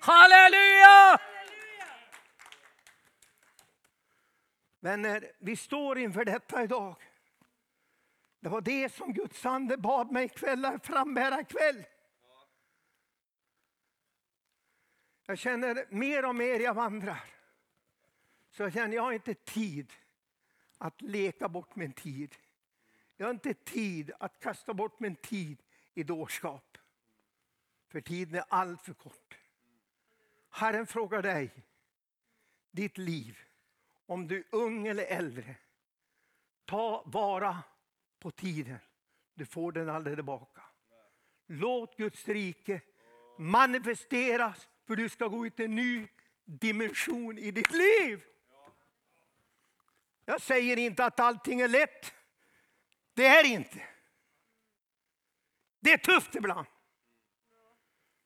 Halleluja! 0.00 1.20
Vänner, 4.80 5.32
vi 5.38 5.56
står 5.56 5.98
inför 5.98 6.24
detta 6.24 6.62
idag. 6.62 6.96
Det 8.40 8.48
var 8.48 8.60
det 8.60 8.92
som 8.92 9.12
Guds 9.12 9.46
ande 9.46 9.76
bad 9.76 10.12
mig 10.12 10.28
kvällar 10.28 10.78
frambära 10.78 11.44
kväll. 11.44 11.84
Jag 15.26 15.38
känner 15.38 15.86
mer 15.88 16.24
och 16.24 16.34
mer 16.34 16.60
jag 16.60 16.74
vandrar. 16.74 17.24
Så 18.50 18.62
jag 18.62 18.72
känner 18.72 18.96
jag 18.96 19.02
har 19.02 19.12
inte 19.12 19.34
tid 19.34 19.92
att 20.78 21.02
leka 21.02 21.48
bort 21.48 21.76
min 21.76 21.92
tid. 21.92 22.36
Jag 23.16 23.26
har 23.26 23.30
inte 23.30 23.54
tid 23.54 24.12
att 24.18 24.40
kasta 24.40 24.74
bort 24.74 25.00
min 25.00 25.16
tid 25.16 25.62
i 25.94 26.02
dårskap. 26.02 26.78
För 27.88 28.00
tiden 28.00 28.34
är 28.34 28.44
allt 28.48 28.82
för 28.82 28.94
kort. 28.94 29.38
Herren 30.50 30.86
frågar 30.86 31.22
dig, 31.22 31.50
ditt 32.70 32.98
liv, 32.98 33.38
om 34.10 34.28
du 34.28 34.38
är 34.38 34.44
ung 34.50 34.86
eller 34.86 35.04
äldre. 35.04 35.54
Ta 36.64 37.02
vara 37.06 37.62
på 38.18 38.30
tiden. 38.30 38.78
Du 39.34 39.46
får 39.46 39.72
den 39.72 39.88
aldrig 39.88 40.16
tillbaka. 40.16 40.62
Låt 41.46 41.96
Guds 41.96 42.28
rike 42.28 42.80
manifesteras 43.38 44.68
för 44.86 44.96
du 44.96 45.08
ska 45.08 45.28
gå 45.28 45.46
ut 45.46 45.60
i 45.60 45.64
en 45.64 45.74
ny 45.74 46.08
dimension 46.44 47.38
i 47.38 47.50
ditt 47.50 47.72
liv. 47.72 48.24
Jag 50.24 50.42
säger 50.42 50.76
inte 50.76 51.04
att 51.04 51.20
allting 51.20 51.60
är 51.60 51.68
lätt. 51.68 52.14
Det 53.14 53.26
är 53.26 53.46
inte. 53.46 53.82
Det 55.80 55.92
är 55.92 55.98
tufft 55.98 56.34
ibland. 56.34 56.66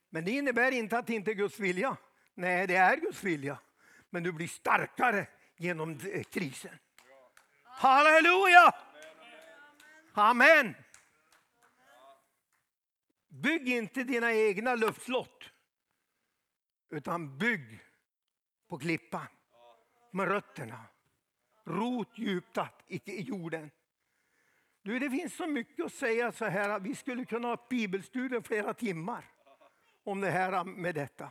Men 0.08 0.24
det 0.24 0.30
innebär 0.30 0.72
inte 0.72 0.98
att 0.98 1.06
det 1.06 1.14
inte 1.14 1.30
är 1.30 1.34
Guds 1.34 1.60
vilja. 1.60 1.96
Nej, 2.34 2.66
det 2.66 2.76
är 2.76 2.96
Guds 2.96 3.24
vilja. 3.24 3.58
Men 4.10 4.22
du 4.22 4.32
blir 4.32 4.48
starkare 4.48 5.26
genom 5.64 6.00
eh, 6.12 6.22
krisen. 6.22 6.78
Halleluja! 7.64 8.74
Amen. 10.12 10.74
Bygg 13.28 13.68
inte 13.68 14.04
dina 14.04 14.32
egna 14.32 14.74
luftslott. 14.74 15.44
Utan 16.90 17.38
bygg 17.38 17.80
på 18.68 18.78
klippan 18.78 19.26
med 20.10 20.28
rötterna. 20.28 20.84
Rot 21.64 22.18
djupt 22.18 22.58
i 22.88 23.20
jorden. 23.20 23.70
Du, 24.82 24.98
det 24.98 25.10
finns 25.10 25.36
så 25.36 25.46
mycket 25.46 25.84
att 25.84 25.92
säga 25.92 26.32
så 26.32 26.44
här. 26.44 26.80
Vi 26.80 26.94
skulle 26.94 27.24
kunna 27.24 27.48
ha 27.48 27.66
bibelstudier 27.70 28.40
flera 28.40 28.74
timmar 28.74 29.24
om 30.04 30.20
det 30.20 30.30
här 30.30 30.64
med 30.64 30.94
detta. 30.94 31.30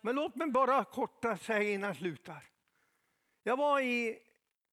Men 0.00 0.14
låt 0.14 0.34
mig 0.34 0.50
bara 0.50 0.84
korta 0.84 1.36
säga 1.36 1.70
innan 1.70 1.88
jag 1.88 1.96
slutar. 1.96 2.51
Jag 3.44 3.56
var 3.56 3.80
i, 3.80 4.18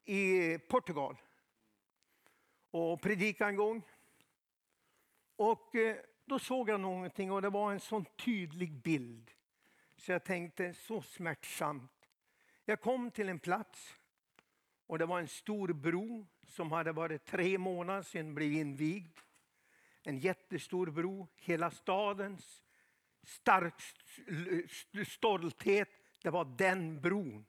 i 0.05 0.57
Portugal 0.57 1.15
och 2.71 3.01
predikade 3.01 3.49
en 3.49 3.55
gång. 3.55 3.81
Och 5.35 5.75
eh, 5.75 5.97
då 6.25 6.39
såg 6.39 6.69
jag 6.69 6.79
någonting 6.79 7.31
och 7.31 7.41
det 7.41 7.49
var 7.49 7.71
en 7.71 7.79
sån 7.79 8.05
tydlig 8.05 8.71
bild. 8.71 9.31
Så 9.97 10.11
jag 10.11 10.23
tänkte, 10.23 10.73
så 10.73 11.01
smärtsamt. 11.01 11.91
Jag 12.65 12.81
kom 12.81 13.11
till 13.11 13.29
en 13.29 13.39
plats 13.39 13.97
och 14.87 14.99
det 14.99 15.05
var 15.05 15.19
en 15.19 15.27
stor 15.27 15.73
bro 15.73 16.27
som 16.47 16.71
hade 16.71 16.91
varit 16.91 17.25
tre 17.25 17.57
månader 17.57 18.01
sedan 18.01 18.35
blev 18.35 18.53
invigd. 18.53 19.19
En 20.03 20.19
jättestor 20.19 20.87
bro. 20.87 21.27
Hela 21.35 21.71
stadens 21.71 22.63
stark 23.23 23.73
stolthet, 25.07 25.89
det 26.21 26.29
var 26.29 26.45
den 26.45 27.01
bron. 27.01 27.45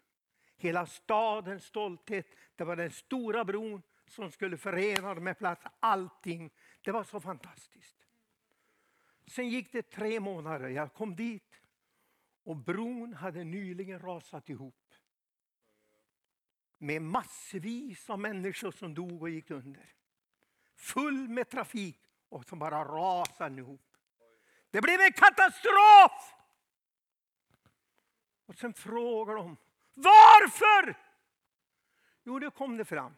Hela 0.60 0.86
stadens 0.86 1.64
stolthet, 1.64 2.26
det 2.56 2.64
var 2.64 2.76
den 2.76 2.90
stora 2.90 3.44
bron 3.44 3.82
som 4.06 4.30
skulle 4.30 4.56
förena 4.56 5.14
med 5.14 5.38
plats. 5.38 5.64
Allting. 5.80 6.50
Det 6.80 6.92
var 6.92 7.04
så 7.04 7.20
fantastiskt. 7.20 7.96
Sen 9.26 9.48
gick 9.48 9.72
det 9.72 9.82
tre 9.82 10.20
månader. 10.20 10.68
Jag 10.68 10.94
kom 10.94 11.16
dit 11.16 11.60
och 12.44 12.56
bron 12.56 13.14
hade 13.14 13.44
nyligen 13.44 13.98
rasat 13.98 14.48
ihop. 14.48 14.94
Med 16.78 17.02
massvis 17.02 18.10
av 18.10 18.18
människor 18.18 18.70
som 18.70 18.94
dog 18.94 19.22
och 19.22 19.30
gick 19.30 19.50
under. 19.50 19.94
Full 20.76 21.28
med 21.28 21.50
trafik 21.50 22.00
och 22.28 22.44
som 22.44 22.58
bara 22.58 22.84
rasade 22.84 23.60
ihop. 23.60 23.96
Det 24.70 24.80
blev 24.80 25.00
en 25.00 25.12
katastrof! 25.12 26.34
Och 28.46 28.54
sen 28.58 28.74
frågar 28.74 29.34
de 29.34 29.56
varför? 30.02 30.94
Jo, 32.24 32.38
det 32.38 32.50
kom 32.50 32.76
det 32.76 32.84
fram. 32.84 33.16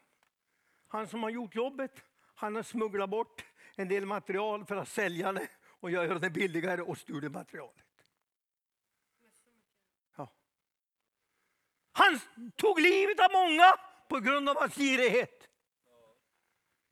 Han 0.89 1.09
som 1.09 1.23
har 1.23 1.31
gjort 1.31 1.55
jobbet, 1.55 2.05
han 2.35 2.55
har 2.55 2.63
smugglat 2.63 3.11
bort 3.11 3.45
en 3.75 3.89
del 3.89 4.07
material 4.07 4.67
för 4.67 4.77
att 4.77 4.89
sälja 4.89 5.33
det 5.33 5.49
och 5.65 5.91
göra 5.91 6.19
det 6.19 6.31
billigare 6.31 6.83
och 6.83 6.99
stulit 6.99 7.33
materialet. 7.33 7.87
Ja. 10.17 10.33
Han 11.93 12.21
tog 12.57 12.81
livet 12.81 13.21
av 13.21 13.33
många 13.33 13.73
på 14.09 14.21
grund 14.21 14.49
av 14.49 14.57
hans 14.57 14.75
girighet. 14.75 15.49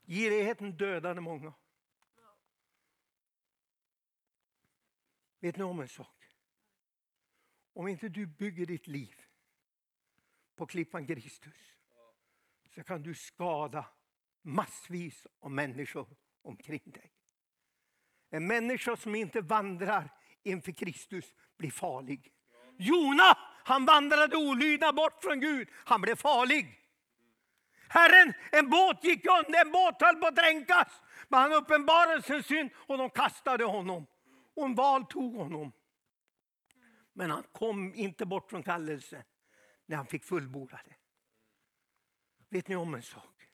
Girigheten 0.06 0.76
dödade 0.76 1.20
många. 1.20 1.54
Vet 5.40 5.56
ni 5.56 5.64
om 5.64 5.80
en 5.80 5.88
sak? 5.88 6.16
Om 7.72 7.88
inte 7.88 8.08
du 8.08 8.26
bygger 8.26 8.66
ditt 8.66 8.86
liv 8.86 9.29
på 10.60 10.66
klippan 10.66 11.06
Kristus 11.06 11.74
så 12.74 12.82
kan 12.84 13.02
du 13.02 13.14
skada 13.14 13.84
massvis 14.42 15.26
av 15.40 15.50
människor 15.50 16.06
omkring 16.42 16.82
dig. 16.84 17.12
En 18.30 18.46
människa 18.46 18.96
som 18.96 19.14
inte 19.14 19.40
vandrar 19.40 20.10
inför 20.42 20.72
Kristus 20.72 21.24
blir 21.58 21.70
farlig. 21.70 22.32
Jona, 22.78 23.38
han 23.64 23.86
vandrade 23.86 24.36
olydnad 24.36 24.94
bort 24.94 25.22
från 25.22 25.40
Gud. 25.40 25.68
Han 25.72 26.00
blev 26.00 26.16
farlig. 26.16 26.78
Herren, 27.88 28.32
en 28.52 28.70
båt 28.70 29.04
gick 29.04 29.26
under, 29.26 29.64
en 29.64 29.72
båt 29.72 30.02
höll 30.02 30.16
på 30.16 30.26
att 30.26 30.36
dränkas. 30.36 31.02
Men 31.28 31.40
han 31.40 31.52
uppenbarade 31.52 32.22
sin 32.22 32.42
synd 32.42 32.70
och 32.74 32.98
de 32.98 33.10
kastade 33.10 33.64
honom. 33.64 34.06
Och 34.56 34.64
en 34.64 34.74
val 34.74 35.06
tog 35.06 35.36
honom. 35.36 35.72
Men 37.12 37.30
han 37.30 37.42
kom 37.52 37.94
inte 37.94 38.26
bort 38.26 38.50
från 38.50 38.62
kallelsen 38.62 39.22
när 39.90 39.96
han 39.96 40.06
fick 40.06 40.24
fullborda 40.24 40.80
det. 40.84 40.94
Vet 42.48 42.68
ni 42.68 42.76
om 42.76 42.94
en 42.94 43.02
sak? 43.02 43.48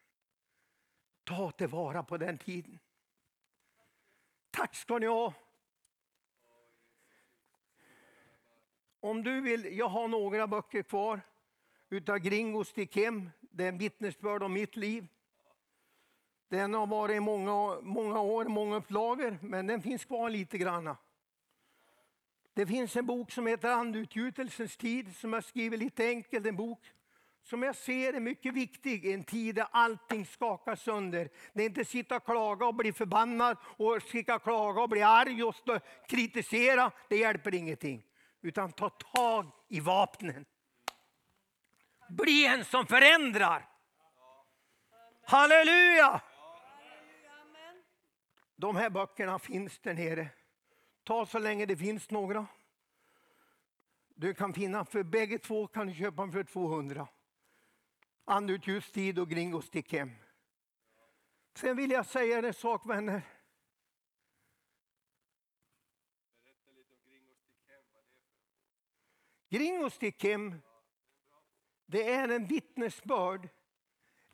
Ta 1.24 1.50
tillvara 1.50 2.02
på 2.02 2.16
den 2.16 2.38
tiden. 2.38 2.78
Tack 4.50 4.74
ska 4.74 4.98
ni 4.98 5.06
ha. 5.06 5.34
Om 9.00 9.22
du 9.22 9.40
vill, 9.40 9.78
jag 9.78 9.88
har 9.88 10.08
några 10.08 10.46
böcker 10.46 10.82
kvar 10.82 11.20
utav 11.88 12.18
Gringos 12.18 12.72
Dikem. 12.72 13.30
Det 13.40 13.64
är 13.64 13.68
en 13.68 13.78
vittnesbörd 13.78 14.42
om 14.42 14.52
mitt 14.52 14.76
liv. 14.76 15.06
Den 16.48 16.74
har 16.74 16.86
varit 16.86 17.16
i 17.16 17.20
många, 17.20 17.80
många 17.80 18.20
år, 18.20 18.44
många 18.44 18.76
upplagor, 18.76 19.38
men 19.42 19.66
den 19.66 19.82
finns 19.82 20.04
kvar 20.04 20.30
lite 20.30 20.58
granna. 20.58 20.96
Det 22.56 22.66
finns 22.66 22.96
en 22.96 23.06
bok 23.06 23.32
som 23.32 23.46
heter 23.46 23.70
Andutgjutelsens 23.70 24.76
tid 24.76 25.16
som 25.16 25.32
jag 25.32 25.44
skriver 25.44 25.76
lite 25.76 26.06
enkelt, 26.06 26.46
en 26.46 26.56
bok 26.56 26.92
som 27.42 27.62
jag 27.62 27.76
ser 27.76 28.12
är 28.12 28.20
mycket 28.20 28.54
viktig 28.54 29.04
i 29.04 29.12
en 29.12 29.24
tid 29.24 29.54
där 29.54 29.66
allting 29.70 30.26
skakar 30.26 30.76
sönder. 30.76 31.28
Det 31.52 31.62
är 31.62 31.66
inte 31.66 31.84
sitta 31.84 32.16
och 32.16 32.24
klaga 32.24 32.66
och 32.66 32.74
bli 32.74 32.92
förbannad 32.92 33.56
och 33.62 34.02
sitta 34.02 34.34
och 34.34 34.42
klaga 34.42 34.82
och 34.82 34.88
bli 34.88 35.02
arg 35.02 35.44
och 35.44 35.54
stå, 35.54 35.78
kritisera. 36.08 36.90
Det 37.08 37.16
hjälper 37.16 37.54
ingenting. 37.54 38.02
Utan 38.42 38.72
ta 38.72 38.90
tag 38.90 39.50
i 39.68 39.80
vapnen. 39.80 40.44
Bli 42.08 42.46
en 42.46 42.64
som 42.64 42.86
förändrar. 42.86 43.68
Halleluja! 45.24 46.20
De 48.56 48.76
här 48.76 48.90
böckerna 48.90 49.38
finns 49.38 49.78
där 49.78 49.94
nere. 49.94 50.28
Ta 51.06 51.26
så 51.26 51.38
länge 51.38 51.66
det 51.66 51.76
finns 51.76 52.10
några. 52.10 52.46
Du 54.14 54.34
kan 54.34 54.54
finna, 54.54 54.84
för 54.84 55.02
bägge 55.02 55.38
två 55.38 55.66
kan 55.66 55.86
du 55.86 55.94
köpa 55.94 56.22
dem 56.22 56.32
för 56.32 56.44
200. 56.44 57.08
Andut 58.24 58.66
ljus 58.66 58.92
tid 58.92 59.18
och 59.18 59.30
Gringo 59.30 59.62
stick 59.62 59.92
hem. 59.92 60.10
Sen 61.54 61.76
vill 61.76 61.90
jag 61.90 62.06
säga 62.06 62.38
en 62.38 62.54
sak 62.54 62.86
vänner. 62.86 63.22
Gringo 69.48 69.90
stick 69.90 70.24
hem, 70.24 70.54
det 71.86 72.10
är 72.12 72.28
en 72.28 72.46
vittnesbörd, 72.46 73.48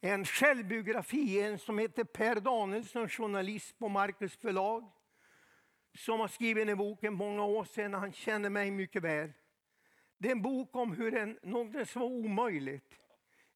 en 0.00 0.24
självbiografi, 0.24 1.40
en 1.40 1.58
som 1.58 1.78
heter 1.78 2.04
Per 2.04 2.40
Danielsson, 2.40 3.08
journalist 3.08 3.78
på 3.78 3.88
Marcus 3.88 4.36
förlag. 4.36 4.92
Som 5.94 6.20
har 6.20 6.28
skrivit 6.28 6.66
den 6.66 6.78
boken 6.78 7.14
många 7.14 7.44
år 7.44 7.64
sedan, 7.64 7.94
han 7.94 8.12
känner 8.12 8.50
mig 8.50 8.70
mycket 8.70 9.02
väl. 9.02 9.32
Det 10.18 10.28
är 10.28 10.32
en 10.32 10.42
bok 10.42 10.76
om 10.76 10.92
hur 10.92 11.14
en, 11.14 11.38
något 11.42 11.88
som 11.88 12.02
var 12.02 12.08
omöjligt 12.08 13.00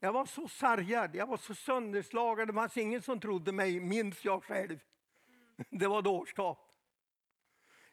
Jag 0.00 0.12
var 0.12 0.26
så 0.26 0.48
sargad, 0.48 1.14
jag 1.14 1.26
var 1.26 1.36
så 1.36 1.54
sönderslagen. 1.54 2.46
Det 2.46 2.52
fanns 2.52 2.76
ingen 2.76 3.02
som 3.02 3.20
trodde 3.20 3.52
mig, 3.52 3.80
minns 3.80 4.24
jag 4.24 4.44
själv. 4.44 4.78
Det 5.70 5.86
var 5.86 6.02
dårskap. 6.02 6.72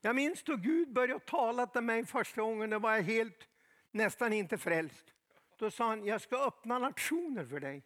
Jag 0.02 0.16
minns 0.16 0.44
då 0.44 0.56
Gud 0.56 0.94
började 0.94 1.20
tala 1.20 1.68
till 1.68 1.82
mig 1.82 2.06
första 2.06 2.42
gången, 2.42 2.70
då 2.70 2.80
var 2.80 2.96
jag 2.96 3.04
helt, 3.04 3.48
nästan 3.92 4.34
inte 4.34 4.58
frälst. 4.58 5.14
Då 5.58 5.72
sa 5.72 5.88
han, 5.88 6.06
jag 6.06 6.22
ska 6.22 6.48
öppna 6.48 6.80
nationer 6.80 7.46
för 7.46 7.60
dig. 7.60 7.84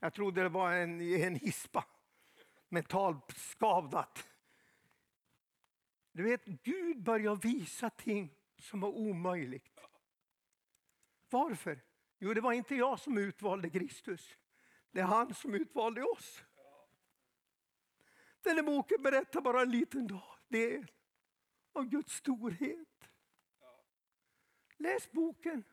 Jag 0.00 0.14
trodde 0.14 0.42
det 0.42 0.48
var 0.48 0.72
en, 0.72 1.00
en 1.00 1.34
hispa, 1.34 1.84
mentalt 2.68 3.32
skavdat. 3.32 4.24
Du 6.14 6.22
vet, 6.22 6.44
Gud 6.44 7.02
börjar 7.02 7.36
visa 7.36 7.90
ting 7.90 8.36
som 8.58 8.80
var 8.80 8.88
omöjligt. 8.88 9.80
Varför? 11.30 11.80
Jo, 12.18 12.34
det 12.34 12.40
var 12.40 12.52
inte 12.52 12.74
jag 12.74 13.00
som 13.00 13.18
utvalde 13.18 13.70
Kristus. 13.70 14.36
Det 14.90 15.00
är 15.00 15.04
han 15.04 15.34
som 15.34 15.54
utvalde 15.54 16.02
oss. 16.02 16.44
Den 18.42 18.56
här 18.56 18.62
boken 18.62 19.02
berättar 19.02 19.40
bara 19.40 19.62
en 19.62 19.70
liten 19.70 20.20
del 20.48 20.90
av 21.72 21.84
Guds 21.84 22.12
storhet. 22.12 23.10
Läs 24.76 25.12
boken 25.12 25.64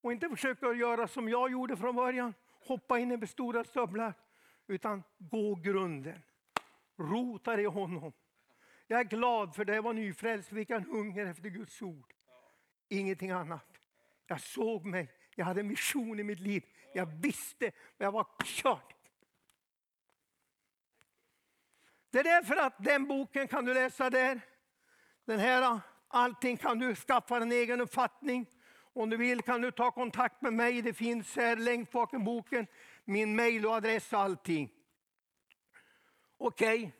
och 0.00 0.12
inte 0.12 0.28
försöka 0.28 0.72
göra 0.72 1.08
som 1.08 1.28
jag 1.28 1.50
gjorde 1.50 1.76
från 1.76 1.96
början, 1.96 2.34
hoppa 2.46 2.98
in 2.98 3.22
i 3.22 3.26
stora 3.26 3.64
stövlar, 3.64 4.14
utan 4.66 5.02
gå 5.18 5.54
grunden. 5.54 6.22
Rota 6.96 7.56
dig 7.56 7.64
i 7.64 7.68
honom. 7.68 8.12
Jag 8.86 9.00
är 9.00 9.04
glad 9.04 9.54
för 9.54 9.64
det 9.64 9.74
jag 9.74 9.82
var 9.82 9.92
nyfrälst, 9.92 10.48
fick 10.48 10.70
en 10.70 10.84
hunger 10.84 11.26
efter 11.26 11.48
Guds 11.48 11.82
ord. 11.82 12.12
Ingenting 12.88 13.30
annat. 13.30 13.80
Jag 14.26 14.40
såg 14.40 14.84
mig, 14.84 15.10
jag 15.34 15.44
hade 15.44 15.60
en 15.60 15.68
mission 15.68 16.20
i 16.20 16.22
mitt 16.22 16.40
liv. 16.40 16.64
Jag 16.94 17.06
visste, 17.06 17.72
men 17.96 18.04
jag 18.04 18.12
var 18.12 18.26
körd. 18.44 18.94
Det 22.10 22.18
är 22.18 22.24
därför 22.24 22.56
att 22.56 22.84
den 22.84 23.06
boken 23.06 23.48
kan 23.48 23.64
du 23.64 23.74
läsa 23.74 24.10
där. 24.10 24.40
Den 25.24 25.40
här, 25.40 25.80
allting 26.08 26.56
kan 26.56 26.78
du 26.78 26.94
skaffa 26.94 27.36
en 27.36 27.52
egen 27.52 27.80
uppfattning. 27.80 28.46
Om 28.92 29.10
du 29.10 29.16
vill 29.16 29.42
kan 29.42 29.60
du 29.60 29.70
ta 29.70 29.90
kontakt 29.90 30.42
med 30.42 30.52
mig. 30.52 30.82
Det 30.82 30.92
finns 30.92 31.36
här 31.36 31.56
längst 31.56 31.92
bak 31.92 32.14
i 32.14 32.18
boken 32.18 32.66
min 33.04 33.36
mejladress 33.36 33.64
och 33.64 33.74
adress 33.74 34.12
och 34.12 34.20
allting. 34.20 34.72
Okej. 36.36 36.78
Okay. 36.78 36.92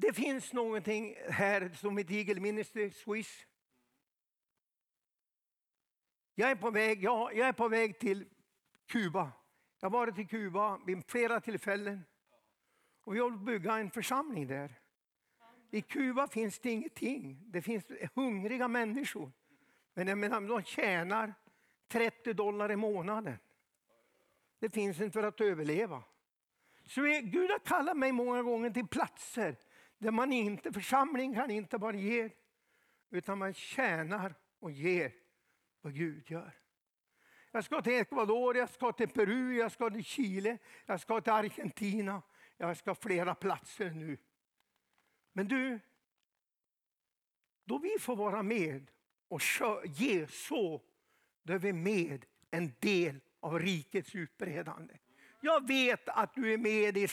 Det 0.00 0.12
finns 0.12 0.52
någonting 0.52 1.16
här 1.28 1.70
som 1.74 1.98
ett 1.98 2.10
Eagle 2.10 2.40
Ministry 2.40 2.90
Swiss. 2.90 3.46
Jag 6.34 6.50
är 6.50 6.54
på 6.54 6.70
väg, 6.70 7.04
jag, 7.04 7.36
jag 7.36 7.48
är 7.48 7.52
på 7.52 7.68
väg 7.68 7.98
till 7.98 8.28
Kuba. 8.86 9.32
Jag 9.80 9.90
har 9.90 9.98
varit 9.98 10.18
i 10.18 10.24
Kuba 10.24 10.80
vid 10.86 11.04
flera 11.06 11.40
tillfällen. 11.40 12.04
Och 13.04 13.14
vi 13.14 13.20
håller 13.20 13.36
på 13.36 13.40
att 13.40 13.46
bygga 13.46 13.78
en 13.78 13.90
församling 13.90 14.46
där. 14.46 14.80
I 15.70 15.82
Kuba 15.82 16.28
finns 16.28 16.58
det 16.58 16.70
ingenting. 16.70 17.42
Det 17.46 17.62
finns 17.62 17.84
hungriga 18.14 18.68
människor. 18.68 19.32
Men 19.94 20.08
jag 20.08 20.18
menar, 20.18 20.40
de 20.40 20.62
tjänar 20.62 21.34
30 21.88 22.32
dollar 22.32 22.72
i 22.72 22.76
månaden. 22.76 23.38
Det 24.58 24.70
finns 24.70 25.00
inte 25.00 25.12
för 25.12 25.28
att 25.28 25.40
överleva. 25.40 26.02
Så 26.86 27.02
Gud 27.02 27.50
har 27.50 27.58
kallat 27.58 27.96
mig 27.96 28.12
många 28.12 28.42
gånger 28.42 28.70
till 28.70 28.86
platser 28.86 29.56
där 30.00 30.10
man 30.10 30.32
inte, 30.32 30.72
församling 30.72 31.34
kan 31.34 31.50
inte 31.50 31.78
bara 31.78 31.96
ge, 31.96 32.30
utan 33.10 33.38
man 33.38 33.54
tjänar 33.54 34.34
och 34.58 34.70
ger 34.70 35.12
vad 35.80 35.94
Gud 35.94 36.30
gör. 36.30 36.52
Jag 37.50 37.64
ska 37.64 37.82
till 37.82 37.92
Ecuador, 37.92 38.56
jag 38.56 38.70
ska 38.70 38.92
till 38.92 39.08
Peru, 39.08 39.56
jag 39.56 39.72
ska 39.72 39.90
till 39.90 40.04
Chile, 40.04 40.58
jag 40.86 41.00
ska 41.00 41.20
till 41.20 41.32
Argentina. 41.32 42.22
Jag 42.60 42.76
ska 42.76 42.94
flera 42.94 43.34
platser 43.34 43.90
nu. 43.90 44.18
Men 45.32 45.48
du, 45.48 45.80
då 47.64 47.78
vi 47.78 47.96
får 48.00 48.16
vara 48.16 48.42
med 48.42 48.90
och 49.28 49.40
ge 49.84 50.26
så, 50.26 50.82
då 51.42 51.52
är 51.52 51.58
vi 51.58 51.72
med 51.72 52.24
en 52.50 52.72
del 52.78 53.20
av 53.40 53.58
rikets 53.58 54.14
utbredande. 54.14 54.94
Jag 55.40 55.66
vet 55.66 56.08
att 56.08 56.34
du 56.34 56.52
är 56.52 56.58
med 56.58 56.96
i 56.96 57.08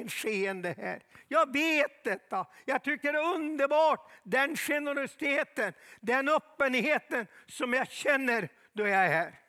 en 0.00 0.08
skeende 0.08 0.74
här. 0.78 1.02
Jag 1.28 1.52
vet 1.52 2.04
detta. 2.04 2.46
Jag 2.64 2.84
tycker 2.84 3.12
det 3.12 3.18
är 3.18 3.34
underbart, 3.34 4.10
den 4.22 4.56
generositeten, 4.56 5.72
den 6.00 6.28
öppenheten 6.28 7.26
som 7.46 7.72
jag 7.72 7.88
känner 7.90 8.48
då 8.72 8.86
jag 8.86 9.04
är 9.04 9.08
här. 9.08 9.40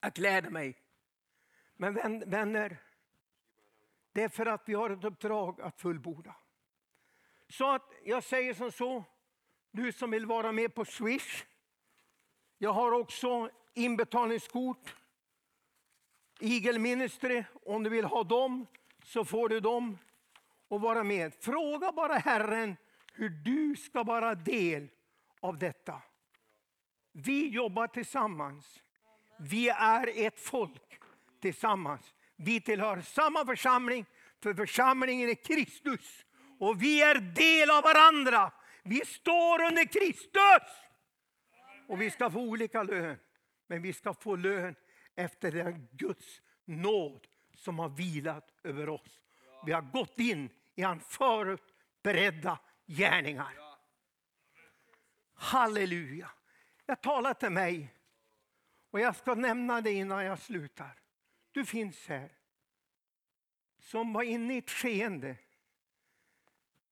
Jag 0.00 0.12
gläder 0.12 0.50
mig. 0.50 0.78
Men 1.76 2.30
vänner, 2.30 2.76
det 4.12 4.22
är 4.22 4.28
för 4.28 4.46
att 4.46 4.62
vi 4.66 4.74
har 4.74 4.90
ett 4.90 5.04
uppdrag 5.04 5.60
att 5.60 5.80
fullborda. 5.80 6.36
Så 7.48 7.70
att 7.70 7.92
jag 8.04 8.24
säger 8.24 8.54
som 8.54 8.72
så, 8.72 9.04
du 9.70 9.92
som 9.92 10.10
vill 10.10 10.26
vara 10.26 10.52
med 10.52 10.74
på 10.74 10.84
Swish. 10.84 11.44
Jag 12.58 12.72
har 12.72 12.92
också 12.92 13.50
inbetalningskort. 13.74 14.94
Eagle 16.40 16.78
Ministry, 16.78 17.44
om 17.66 17.82
du 17.82 17.90
vill 17.90 18.04
ha 18.04 18.24
dem 18.24 18.66
så 19.04 19.24
får 19.24 19.48
du 19.48 19.60
dem 19.60 19.98
och 20.68 20.80
vara 20.80 21.04
med. 21.04 21.34
Fråga 21.40 21.92
bara 21.92 22.14
Herren 22.14 22.76
hur 23.12 23.28
du 23.28 23.76
ska 23.76 24.02
vara 24.02 24.34
del 24.34 24.88
av 25.40 25.58
detta. 25.58 26.02
Vi 27.12 27.48
jobbar 27.48 27.86
tillsammans. 27.86 28.82
Vi 29.38 29.68
är 29.68 30.26
ett 30.26 30.40
folk 30.40 31.00
tillsammans. 31.40 32.14
Vi 32.36 32.60
tillhör 32.60 33.00
samma 33.00 33.46
församling, 33.46 34.06
för 34.42 34.54
församlingen 34.54 35.28
är 35.28 35.34
Kristus. 35.34 36.24
Och 36.58 36.82
vi 36.82 37.02
är 37.02 37.14
del 37.14 37.70
av 37.70 37.82
varandra. 37.82 38.52
Vi 38.82 39.04
står 39.04 39.62
under 39.62 39.84
Kristus. 39.84 40.72
Och 41.88 42.00
vi 42.00 42.10
ska 42.10 42.30
få 42.30 42.40
olika 42.40 42.82
lön. 42.82 43.16
Men 43.66 43.82
vi 43.82 43.92
ska 43.92 44.14
få 44.14 44.36
lön 44.36 44.74
efter 45.18 45.52
den 45.52 45.88
Guds 45.92 46.42
nåd 46.64 47.26
som 47.54 47.78
har 47.78 47.88
vilat 47.88 48.54
över 48.62 48.88
oss. 48.88 49.20
Vi 49.66 49.72
har 49.72 49.82
gått 49.82 50.18
in 50.18 50.50
i 50.74 50.82
hans 50.82 51.04
förut 51.04 51.74
beredda 52.02 52.58
gärningar. 52.86 53.58
Halleluja. 55.34 56.30
Jag 56.86 57.00
talar 57.00 57.34
till 57.34 57.50
mig 57.50 57.94
och 58.90 59.00
jag 59.00 59.16
ska 59.16 59.34
nämna 59.34 59.80
det 59.80 59.92
innan 59.92 60.24
jag 60.24 60.38
slutar. 60.38 61.00
Du 61.52 61.64
finns 61.64 62.08
här. 62.08 62.32
Som 63.78 64.12
var 64.12 64.22
inne 64.22 64.54
i 64.54 64.58
ett 64.58 64.70
skeende. 64.70 65.36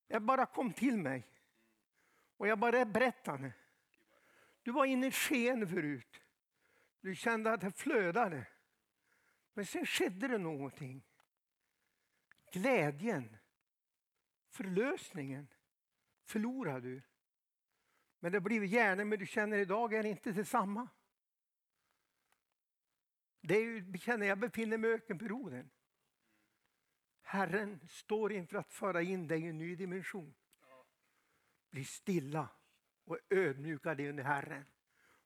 Jag 0.08 0.22
bara 0.22 0.46
kom 0.46 0.72
till 0.72 0.96
mig. 0.96 1.26
Och 2.36 2.48
jag 2.48 2.58
bara 2.58 2.84
berättade. 2.84 3.52
Du 4.62 4.72
var 4.72 4.84
inne 4.84 5.06
i 5.06 5.08
ett 5.08 5.14
skeende 5.14 5.66
förut. 5.66 6.22
Du 7.06 7.14
kände 7.14 7.52
att 7.52 7.60
det 7.60 7.72
flödade. 7.72 8.46
Men 9.54 9.66
sen 9.66 9.86
skedde 9.86 10.28
det 10.28 10.38
någonting. 10.38 11.04
Glädjen, 12.52 13.36
förlösningen 14.48 15.48
förlorade 16.24 16.80
du. 16.80 17.02
Men 18.18 18.32
det 18.32 18.40
blir 18.40 18.62
gärna, 18.62 19.04
men 19.04 19.18
du 19.18 19.26
känner 19.26 19.58
idag 19.58 19.94
är 19.94 20.02
det 20.02 20.08
inte 20.08 20.32
detsamma. 20.32 20.88
Det 23.40 23.56
är 23.56 23.62
ju, 23.62 23.98
känner 23.98 24.26
jag 24.26 24.38
befinner 24.38 24.78
mig 24.78 24.90
i 24.90 24.94
ökenperioden. 24.94 25.70
Herren 27.22 27.88
står 27.88 28.32
inför 28.32 28.56
att 28.56 28.72
föra 28.72 29.02
in 29.02 29.26
dig 29.26 29.42
i 29.42 29.46
en 29.46 29.58
ny 29.58 29.76
dimension. 29.76 30.34
Bli 31.70 31.84
stilla 31.84 32.48
och 33.04 33.18
ödmjuka 33.30 33.94
dig 33.94 34.08
under 34.08 34.24
Herren. 34.24 34.64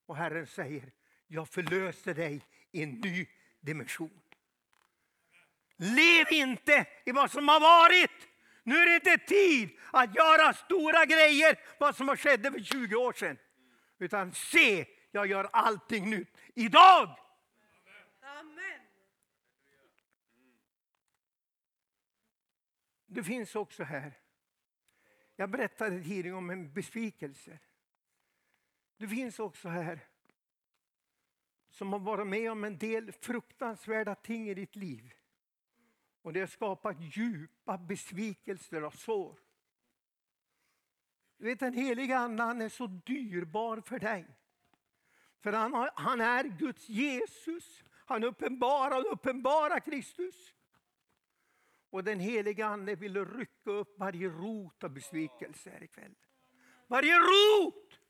Och 0.07 0.17
Herren 0.17 0.47
säger, 0.47 0.93
jag 1.33 1.49
förlöser 1.49 2.15
dig 2.15 2.43
i 2.73 2.83
en 2.83 2.91
ny 2.91 3.27
dimension. 3.61 4.21
Lev 5.77 6.27
inte 6.31 6.87
i 7.05 7.13
vad 7.13 7.31
som 7.31 7.49
har 7.49 7.61
varit. 7.61 8.29
Nu 8.63 8.77
är 8.77 8.87
det 8.87 8.95
inte 8.95 9.27
tid 9.27 9.79
att 9.93 10.15
göra 10.15 10.53
stora 10.53 11.05
grejer, 11.05 11.61
vad 11.79 11.97
som 11.97 12.09
har 12.09 12.17
skett 12.17 12.43
för 12.43 12.63
20 12.63 12.97
år 12.97 13.13
sedan. 13.13 13.39
Utan 13.99 14.35
se, 14.35 14.87
jag 15.11 15.27
gör 15.27 15.49
allting 15.53 16.11
nytt. 16.11 16.37
Idag 16.55 17.17
Det 23.13 23.25
finns 23.25 23.55
också 23.55 23.83
här. 23.83 24.13
Jag 25.37 25.51
berättade 25.51 26.03
tidigare 26.03 26.37
om 26.37 26.51
en 26.51 26.73
besvikelse. 26.73 27.59
Det 28.97 29.09
finns 29.09 29.39
också 29.39 29.69
här 29.69 30.10
som 31.71 31.93
har 31.93 32.01
varit 32.01 32.27
med 32.27 32.53
om 32.53 32.65
en 32.65 32.79
del 32.79 33.13
fruktansvärda 33.13 34.15
ting 34.15 34.49
i 34.49 34.55
ditt 34.55 34.77
liv. 34.77 35.13
Och 36.23 36.33
det 36.33 36.41
har 36.41 36.47
skapat 36.47 36.97
djupa 37.01 37.79
besvikelser 37.79 38.85
och 38.85 38.95
sår. 38.95 39.39
Du 41.37 41.45
vet 41.45 41.61
den 41.61 41.75
heliga 41.75 42.19
andan 42.19 42.61
är 42.61 42.69
så 42.69 42.87
dyrbar 42.87 43.81
för 43.81 43.99
dig. 43.99 44.27
För 45.41 45.53
han, 45.53 45.75
har, 45.75 45.91
han 45.95 46.21
är 46.21 46.45
Guds 46.45 46.89
Jesus. 46.89 47.85
Han 48.07 48.25
uppenbarar 48.25 48.99
och 48.99 49.13
uppenbarar 49.13 49.81
Kristus. 49.81 50.55
Och 51.91 52.05
den 52.05 52.21
heliga 52.21 52.67
Ande 52.67 52.95
vill 52.95 53.25
rycka 53.25 53.71
upp 53.71 53.99
varje 53.99 54.29
rot 54.29 54.85
av 54.85 54.91
besvikelse 54.91 55.71
här 55.71 55.83
ikväll. 55.83 56.15
Varje 56.87 57.15
rot! 57.19 58.01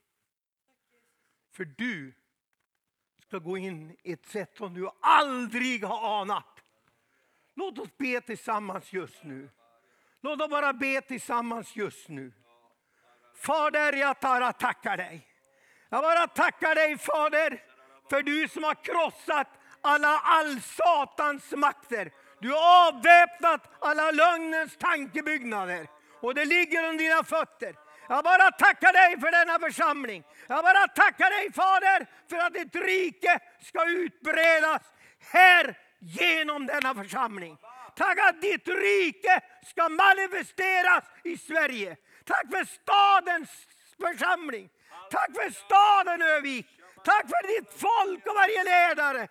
För 1.50 1.64
du 1.64 2.14
ska 3.30 3.38
gå 3.38 3.58
in 3.58 3.96
i 4.02 4.12
ett 4.12 4.26
sätt 4.26 4.56
som 4.56 4.74
du 4.74 4.90
aldrig 5.00 5.84
har 5.84 6.20
anat. 6.20 6.60
Låt 7.54 7.78
oss 7.78 7.96
be 7.98 8.20
tillsammans 8.20 8.92
just 8.92 9.24
nu. 9.24 9.48
Låt 10.20 10.40
oss 10.40 10.50
bara 10.50 10.72
be 10.72 11.00
tillsammans 11.00 11.76
just 11.76 12.08
nu. 12.08 12.32
Fader, 13.36 13.92
jag 13.92 14.16
bara 14.20 14.52
tackar 14.52 14.96
dig. 14.96 15.26
Jag 15.88 16.02
bara 16.02 16.26
tackar 16.26 16.74
dig 16.74 16.98
Fader, 16.98 17.62
för 18.10 18.22
du 18.22 18.48
som 18.48 18.64
har 18.64 18.74
krossat 18.74 19.48
alla 19.80 20.18
all 20.18 20.60
satans 20.60 21.52
makter. 21.52 22.12
Du 22.40 22.50
har 22.50 22.88
avväpnat 22.88 23.70
alla 23.78 24.10
lögnens 24.10 24.76
tankebyggnader 24.76 25.88
och 26.20 26.34
det 26.34 26.44
ligger 26.44 26.88
under 26.88 27.04
dina 27.04 27.24
fötter. 27.24 27.76
Jag 28.10 28.24
bara 28.24 28.50
tackar 28.50 28.92
dig 28.92 29.20
för 29.20 29.30
denna 29.30 29.58
församling. 29.58 30.24
Jag 30.46 30.64
bara 30.64 30.88
tackar 30.88 31.30
dig 31.30 31.52
Fader 31.52 32.06
för 32.30 32.36
att 32.36 32.54
ditt 32.54 32.74
rike 32.74 33.38
ska 33.60 33.88
utbredas 33.88 34.82
här 35.32 35.78
genom 35.98 36.66
denna 36.66 36.94
församling. 36.94 37.56
Tack 37.96 38.18
att 38.18 38.42
ditt 38.42 38.68
rike 38.68 39.40
ska 39.66 39.88
manifesteras 39.88 41.04
i 41.24 41.38
Sverige. 41.38 41.96
Tack 42.24 42.46
för 42.50 42.64
stadens 42.64 43.50
församling. 44.00 44.70
Tack 45.10 45.30
för 45.34 45.50
staden 45.50 46.22
Övik. 46.22 46.66
Tack 47.04 47.26
för 47.28 47.46
ditt 47.46 47.72
folk 47.80 48.26
och 48.26 48.34
varje 48.34 48.64
ledare. 48.64 49.28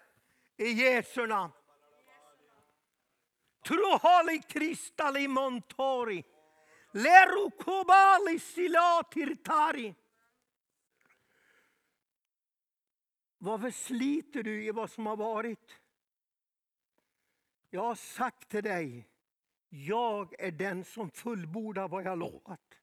I 0.58 0.72
Jesu 0.72 1.28
namn. 1.28 1.54
Trohali 3.68 4.42
kristali 4.42 5.28
montori. 5.28 6.24
Leru 6.92 7.52
kobali 7.52 8.40
silatirtari. 8.40 9.96
Varför 13.38 13.72
sliter 13.72 14.44
du 14.44 14.64
i 14.64 14.72
vad 14.72 14.92
som 14.92 15.06
har 15.06 15.18
varit? 15.18 15.76
Jag 17.70 17.82
har 17.82 17.96
sagt 17.96 18.50
till 18.50 18.64
dig, 18.64 19.10
jag 19.70 20.40
är 20.40 20.52
den 20.52 20.84
som 20.84 21.12
fullbordar 21.12 21.88
vad 21.88 22.04
jag 22.04 22.20
lovat. 22.20 22.80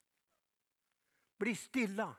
Bli 1.38 1.56
stilla, 1.56 2.16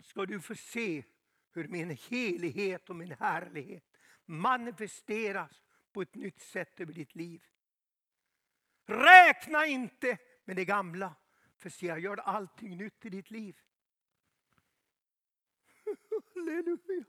ska 0.00 0.26
du 0.26 0.40
få 0.40 0.54
se 0.54 1.04
hur 1.50 1.68
min 1.68 1.90
helighet 1.90 2.90
och 2.90 2.96
min 2.96 3.12
härlighet 3.12 3.84
manifesteras 4.24 5.62
på 5.92 6.02
ett 6.02 6.14
nytt 6.14 6.40
sätt 6.40 6.80
över 6.80 6.92
ditt 6.92 7.14
liv. 7.14 7.44
Räkna 8.86 9.66
inte 9.66 10.18
med 10.46 10.56
det 10.56 10.64
gamla, 10.64 11.14
för 11.56 11.70
se 11.70 11.86
jag 11.86 12.00
gör 12.00 12.16
allting 12.16 12.76
nytt 12.76 13.04
i 13.06 13.10
ditt 13.10 13.30
liv. 13.30 13.56
Halleluja. 16.34 17.04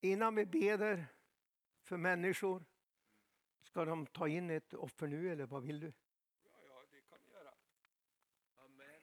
Innan 0.00 0.34
vi 0.34 0.46
beder 0.46 1.06
för 1.82 1.96
människor, 1.96 2.64
ska 3.62 3.84
de 3.84 4.06
ta 4.06 4.28
in 4.28 4.50
ett 4.50 4.74
offer 4.74 5.06
nu 5.06 5.32
eller 5.32 5.46
vad 5.46 5.62
vill 5.62 5.80
du? 5.80 5.86
Ja, 6.44 6.50
ja, 6.68 6.82
det 6.90 7.00
kan 7.00 7.18
ni 7.20 7.30
göra. 7.30 7.54
Amen. 8.56 9.00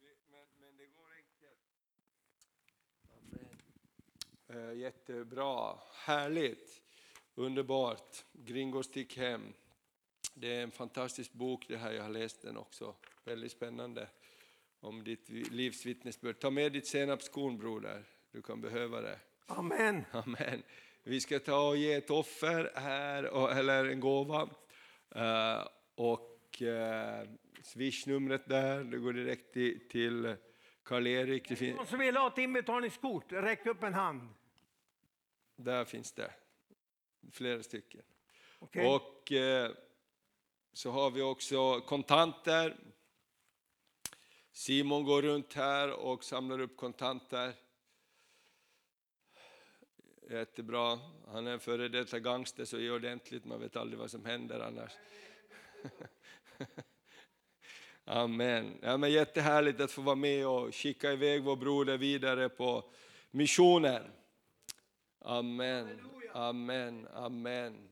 Vi- 0.00 0.16
Men, 0.30 0.46
men 0.60 0.76
det 0.76 0.86
går 0.86 1.12
enkelt. 1.12 1.60
Amen. 3.18 3.60
Eh, 4.43 4.43
jättebra, 4.74 5.78
härligt, 5.94 6.82
underbart. 7.34 8.24
Gringo 8.32 8.82
stick 8.82 9.16
hem. 9.18 9.52
Det 10.34 10.56
är 10.56 10.62
en 10.62 10.70
fantastisk 10.70 11.32
bok 11.32 11.64
det 11.68 11.76
här, 11.76 11.92
jag 11.92 12.02
har 12.02 12.10
läst 12.10 12.42
den 12.42 12.56
också. 12.56 12.94
Väldigt 13.24 13.52
spännande 13.52 14.08
om 14.80 15.04
ditt 15.04 15.28
livs 15.28 15.86
vittnesbörd. 15.86 16.38
Ta 16.38 16.50
med 16.50 16.72
ditt 16.72 16.86
senapskorn 16.86 17.58
broder, 17.58 18.04
du 18.32 18.42
kan 18.42 18.60
behöva 18.60 19.00
det. 19.00 19.18
Amen. 19.46 20.04
Amen. 20.12 20.62
Vi 21.02 21.20
ska 21.20 21.38
ta 21.38 21.68
och 21.68 21.76
ge 21.76 21.92
ett 21.92 22.10
offer 22.10 22.72
här, 22.74 23.26
och- 23.26 23.52
eller 23.52 23.84
en 23.84 24.00
gåva. 24.00 24.48
Eh, 25.14 25.66
och 25.94 26.62
uh, 26.62 27.28
swishnumret 27.62 28.48
där, 28.48 28.84
det 28.84 28.98
går 28.98 29.12
direkt 29.12 29.52
till, 29.52 29.88
till 29.88 30.36
Karl-Erik. 30.82 31.48
Det 31.48 31.72
De 31.76 31.86
som 31.86 31.98
vill 31.98 32.16
ha 32.16 32.28
ett 32.28 32.38
inbetalningskort, 32.38 33.32
räck 33.32 33.66
upp 33.66 33.82
en 33.82 33.94
hand. 33.94 34.28
Där 35.56 35.84
finns 35.84 36.12
det 36.12 36.30
flera 37.32 37.62
stycken. 37.62 38.02
Okej? 38.58 38.86
Och 38.86 39.32
eh, 39.32 39.70
så 40.72 40.90
har 40.90 41.10
vi 41.10 41.22
också 41.22 41.80
kontanter. 41.80 42.76
Simon 44.52 45.04
går 45.04 45.22
runt 45.22 45.54
här 45.54 45.92
och 45.92 46.24
samlar 46.24 46.60
upp 46.60 46.76
kontanter. 46.76 47.54
Jättebra. 50.30 50.98
Han 51.28 51.46
är 51.46 51.52
en 51.52 51.60
före 51.60 51.88
detta 51.88 52.18
gangster 52.18 52.64
så 52.64 52.76
är 52.76 52.94
ordentligt, 52.94 53.44
man 53.44 53.60
vet 53.60 53.76
aldrig 53.76 53.98
vad 53.98 54.10
som 54.10 54.24
händer 54.24 54.60
annars. 54.60 54.92
Amen. 58.04 58.78
Ja, 58.82 58.96
men 58.96 59.12
jättehärligt 59.12 59.80
att 59.80 59.90
få 59.90 60.02
vara 60.02 60.16
med 60.16 60.46
och 60.46 60.74
skicka 60.74 61.12
iväg 61.12 61.42
vår 61.42 61.56
broder 61.56 61.98
vidare 61.98 62.48
på 62.48 62.90
missionen. 63.30 64.02
Amen, 65.26 66.00
amen, 66.32 67.08
amen. 67.14 67.88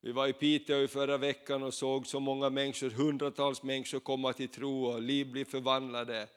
Vi 0.00 0.12
var 0.12 0.28
i 0.28 0.32
Piteå 0.32 0.82
i 0.82 0.88
förra 0.88 1.16
veckan 1.16 1.62
och 1.62 1.74
såg 1.74 2.06
så 2.06 2.20
många 2.20 2.50
människor, 2.50 2.90
hundratals 2.90 3.62
människor 3.62 4.00
komma 4.00 4.32
till 4.32 4.48
tro 4.48 4.84
och 4.84 5.02
liv 5.02 5.30
blir 5.32 5.44
förvandlade. 5.44 6.28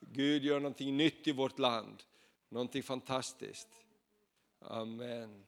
Gud 0.00 0.44
gör 0.44 0.60
någonting 0.60 0.96
nytt 0.96 1.26
i 1.26 1.32
vårt 1.32 1.58
land, 1.58 2.02
någonting 2.48 2.82
fantastiskt. 2.82 3.68
Amen. 4.60 5.44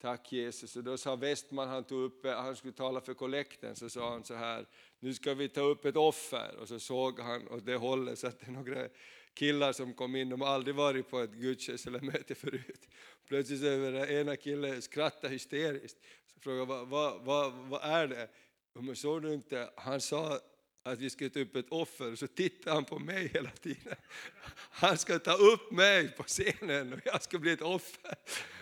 Tack 0.00 0.32
Jesus. 0.32 0.76
Och 0.76 0.84
då 0.84 0.96
sa 0.96 1.16
Westman, 1.16 1.68
han, 1.68 1.84
tog 1.84 2.02
upp, 2.02 2.26
han 2.26 2.56
skulle 2.56 2.72
tala 2.72 3.00
för 3.00 3.14
kollekten, 3.14 3.76
så 3.76 3.90
sa 3.90 4.10
han 4.10 4.24
så 4.24 4.34
här, 4.34 4.66
nu 4.98 5.14
ska 5.14 5.34
vi 5.34 5.48
ta 5.48 5.60
upp 5.60 5.84
ett 5.84 5.96
offer. 5.96 6.56
Och 6.56 6.68
så 6.68 6.78
såg 6.78 7.20
han 7.20 7.48
åt 7.48 7.66
det 7.66 7.76
hållet 7.76 8.18
så 8.18 8.26
att 8.26 8.40
det 8.40 8.46
är 8.46 8.50
några 8.50 8.88
killar 9.34 9.72
som 9.72 9.94
kom 9.94 10.16
in, 10.16 10.28
de 10.28 10.40
har 10.40 10.48
aldrig 10.48 10.74
varit 10.76 11.10
på 11.10 11.20
ett 11.20 11.32
gudstjänst 11.32 11.86
eller 11.86 12.00
möte 12.12 12.34
förut. 12.34 12.88
Plötsligt 13.28 13.60
så 13.60 13.66
är 13.66 13.92
det 13.92 14.12
ena 14.20 14.36
killen 14.36 14.82
skrattar 14.82 15.28
hysteriskt. 15.28 15.98
Så 16.34 16.40
frågade 16.40 16.64
vad, 16.66 16.88
vad, 16.88 17.20
vad, 17.24 17.52
vad 17.52 17.80
är 17.84 18.06
det? 18.08 18.28
Men 18.72 18.96
såg 18.96 19.22
du 19.22 19.34
inte, 19.34 19.70
han 19.76 20.00
sa 20.00 20.38
att 20.82 20.98
vi 20.98 21.10
skulle 21.10 21.30
ta 21.30 21.40
upp 21.40 21.56
ett 21.56 21.68
offer, 21.68 22.14
så 22.14 22.26
tittade 22.26 22.76
han 22.76 22.84
på 22.84 22.98
mig 22.98 23.30
hela 23.34 23.50
tiden. 23.50 23.94
Han 24.70 24.98
ska 24.98 25.18
ta 25.18 25.32
upp 25.32 25.70
mig 25.70 26.08
på 26.16 26.22
scenen 26.22 26.92
och 26.92 26.98
jag 27.04 27.22
ska 27.22 27.38
bli 27.38 27.52
ett 27.52 27.62
offer. 27.62 28.14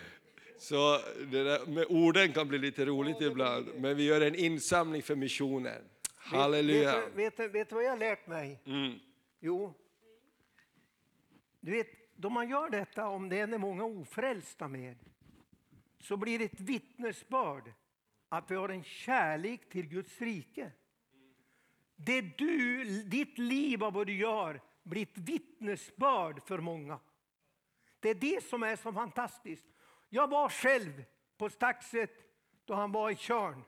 Så 0.57 0.99
det 1.31 1.43
där 1.43 1.65
med 1.65 1.85
orden 1.89 2.33
kan 2.33 2.47
bli 2.47 2.57
lite 2.57 2.85
roligt 2.85 3.21
ibland, 3.21 3.67
men 3.77 3.97
vi 3.97 4.03
gör 4.03 4.21
en 4.21 4.35
insamling 4.35 5.03
för 5.03 5.15
missionen. 5.15 5.81
Halleluja. 6.15 7.01
Vet, 7.01 7.15
vet, 7.15 7.37
du- 7.37 7.47
vet 7.47 7.69
du 7.69 7.75
vad 7.75 7.83
jag 7.83 7.89
har 7.89 7.97
lärt 7.97 8.27
mig? 8.27 8.59
Mm. 8.65 8.99
Jo. 9.39 9.73
Du 11.63 11.71
vet, 11.71 11.87
då 12.15 12.29
man 12.29 12.49
gör 12.49 12.69
detta, 12.69 13.07
om 13.07 13.29
det 13.29 13.39
är 13.39 13.57
många 13.57 13.83
ofrälsta 13.83 14.67
med, 14.67 14.97
så 15.99 16.17
blir 16.17 16.39
det 16.39 16.45
ett 16.45 16.59
vittnesbörd 16.59 17.73
att 18.29 18.51
vi 18.51 18.55
har 18.55 18.69
en 18.69 18.83
kärlek 18.83 19.69
till 19.69 19.87
Guds 19.87 20.21
rike. 20.21 20.71
Det 21.95 22.21
du, 22.21 22.83
ditt 23.03 23.37
liv 23.37 23.83
och 23.83 23.93
vad 23.93 24.07
du 24.07 24.15
gör 24.15 24.61
blir 24.83 25.01
ett 25.01 25.17
vittnesbörd 25.17 26.43
för 26.43 26.59
många. 26.59 26.99
Det 27.99 28.09
är 28.09 28.15
det 28.15 28.43
som 28.43 28.63
är 28.63 28.75
så 28.75 28.93
fantastiskt. 28.93 29.65
Jag 30.09 30.29
var 30.29 30.49
själv 30.49 31.05
på 31.37 31.49
Staxet 31.49 32.11
då 32.65 32.73
han 32.73 32.91
var 32.91 33.09
i 33.09 33.15
Tjörn. 33.15 33.63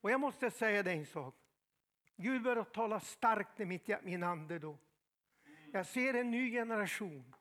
Och 0.00 0.10
jag 0.10 0.20
måste 0.20 0.50
säga 0.50 0.82
dig 0.82 0.98
en 0.98 1.06
sak. 1.06 1.34
Gud 2.16 2.42
började 2.42 2.70
tala 2.70 3.00
starkt 3.00 3.60
i 3.60 3.64
mitt, 3.64 3.90
min 4.02 4.22
ande 4.22 4.58
då. 4.58 4.78
Jag 5.74 5.86
ser 5.86 6.14
en 6.14 6.30
ny 6.30 6.50
generation. 6.50 7.34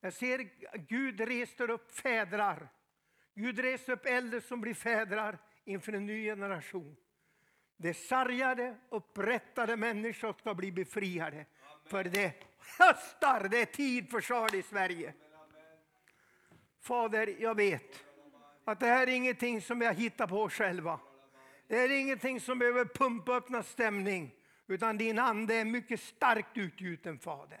Jag 0.00 0.12
ser 0.12 0.48
Gud 0.88 1.20
reser 1.20 1.70
upp 1.70 1.92
fädrar. 1.92 2.68
Gud 3.34 3.58
reser 3.58 3.92
upp 3.92 4.06
äldre 4.06 4.40
som 4.40 4.60
blir 4.60 4.74
fädrar 4.74 5.38
inför 5.64 5.92
en 5.92 6.06
ny 6.06 6.24
generation. 6.24 6.96
Det 7.76 7.94
sargade, 7.94 8.76
upprättade 8.88 9.76
människor 9.76 10.32
ska 10.32 10.54
bli 10.54 10.72
befriade. 10.72 11.46
För 11.84 12.04
det 12.04 12.32
höstar, 12.78 13.48
det 13.48 13.62
är 13.62 13.66
tid 13.66 14.10
för 14.10 14.20
skörd 14.20 14.54
i 14.54 14.62
Sverige. 14.62 15.14
Fader, 16.80 17.36
jag 17.38 17.54
vet 17.54 18.04
att 18.64 18.80
det 18.80 18.86
här 18.86 19.06
är 19.06 19.12
ingenting 19.12 19.62
som 19.62 19.78
vi 19.78 19.86
har 19.86 19.94
hittat 19.94 20.30
på 20.30 20.48
själva. 20.48 21.00
Det 21.66 21.78
är 21.78 21.90
ingenting 21.90 22.40
som 22.40 22.58
behöver 22.58 22.84
pumpa 22.84 23.36
upp 23.36 23.48
någon 23.48 23.64
stämning, 23.64 24.34
utan 24.72 24.98
din 24.98 25.18
ande 25.18 25.54
är 25.54 25.64
mycket 25.64 26.00
starkt 26.00 26.58
utgjuten 26.58 27.18
Fader. 27.18 27.60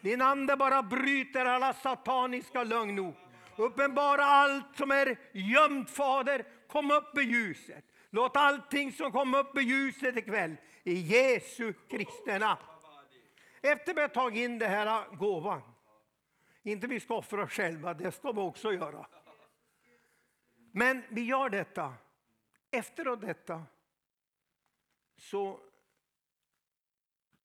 Din 0.00 0.22
ande 0.22 0.56
bara 0.56 0.82
bryter 0.82 1.44
alla 1.44 1.72
sataniska 1.74 2.64
lögner. 2.64 3.12
Uppenbara 3.56 4.24
allt 4.24 4.76
som 4.76 4.90
är 4.90 5.16
gömt 5.32 5.90
Fader, 5.90 6.44
kom 6.68 6.90
upp 6.90 7.18
i 7.18 7.22
ljuset. 7.22 7.84
Låt 8.10 8.36
allting 8.36 8.92
som 8.92 9.12
kom 9.12 9.34
upp 9.34 9.58
i 9.58 9.60
ljuset 9.60 10.16
ikväll, 10.16 10.56
i 10.84 10.94
Jesu 10.94 11.72
Kristi 11.72 12.38
namn. 12.38 12.60
Efter 13.62 13.94
vi 13.94 14.00
har 14.00 14.08
tagit 14.08 14.38
in 14.38 14.58
det 14.58 14.66
här 14.66 15.16
gåvan, 15.16 15.62
inte 16.62 16.86
vi 16.86 17.00
ska 17.00 17.14
offra 17.14 17.42
oss 17.42 17.52
själva, 17.52 17.94
det 17.94 18.12
ska 18.12 18.32
vi 18.32 18.40
också 18.40 18.72
göra. 18.72 19.06
Men 20.72 21.02
vi 21.08 21.24
gör 21.24 21.48
detta. 21.48 21.94
Efter 22.70 23.16
detta, 23.16 23.62
så 25.16 25.60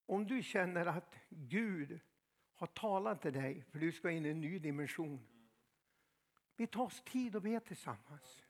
om 0.06 0.28
du 0.28 0.44
känner 0.44 0.86
att 0.86 1.16
Gud 1.30 2.00
har 2.56 2.68
talat 2.68 3.22
till 3.22 3.34
dig, 3.34 3.64
för 3.72 3.80
du 3.80 3.92
ska 3.92 4.12
in 4.12 4.26
i 4.26 4.30
en 4.30 4.42
ny 4.42 4.60
dimension. 4.60 5.28
Vi 6.56 6.68
tar 6.68 6.84
oss 6.84 7.02
tid 7.02 7.36
och 7.36 7.42
ber 7.42 7.60
tillsammans. 7.60 8.44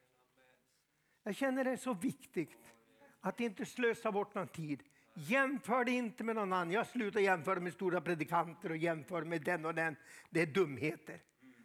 Jag 1.23 1.35
känner 1.35 1.63
det 1.63 1.71
är 1.71 1.77
så 1.77 1.93
viktigt 1.93 2.73
att 3.19 3.39
inte 3.39 3.65
slösa 3.65 4.11
bort 4.11 4.35
någon 4.35 4.47
tid. 4.47 4.83
Jämför 5.13 5.85
det 5.85 5.91
inte 5.91 6.23
med 6.23 6.35
någon 6.35 6.53
annan. 6.53 6.71
Jag 6.71 6.87
slutar 6.87 7.19
jämföra 7.19 7.59
med 7.59 7.73
stora 7.73 8.01
predikanter 8.01 8.69
och 8.69 8.77
jämför 8.77 9.23
med 9.23 9.41
den 9.41 9.65
och 9.65 9.75
den. 9.75 9.95
Det 10.29 10.41
är 10.41 10.45
dumheter. 10.45 11.21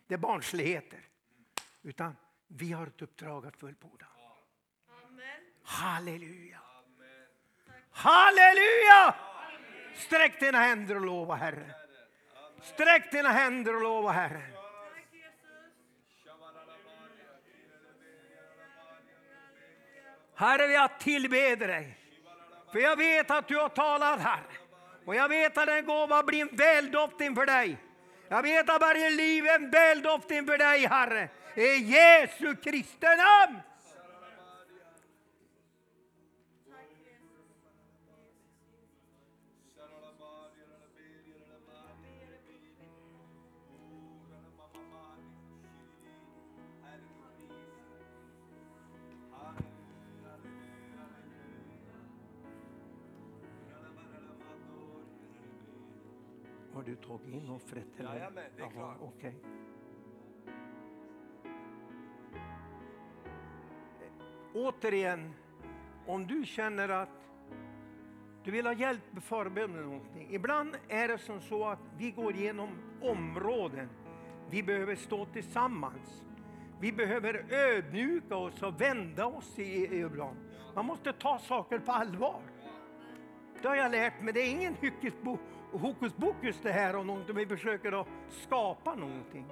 Det 0.07 0.15
är 0.15 0.19
barnsligheter. 0.19 1.09
Utan 1.83 2.17
vi 2.47 2.73
har 2.73 2.87
ett 2.87 3.03
uppdrag 3.03 3.47
att 3.47 3.57
fullborda. 3.57 4.07
Halleluja. 5.63 6.61
Halleluja! 7.91 9.30
Sträck 9.95 10.41
dina 10.41 10.59
händer 10.59 10.95
och 10.95 11.01
lova 11.01 11.35
Herre. 11.35 11.75
Sträck 12.63 13.13
dina 13.13 13.29
händer 13.29 13.75
och 13.75 13.83
lova 13.83 14.13
Herre. 14.13 14.43
Herre, 20.35 20.67
jag 20.67 20.99
tillbeder 20.99 21.69
dig. 21.69 21.97
För 22.73 22.79
jag 22.79 22.97
vet 22.97 23.31
att 23.31 23.49
du 23.49 23.57
har 23.57 23.69
talat, 23.69 24.21
Herre. 24.21 24.61
Och 25.05 25.15
jag 25.15 25.29
vet 25.29 25.59
att 25.59 25.67
den 25.67 25.85
gåva 25.85 26.23
blir 26.23 26.41
en 26.41 26.57
väldoft 26.57 27.21
inför 27.21 27.47
dig. 27.47 27.77
Jag 28.29 28.43
vet 28.43 28.71
att 28.71 28.81
varje 28.81 29.11
liv 29.11 29.47
är 29.47 29.55
en 29.55 29.71
väldoft 29.71 30.31
inför 30.31 30.59
dig, 30.59 30.87
Herre. 30.87 31.29
I 31.55 31.77
Jesu 31.77 32.57
Kristi 32.57 33.07
namn. 33.07 33.61
Du 56.91 56.97
tagit 56.97 57.35
in 57.35 57.51
offret? 57.51 57.87
eller? 57.99 58.15
Jajamän, 58.15 58.45
det 58.57 58.63
är 58.63 58.71
klart. 58.71 58.97
okej. 59.01 59.35
Återigen, 64.55 65.35
om 66.07 66.27
du 66.27 66.45
känner 66.47 66.89
att 66.89 67.09
du 68.45 68.51
vill 68.51 68.67
ha 68.67 68.73
hjälp 68.73 69.03
med 69.11 69.23
förbön 69.23 69.75
eller 69.75 69.83
någonting. 69.83 70.29
Ibland 70.31 70.77
är 70.89 71.09
det 71.09 71.19
som 71.19 71.41
så 71.41 71.65
att 71.65 71.79
vi 71.99 72.11
går 72.11 72.35
igenom 72.35 72.69
områden. 73.03 73.89
Vi 74.51 74.63
behöver 74.63 74.97
stå 74.97 75.25
tillsammans. 75.25 76.23
Vi 76.81 76.93
behöver 76.93 77.45
ödmjuka 77.51 78.37
oss 78.37 78.63
och 78.63 78.81
vända 78.81 79.27
oss 79.27 79.59
i 79.59 79.85
ibland. 79.85 80.37
Man 80.75 80.85
måste 80.87 81.13
ta 81.13 81.39
saker 81.39 81.79
på 81.79 81.93
allvar. 81.93 82.41
Det 83.63 83.69
har 83.69 83.77
jag 83.77 83.93
lärt 83.93 84.23
mig. 84.23 84.33
Det 84.35 84.41
är 84.41 84.51
ingen 84.51 84.75
hyckesbo- 84.75 85.39
hokus 85.73 86.13
pokus 86.13 86.61
det 86.63 86.73
här 86.73 86.97
om. 86.97 87.25
Vi 87.35 87.47
försöker 87.47 88.01
att 88.01 88.07
skapa 88.29 88.95
någonting. 88.95 89.47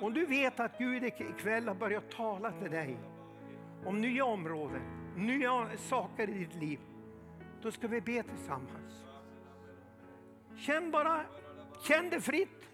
Om 0.00 0.14
du 0.14 0.26
vet 0.26 0.60
att 0.60 0.78
Gud 0.78 1.04
ikväll 1.04 1.68
har 1.68 1.74
börjat 1.74 2.10
tala 2.10 2.52
till 2.52 2.70
dig 2.70 2.98
om 3.84 4.00
nya 4.00 4.24
områden, 4.24 4.82
nya 5.16 5.68
saker 5.76 6.30
i 6.30 6.32
ditt 6.32 6.54
liv, 6.54 6.80
då 7.62 7.70
ska 7.70 7.88
vi 7.88 8.00
be 8.00 8.22
tillsammans. 8.22 9.04
Känn 10.56 10.90
bara, 10.90 11.20
känn 11.88 12.10
det 12.10 12.20
fritt. 12.20 12.68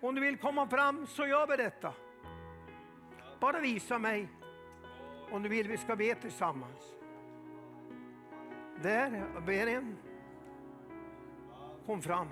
Om 0.00 0.14
du 0.14 0.20
vill 0.20 0.36
komma 0.36 0.68
fram 0.68 1.06
så 1.06 1.26
gör 1.26 1.46
vi 1.46 1.56
detta. 1.56 1.92
Bara 3.40 3.60
visa 3.60 3.98
mig 3.98 4.28
om 5.30 5.42
du 5.42 5.48
vill 5.48 5.68
vi 5.68 5.76
ska 5.76 5.96
be 5.96 6.14
tillsammans. 6.14 6.94
Där, 8.82 9.26
jag 9.34 9.44
ber 9.44 9.66
en. 9.66 9.96
Kom 11.86 12.02
fram. 12.02 12.28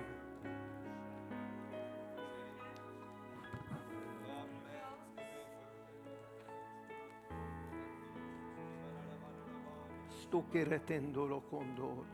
Stucchi 10.09 10.65
retendolo 10.65 11.41
condoro. 11.41 12.05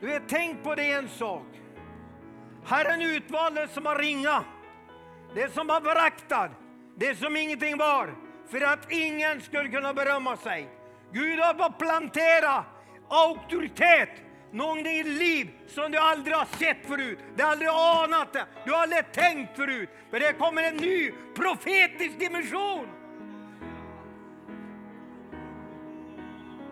Du 0.00 0.06
vet, 0.06 0.22
tänk 0.28 0.62
på 0.62 0.74
det 0.74 0.92
en 0.92 1.08
sak. 1.08 1.46
Herren 2.64 3.02
utvalde 3.02 3.68
som 3.68 3.84
var 3.84 3.98
ringa, 3.98 4.44
det 5.34 5.52
som 5.52 5.66
var 5.66 5.80
föraktad, 5.80 6.50
det 6.96 7.14
som 7.14 7.36
ingenting 7.36 7.78
var, 7.78 8.14
för 8.46 8.60
att 8.60 8.92
ingen 8.92 9.40
skulle 9.40 9.68
kunna 9.68 9.94
berömma 9.94 10.36
sig. 10.36 10.79
Gud 11.12 11.38
har 11.38 11.54
fått 11.54 11.78
plantera 11.78 12.64
auktoritet, 13.08 14.10
någonting 14.50 14.92
i 14.92 15.02
ditt 15.02 15.18
liv 15.18 15.50
som 15.66 15.92
du 15.92 15.98
aldrig 15.98 16.36
har 16.36 16.44
sett 16.44 16.86
förut. 16.86 17.18
Du 17.36 17.42
har 17.42 17.50
aldrig 17.50 17.70
anat 17.70 18.32
det, 18.32 18.46
du 18.64 18.72
har 18.72 18.82
aldrig 18.82 19.12
tänkt 19.12 19.56
förut. 19.56 19.88
För 20.10 20.20
det 20.20 20.32
kommer 20.32 20.62
en 20.62 20.76
ny 20.76 21.12
profetisk 21.34 22.18
dimension. 22.18 22.86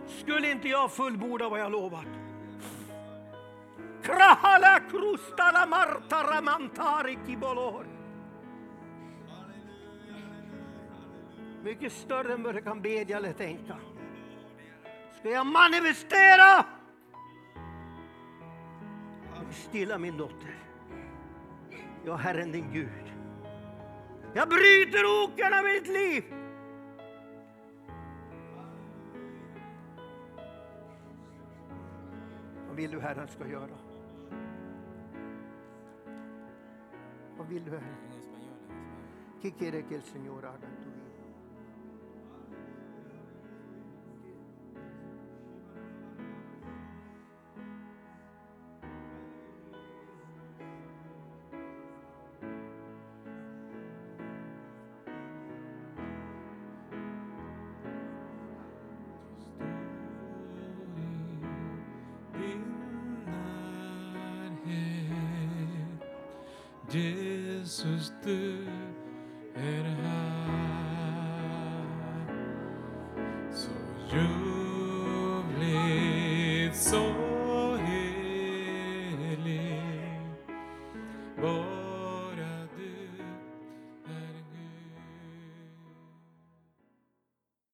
Skulle 0.07 0.51
inte 0.51 0.69
jag 0.69 0.93
fullborda 0.93 1.49
vad 1.49 1.61
jag 1.61 1.73
lovat? 1.73 2.07
Krahala 4.03 4.81
krustala 4.91 5.67
marta 5.67 6.23
ramantari 6.23 7.19
kibolor. 7.27 7.87
Mycket 11.63 11.93
större 11.93 12.33
än 12.33 12.43
vad 12.43 12.55
du 12.55 12.63
kan 12.63 12.83
bedja 12.83 13.17
eller 13.17 13.33
tänka. 13.33 13.77
Ska 15.19 15.31
jag 15.31 15.47
manifestera? 15.47 16.65
Stilla 19.51 19.99
min 19.99 20.17
dotter. 20.17 20.59
Jag 22.05 22.15
är 22.15 22.19
Herren 22.19 22.53
din 22.53 22.73
Gud. 22.73 23.15
Jag 24.35 24.49
bryter 24.49 25.05
oken 25.25 25.55
av 25.55 25.65
mitt 25.65 25.87
liv. 25.87 26.25
Vad 32.69 32.77
vill 32.77 32.91
du 32.91 33.01
Herren 33.01 33.29
ska 33.29 33.49
göra? 33.49 33.79
Vad 37.39 37.49
vill 37.49 37.65
du 37.65 37.71
Herren? 37.71 38.09
El 39.91 40.03
Señor 40.03 40.45